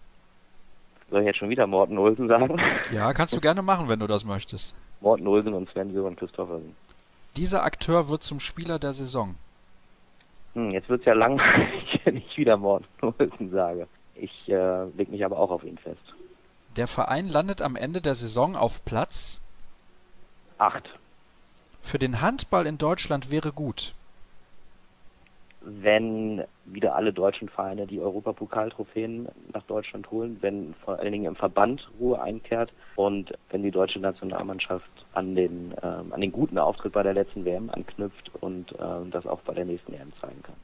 Soll 1.12 1.20
ich 1.20 1.26
jetzt 1.26 1.36
schon 1.36 1.50
wieder 1.50 1.66
Morten 1.66 1.98
Olsen 1.98 2.26
sagen? 2.26 2.58
Ja, 2.90 3.12
kannst 3.12 3.34
du 3.34 3.40
gerne 3.40 3.60
machen, 3.60 3.90
wenn 3.90 4.00
du 4.00 4.06
das 4.06 4.24
möchtest. 4.24 4.74
Morten 5.02 5.26
Olsen 5.26 5.52
und 5.52 5.68
Sven 5.68 5.92
Sören 5.92 6.16
Christoffersen. 6.16 6.74
Dieser 7.36 7.64
Akteur 7.64 8.08
wird 8.08 8.22
zum 8.22 8.40
Spieler 8.40 8.78
der 8.78 8.94
Saison. 8.94 9.34
Hm, 10.54 10.70
jetzt 10.70 10.88
wird's 10.88 11.04
ja 11.04 11.12
langweilig, 11.12 12.00
wenn 12.04 12.16
ich 12.16 12.38
wieder 12.38 12.56
Morten 12.56 12.86
Olsen 13.02 13.50
sage. 13.50 13.86
Ich 14.14 14.48
äh, 14.48 14.84
leg 14.96 15.10
mich 15.10 15.22
aber 15.22 15.38
auch 15.38 15.50
auf 15.50 15.64
ihn 15.64 15.76
fest. 15.76 16.00
Der 16.78 16.86
Verein 16.86 17.28
landet 17.28 17.60
am 17.60 17.76
Ende 17.76 18.00
der 18.00 18.14
Saison 18.14 18.56
auf 18.56 18.82
Platz 18.86 19.38
8. 20.56 20.82
Für 21.82 21.98
den 21.98 22.22
Handball 22.22 22.66
in 22.66 22.78
Deutschland 22.78 23.30
wäre 23.30 23.52
gut 23.52 23.92
wenn 25.64 26.44
wieder 26.64 26.94
alle 26.94 27.12
deutschen 27.12 27.48
Vereine 27.48 27.86
die 27.86 28.00
Europapokaltrophäen 28.00 29.28
nach 29.52 29.62
Deutschland 29.64 30.10
holen, 30.10 30.38
wenn 30.40 30.74
vor 30.84 30.98
allen 30.98 31.12
Dingen 31.12 31.26
im 31.26 31.36
Verband 31.36 31.88
Ruhe 31.98 32.20
einkehrt 32.20 32.72
und 32.96 33.32
wenn 33.50 33.62
die 33.62 33.70
deutsche 33.70 34.00
Nationalmannschaft 34.00 34.90
an 35.12 35.34
den, 35.34 35.74
ähm, 35.82 36.12
an 36.12 36.20
den 36.20 36.32
guten 36.32 36.58
Auftritt 36.58 36.92
bei 36.92 37.02
der 37.02 37.14
letzten 37.14 37.44
WM 37.44 37.70
anknüpft 37.70 38.30
und 38.40 38.74
ähm, 38.80 39.10
das 39.10 39.26
auch 39.26 39.40
bei 39.40 39.54
der 39.54 39.64
nächsten 39.64 39.92
EM 39.92 40.12
zeigen 40.20 40.42
kann. 40.42 40.56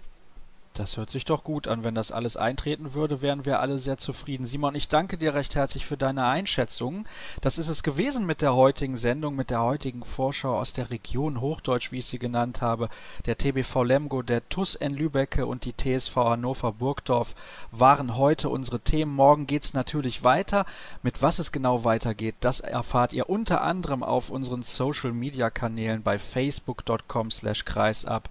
Das 0.79 0.97
hört 0.97 1.11
sich 1.11 1.24
doch 1.24 1.43
gut 1.43 1.66
an. 1.66 1.83
Wenn 1.83 1.97
das 1.97 2.12
alles 2.12 2.37
eintreten 2.37 2.95
würde, 2.95 3.20
wären 3.20 3.45
wir 3.45 3.59
alle 3.59 3.79
sehr 3.79 3.99
zufrieden. 3.99 4.47
Simon, 4.47 4.76
ich 4.76 4.87
danke 4.87 5.18
dir 5.18 5.35
recht 5.35 5.57
herzlich 5.57 5.85
für 5.85 5.97
deine 5.97 6.24
Einschätzung. 6.24 7.05
Das 7.41 7.59
ist 7.59 7.66
es 7.66 7.83
gewesen 7.83 8.26
mit 8.26 8.43
der 8.43 8.55
heutigen 8.55 8.97
Sendung, 8.97 9.35
mit 9.35 9.51
der 9.51 9.61
heutigen 9.61 10.05
Vorschau 10.05 10.57
aus 10.57 10.72
der 10.72 10.91
Region 10.91 11.41
Hochdeutsch, 11.41 11.91
wie 11.91 11.99
ich 11.99 12.07
sie 12.07 12.20
genannt 12.20 12.62
habe. 12.62 12.91
Der 13.26 13.37
TBV 13.37 13.83
Lemgo, 13.83 14.22
der 14.22 14.49
TUS 14.49 14.76
N 14.76 14.95
Lübecke 14.95 15.47
und 15.47 15.64
die 15.64 15.74
TSV 15.76 16.14
Hannover 16.14 16.70
Burgdorf 16.70 17.35
waren 17.72 18.16
heute 18.16 18.49
unsere 18.49 18.79
Themen. 18.79 19.12
Morgen 19.12 19.49
geht's 19.49 19.74
natürlich 19.74 20.22
weiter. 20.22 20.64
Mit 21.03 21.22
was 21.22 21.41
es 21.41 21.51
genau 21.51 21.83
weitergeht, 21.83 22.37
das 22.39 22.61
erfahrt 22.61 23.12
ihr 23.12 23.29
unter 23.29 23.62
anderem 23.62 24.05
auf 24.05 24.31
unseren 24.31 24.62
Social 24.62 25.11
Media 25.11 25.51
Kanälen 25.51 26.05
bei 26.05 26.20
facebook.com 26.20 27.33
slash 27.33 27.64
kreisab 27.64 28.29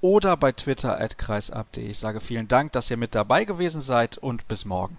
oder 0.00 0.36
bei 0.36 0.52
Twitter 0.52 0.98
kreisab.de. 1.18 1.84
Ich 1.84 1.98
sage 1.98 2.20
vielen 2.20 2.48
Dank, 2.48 2.72
dass 2.72 2.90
ihr 2.90 2.96
mit 2.96 3.14
dabei 3.14 3.44
gewesen 3.44 3.82
seid 3.82 4.18
und 4.18 4.48
bis 4.48 4.64
morgen. 4.64 4.96